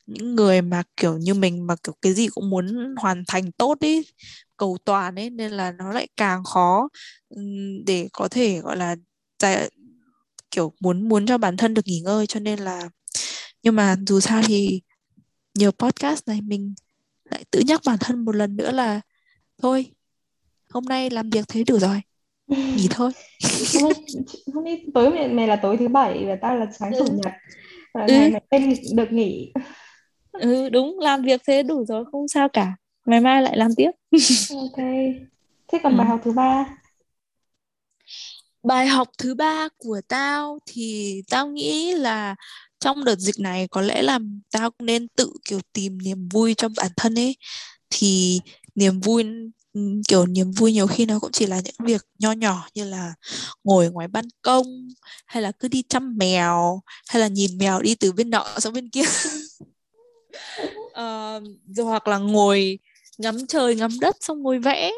những 0.07 0.35
người 0.35 0.63
mà 0.63 0.83
kiểu 0.97 1.19
như 1.19 1.35
mình 1.35 1.67
mà 1.67 1.75
kiểu 1.85 1.95
cái 2.03 2.13
gì 2.13 2.29
cũng 2.29 2.51
muốn 2.51 2.95
hoàn 2.97 3.25
thành 3.29 3.53
tốt 3.53 3.79
ý 3.81 4.03
cầu 4.57 4.79
toàn 4.85 5.15
ấy 5.19 5.31
nên 5.31 5.53
là 5.53 5.73
nó 5.73 5.93
lại 5.93 6.09
càng 6.17 6.45
khó 6.45 6.89
để 7.87 8.09
có 8.13 8.29
thể 8.29 8.61
gọi 8.61 8.77
là 8.77 8.97
giải, 9.39 9.71
kiểu 10.51 10.73
muốn 10.81 11.09
muốn 11.09 11.27
cho 11.27 11.39
bản 11.39 11.57
thân 11.57 11.75
được 11.75 11.87
nghỉ 11.87 12.01
ngơi. 12.01 12.27
Cho 12.27 12.41
nên 12.41 12.59
là 12.59 12.89
nhưng 13.63 13.77
mà 13.77 13.97
dù 14.07 14.21
sao 14.21 14.43
thì 14.47 14.83
nhiều 15.55 15.71
podcast 15.71 16.29
này 16.29 16.41
mình 16.41 16.75
lại 17.31 17.45
tự 17.51 17.61
nhắc 17.67 17.81
bản 17.87 17.99
thân 18.01 18.25
một 18.25 18.37
lần 18.37 18.57
nữa 18.57 18.71
là 18.73 19.01
thôi 19.63 19.87
hôm 20.71 20.85
nay 20.85 21.11
làm 21.11 21.31
việc 21.31 21.45
thế 21.49 21.65
đủ 21.65 21.79
rồi 21.79 22.01
nghỉ 22.47 22.89
thôi. 22.91 23.13
Hôm 24.55 24.65
nay 24.65 24.87
tối 24.95 25.11
mày, 25.11 25.29
mày 25.29 25.47
là 25.47 25.57
tối 25.57 25.77
thứ 25.77 25.89
bảy 25.89 26.25
và 26.27 26.37
tao 26.43 26.57
là 26.57 26.67
sáng 26.79 26.93
chủ 26.99 27.05
nhật. 27.05 27.33
Và 27.95 28.01
ừ. 28.07 28.13
ngày 28.13 28.31
mày 28.31 28.41
tên 28.51 28.75
được 28.95 29.13
nghỉ 29.13 29.53
ừ 30.41 30.69
đúng 30.69 30.99
làm 30.99 31.23
việc 31.23 31.41
thế 31.47 31.63
đủ 31.63 31.85
rồi 31.85 32.05
không 32.13 32.29
sao 32.29 32.49
cả. 32.49 32.77
Ngày 33.07 33.21
mai 33.21 33.43
lại 33.43 33.57
làm 33.57 33.75
tiếp. 33.77 33.91
Ok. 34.55 34.77
Thế 35.69 35.79
còn 35.83 35.93
ừ. 35.93 35.99
bài 35.99 36.07
học 36.07 36.21
thứ 36.25 36.33
ba? 36.33 36.67
Bài 38.63 38.87
học 38.87 39.09
thứ 39.19 39.35
ba 39.35 39.69
của 39.77 40.01
tao 40.09 40.59
thì 40.67 41.23
tao 41.31 41.47
nghĩ 41.47 41.93
là 41.93 42.35
trong 42.81 43.05
đợt 43.05 43.19
dịch 43.19 43.39
này 43.39 43.69
có 43.69 43.81
lẽ 43.81 44.03
là 44.03 44.19
tao 44.51 44.71
nên 44.79 45.09
tự 45.09 45.33
kiểu 45.45 45.61
tìm 45.73 45.99
niềm 46.03 46.29
vui 46.29 46.55
cho 46.55 46.69
bản 46.77 46.91
thân 46.97 47.15
ấy. 47.15 47.37
Thì 47.91 48.41
niềm 48.75 49.01
vui 49.01 49.25
kiểu 50.09 50.27
niềm 50.27 50.51
vui 50.51 50.73
nhiều 50.73 50.87
khi 50.87 51.07
nó 51.07 51.19
cũng 51.19 51.33
chỉ 51.33 51.47
là 51.47 51.61
những 51.65 51.75
việc 51.79 52.03
nho 52.19 52.33
nhỏ 52.33 52.69
như 52.75 52.85
là 52.85 53.15
ngồi 53.65 53.91
ngoài 53.91 54.09
ban 54.09 54.25
công 54.43 54.89
hay 55.27 55.43
là 55.43 55.53
cứ 55.53 55.69
đi 55.69 55.83
chăm 55.89 56.17
mèo 56.17 56.83
hay 57.09 57.21
là 57.21 57.29
nhìn 57.29 57.59
mèo 57.59 57.83
đi 57.83 57.95
từ 57.95 58.13
bên 58.13 58.31
nọ 58.31 58.47
sang 58.59 58.73
bên 58.73 58.89
kia 58.89 59.03
uh, 60.85 61.43
rồi 61.67 61.87
hoặc 61.87 62.09
là 62.09 62.19
ngồi 62.19 62.79
ngắm 63.19 63.47
trời 63.47 63.77
ngắm 63.77 63.91
đất 64.01 64.17
xong 64.21 64.43
ngồi 64.43 64.59
vẽ. 64.59 64.91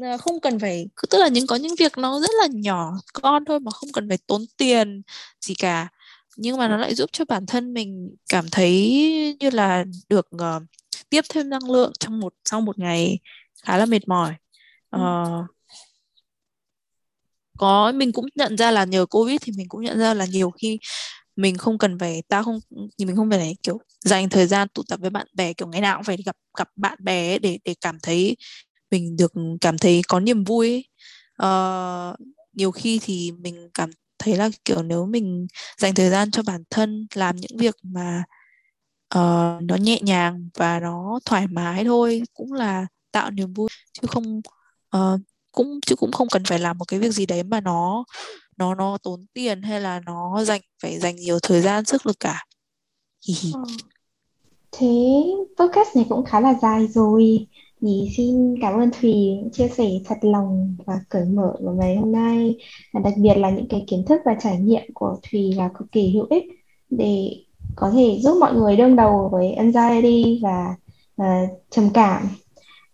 Uh, 0.00 0.20
không 0.20 0.40
cần 0.40 0.58
phải 0.58 0.86
tức 1.10 1.18
là 1.18 1.28
những 1.28 1.46
có 1.46 1.56
những 1.56 1.74
việc 1.78 1.98
nó 1.98 2.20
rất 2.20 2.30
là 2.40 2.48
nhỏ 2.50 2.92
con 3.12 3.44
thôi 3.44 3.60
mà 3.60 3.70
không 3.70 3.92
cần 3.92 4.08
phải 4.08 4.18
tốn 4.26 4.44
tiền 4.56 5.02
gì 5.40 5.54
cả. 5.54 5.88
Nhưng 6.36 6.56
mà 6.56 6.68
nó 6.68 6.76
lại 6.76 6.94
giúp 6.94 7.10
cho 7.12 7.24
bản 7.24 7.46
thân 7.46 7.74
mình 7.74 8.16
cảm 8.28 8.48
thấy 8.52 9.36
như 9.40 9.50
là 9.50 9.84
được 10.08 10.28
uh, 10.34 10.62
tiếp 11.10 11.24
thêm 11.28 11.48
năng 11.48 11.70
lượng 11.70 11.92
trong 12.00 12.20
một 12.20 12.34
sau 12.44 12.60
một 12.60 12.78
ngày 12.78 13.18
khá 13.62 13.76
là 13.76 13.86
mệt 13.86 14.08
mỏi. 14.08 14.34
Uh, 14.96 15.46
có 17.58 17.92
mình 17.92 18.12
cũng 18.12 18.26
nhận 18.34 18.56
ra 18.56 18.70
là 18.70 18.84
nhờ 18.84 19.06
covid 19.06 19.40
thì 19.42 19.52
mình 19.56 19.68
cũng 19.68 19.82
nhận 19.82 19.98
ra 19.98 20.14
là 20.14 20.26
nhiều 20.26 20.50
khi 20.50 20.78
mình 21.36 21.56
không 21.56 21.78
cần 21.78 21.98
phải 21.98 22.22
ta 22.28 22.42
không 22.42 22.60
thì 22.98 23.04
mình 23.04 23.16
không 23.16 23.30
phải 23.30 23.56
kiểu 23.62 23.80
dành 24.04 24.28
thời 24.28 24.46
gian 24.46 24.68
tụ 24.68 24.82
tập 24.88 25.00
với 25.00 25.10
bạn 25.10 25.26
bè 25.34 25.52
kiểu 25.52 25.68
ngày 25.68 25.80
nào 25.80 25.96
cũng 25.96 26.04
phải 26.04 26.16
gặp 26.26 26.36
gặp 26.58 26.68
bạn 26.76 26.98
bè 27.00 27.38
để 27.38 27.58
để 27.64 27.74
cảm 27.80 27.98
thấy 28.02 28.36
mình 28.90 29.16
được 29.16 29.32
cảm 29.60 29.78
thấy 29.78 30.02
có 30.08 30.20
niềm 30.20 30.44
vui. 30.44 30.84
Uh, 31.42 32.16
nhiều 32.52 32.70
khi 32.70 33.00
thì 33.02 33.32
mình 33.32 33.68
cảm 33.74 33.90
thấy 34.18 34.36
là 34.36 34.50
kiểu 34.64 34.82
nếu 34.82 35.06
mình 35.06 35.46
dành 35.78 35.94
thời 35.94 36.10
gian 36.10 36.30
cho 36.30 36.42
bản 36.42 36.62
thân 36.70 37.06
làm 37.14 37.36
những 37.36 37.56
việc 37.56 37.74
mà 37.82 38.22
uh, 39.14 39.62
nó 39.62 39.76
nhẹ 39.76 39.98
nhàng 40.02 40.48
và 40.54 40.80
nó 40.80 41.20
thoải 41.24 41.46
mái 41.46 41.84
thôi 41.84 42.22
cũng 42.34 42.52
là 42.52 42.86
tạo 43.12 43.30
niềm 43.30 43.52
vui 43.52 43.68
chứ 43.92 44.06
không 44.08 44.40
uh, 44.96 45.20
cũng 45.52 45.80
chứ 45.86 45.96
cũng 45.96 46.12
không 46.12 46.28
cần 46.28 46.44
phải 46.44 46.58
làm 46.58 46.78
một 46.78 46.84
cái 46.88 47.00
việc 47.00 47.10
gì 47.12 47.26
đấy 47.26 47.42
mà 47.42 47.60
nó 47.60 48.04
nó 48.56 48.74
nó 48.74 48.98
tốn 49.02 49.26
tiền 49.34 49.62
hay 49.62 49.80
là 49.80 50.00
nó 50.06 50.44
dành 50.44 50.60
phải 50.82 50.98
dành 50.98 51.16
nhiều 51.16 51.38
thời 51.42 51.60
gian 51.60 51.84
sức 51.84 52.06
lực 52.06 52.16
cả 52.20 52.44
ờ. 53.54 53.62
thế 54.72 55.24
podcast 55.58 55.96
này 55.96 56.06
cũng 56.08 56.24
khá 56.24 56.40
là 56.40 56.54
dài 56.62 56.86
rồi. 56.86 57.46
Thì 57.80 58.08
xin 58.16 58.54
cảm 58.60 58.80
ơn 58.80 58.90
Thùy 59.00 59.38
chia 59.52 59.68
sẻ 59.68 59.88
thật 60.04 60.16
lòng 60.22 60.76
và 60.86 61.00
cởi 61.08 61.24
mở 61.24 61.56
của 61.58 61.70
ngày 61.70 61.96
hôm 61.96 62.12
nay. 62.12 62.58
Và 62.92 63.00
đặc 63.00 63.14
biệt 63.16 63.34
là 63.34 63.50
những 63.50 63.68
cái 63.68 63.84
kiến 63.86 64.04
thức 64.08 64.20
và 64.24 64.34
trải 64.40 64.58
nghiệm 64.58 64.82
của 64.94 65.16
Thùy 65.30 65.52
là 65.52 65.68
cực 65.78 65.92
kỳ 65.92 66.10
hữu 66.10 66.26
ích 66.30 66.44
để 66.90 67.36
có 67.76 67.90
thể 67.90 68.18
giúp 68.22 68.36
mọi 68.40 68.54
người 68.54 68.76
đương 68.76 68.96
đầu 68.96 69.28
với 69.32 69.52
anxiety 69.52 70.40
và 70.42 70.74
uh, 71.22 71.50
trầm 71.70 71.90
cảm. 71.94 72.28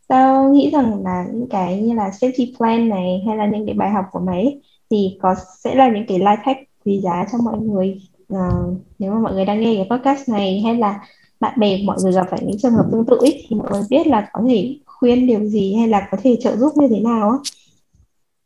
Tao 0.08 0.52
nghĩ 0.52 0.70
rằng 0.70 1.04
là 1.04 1.26
những 1.32 1.48
cái 1.50 1.80
như 1.82 1.94
là 1.94 2.10
safety 2.10 2.56
plan 2.56 2.88
này 2.88 3.22
hay 3.26 3.36
là 3.36 3.46
những 3.46 3.66
cái 3.66 3.74
bài 3.74 3.90
học 3.90 4.04
của 4.12 4.20
mày 4.20 4.60
thì 4.90 5.18
có 5.22 5.34
sẽ 5.64 5.74
là 5.74 5.90
những 5.90 6.06
cái 6.08 6.18
life 6.18 6.36
hack 6.42 6.60
quý 6.84 7.00
giá 7.00 7.26
cho 7.32 7.38
mọi 7.38 7.58
người 7.58 8.00
uh, 8.34 8.76
nếu 8.98 9.12
mà 9.12 9.18
mọi 9.18 9.32
người 9.34 9.44
đang 9.44 9.60
nghe 9.60 9.74
cái 9.74 9.98
podcast 9.98 10.28
này 10.28 10.60
hay 10.60 10.74
là 10.74 11.00
bạn 11.40 11.60
bè 11.60 11.78
mọi 11.84 11.96
người 12.02 12.12
gặp 12.12 12.26
phải 12.30 12.40
những 12.42 12.58
trường 12.58 12.72
hợp 12.72 12.86
tương 12.92 13.06
tự 13.06 13.16
ấy, 13.16 13.46
thì 13.48 13.56
mọi 13.56 13.68
người 13.70 13.82
biết 13.90 14.06
là 14.06 14.28
có 14.32 14.42
thể 14.48 14.76
khuyên 14.86 15.26
điều 15.26 15.44
gì 15.44 15.74
hay 15.74 15.88
là 15.88 16.08
có 16.10 16.18
thể 16.22 16.36
trợ 16.40 16.56
giúp 16.56 16.72
như 16.76 16.88
thế 16.88 17.00
nào 17.00 17.30
á. 17.30 17.36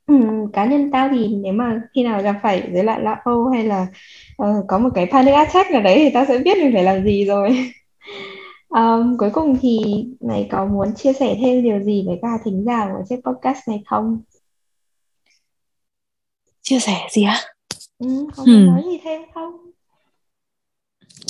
Ừ, 0.06 0.14
cá 0.52 0.64
nhân 0.64 0.90
tao 0.90 1.08
thì 1.12 1.28
nếu 1.28 1.52
mà 1.52 1.82
khi 1.94 2.02
nào 2.02 2.22
gặp 2.22 2.36
phải 2.42 2.70
rối 2.74 2.84
loạn 2.84 3.04
lo 3.04 3.16
âu 3.24 3.46
hay 3.46 3.64
là 3.64 3.86
uh, 4.42 4.64
có 4.68 4.78
một 4.78 4.88
cái 4.94 5.06
panic 5.12 5.34
attack 5.34 5.70
nào 5.70 5.82
đấy 5.82 5.94
thì 5.98 6.10
tao 6.14 6.24
sẽ 6.28 6.38
biết 6.38 6.58
mình 6.58 6.72
phải 6.72 6.82
làm 6.82 7.04
gì 7.04 7.24
rồi. 7.24 7.72
Um, 8.68 9.16
cuối 9.18 9.30
cùng 9.30 9.58
thì 9.60 9.78
mày 10.20 10.48
có 10.50 10.64
muốn 10.64 10.94
chia 10.94 11.12
sẻ 11.12 11.36
thêm 11.40 11.62
điều 11.62 11.80
gì 11.80 12.04
với 12.06 12.18
cả 12.22 12.38
thính 12.44 12.64
giả 12.66 12.88
của 12.92 13.04
chiếc 13.08 13.20
podcast 13.24 13.68
này 13.68 13.82
không? 13.86 14.22
Chia 16.62 16.78
sẻ 16.80 17.06
gì 17.10 17.22
á? 17.22 17.36
Ừ, 17.98 18.26
có 18.36 18.42
hmm. 18.42 18.66
nói 18.66 18.82
gì 18.86 19.00
thêm 19.04 19.22
không 19.34 19.67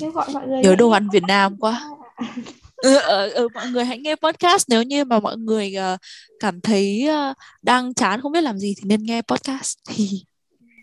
kêu 0.00 0.10
gọi 0.10 0.26
mọi 0.32 0.46
người 0.46 0.62
nhớ 0.62 0.76
đồ 0.76 0.90
ăn 0.90 1.08
Việt 1.12 1.22
Nam 1.28 1.56
quá. 1.56 1.84
Ừ, 2.82 2.98
ừ, 2.98 3.30
ừ, 3.30 3.48
mọi 3.54 3.70
người 3.70 3.84
hãy 3.84 3.98
nghe 3.98 4.16
podcast. 4.16 4.68
Nếu 4.68 4.82
như 4.82 5.04
mà 5.04 5.20
mọi 5.20 5.36
người 5.36 5.74
uh, 5.94 6.00
cảm 6.40 6.60
thấy 6.60 7.08
uh, 7.30 7.36
đang 7.62 7.94
chán 7.94 8.20
không 8.20 8.32
biết 8.32 8.40
làm 8.40 8.58
gì 8.58 8.74
thì 8.76 8.82
nên 8.86 9.02
nghe 9.02 9.22
podcast. 9.22 9.78
Thì 9.88 10.24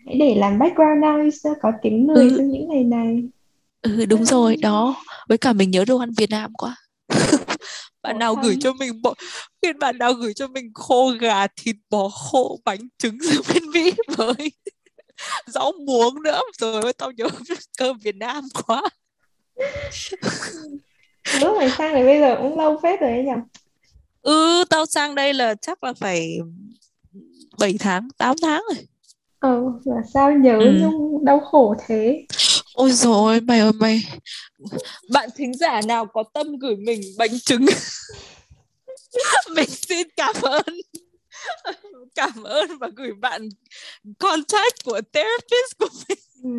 hãy 0.06 0.16
để 0.18 0.34
làm 0.34 0.58
background 0.58 1.04
noise 1.04 1.50
có 1.62 1.72
tiếng 1.82 2.06
người 2.06 2.30
ừ. 2.30 2.34
trong 2.36 2.50
những 2.50 2.68
ngày 2.68 2.84
này. 2.84 3.22
Ừ 3.82 4.06
đúng 4.06 4.24
rồi 4.24 4.56
đó. 4.56 5.02
Với 5.28 5.38
cả 5.38 5.52
mình 5.52 5.70
nhớ 5.70 5.84
đồ 5.84 5.98
ăn 5.98 6.10
Việt 6.16 6.30
Nam 6.30 6.52
quá. 6.54 6.76
Bạn 8.02 8.18
nào 8.18 8.34
gửi 8.34 8.56
cho 8.60 8.72
mình 8.72 9.02
bộ 9.02 9.14
phiên 9.62 9.78
bạn 9.78 9.98
nào 9.98 10.12
gửi 10.12 10.34
cho 10.34 10.46
mình 10.48 10.70
khô 10.74 11.10
gà 11.20 11.46
thịt 11.46 11.76
bò 11.90 12.08
khô 12.08 12.60
bánh 12.64 12.80
trứng 12.98 13.18
từ 13.30 13.40
bên 13.54 13.70
Mỹ 13.70 13.92
với 14.16 14.52
rau 15.46 15.72
muống 15.86 16.22
nữa. 16.22 16.40
Rồi 16.58 16.92
tao 16.92 17.12
nhớ 17.12 17.28
cơm 17.78 17.98
Việt 17.98 18.16
Nam 18.16 18.44
quá 18.66 18.82
lúc 21.40 21.56
mày 21.58 21.70
sang 21.78 21.92
này 21.94 22.04
bây 22.04 22.20
giờ 22.20 22.36
cũng 22.42 22.58
lâu 22.58 22.80
phết 22.82 23.00
rồi 23.00 23.10
ấy 23.10 23.22
nhỉ 23.24 23.32
ừ 24.22 24.64
tao 24.70 24.86
sang 24.86 25.14
đây 25.14 25.34
là 25.34 25.54
chắc 25.54 25.84
là 25.84 25.92
phải 25.92 26.38
7 27.58 27.76
tháng 27.78 28.08
8 28.18 28.36
tháng 28.42 28.62
rồi. 28.74 28.86
Ừ 29.40 29.64
là 29.84 30.02
sao 30.14 30.32
nhớ 30.32 30.58
Ừ. 30.58 30.72
nhung 30.80 31.24
đau 31.24 31.40
khổ 31.40 31.74
thế? 31.86 32.26
Ôi 32.74 32.92
rồi 32.92 33.40
mày 33.40 33.60
ơi 33.60 33.72
mày. 33.72 34.02
Bạn 35.10 35.28
thính 35.36 35.54
giả 35.54 35.80
nào 35.86 36.06
có 36.06 36.24
tâm 36.34 36.58
gửi 36.58 36.76
mình 36.76 37.00
bánh 37.18 37.40
trứng? 37.40 37.66
Mình 39.56 39.70
xin 39.70 40.08
cảm 40.16 40.34
ơn. 40.42 40.62
Cảm 42.14 42.42
ơn 42.42 42.78
và 42.78 42.88
gửi 42.96 43.12
bạn 43.12 43.48
contact 44.18 44.84
của 44.84 45.00
therapist 45.12 45.78
của 45.78 45.88
mình. 46.08 46.18
Ừ. 46.42 46.50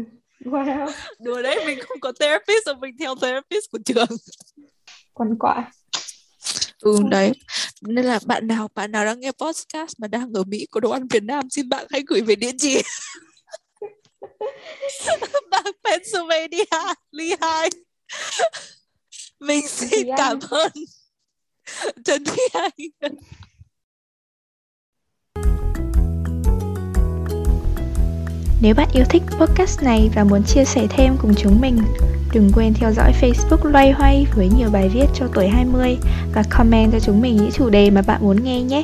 wow. 0.46 0.92
Đùa 1.20 1.42
đấy 1.42 1.64
mình 1.66 1.80
không 1.82 2.00
có 2.00 2.12
therapist 2.20 2.66
rồi 2.66 2.76
mình 2.76 2.96
theo 3.00 3.16
therapist 3.16 3.72
của 3.72 3.80
trường. 3.86 4.08
Quằn 5.14 5.36
quại. 5.40 5.64
Ừ 6.80 7.00
đấy. 7.10 7.32
Nên 7.82 8.06
là 8.06 8.20
bạn 8.26 8.48
nào 8.48 8.68
bạn 8.76 8.92
nào 8.92 9.06
đang 9.06 9.20
nghe 9.20 9.32
podcast 9.32 10.00
mà 10.00 10.08
đang 10.08 10.34
ở 10.34 10.44
Mỹ 10.44 10.68
có 10.72 10.80
đồ 10.80 10.90
ăn 10.90 11.08
Việt 11.08 11.24
Nam 11.24 11.50
xin 11.50 11.70
bạn 11.70 11.88
hãy 11.90 12.04
gửi 12.08 12.22
về 12.22 12.36
địa 12.36 12.52
chỉ. 12.58 12.82
Bang 15.52 15.72
Pennsylvania 15.84 16.94
Lehigh. 17.12 17.74
Mình 19.40 19.68
xin 19.68 20.08
cảm 20.18 20.40
ơn. 20.50 20.72
Trần 22.06 22.26
Thúy 22.26 22.48
Anh 22.54 23.12
Nếu 28.62 28.76
bạn 28.76 28.88
yêu 28.94 29.06
thích 29.10 29.24
podcast 29.40 29.84
này 29.84 30.10
và 30.16 30.24
muốn 30.24 30.44
chia 30.44 30.66
sẻ 30.66 30.88
thêm 30.90 31.18
cùng 31.22 31.34
chúng 31.38 31.62
mình, 31.62 31.78
đừng 32.34 32.50
quên 32.54 32.74
theo 32.74 32.94
dõi 32.94 33.14
Facebook 33.22 33.72
Loay 33.72 33.92
Hoay 33.92 34.28
với 34.36 34.50
nhiều 34.58 34.70
bài 34.70 34.90
viết 34.90 35.06
cho 35.14 35.28
tuổi 35.34 35.48
20 35.48 35.98
và 36.34 36.44
comment 36.50 36.92
cho 36.92 37.00
chúng 37.00 37.22
mình 37.22 37.36
những 37.36 37.52
chủ 37.52 37.70
đề 37.70 37.90
mà 37.90 38.02
bạn 38.02 38.22
muốn 38.22 38.44
nghe 38.44 38.62
nhé. 38.62 38.84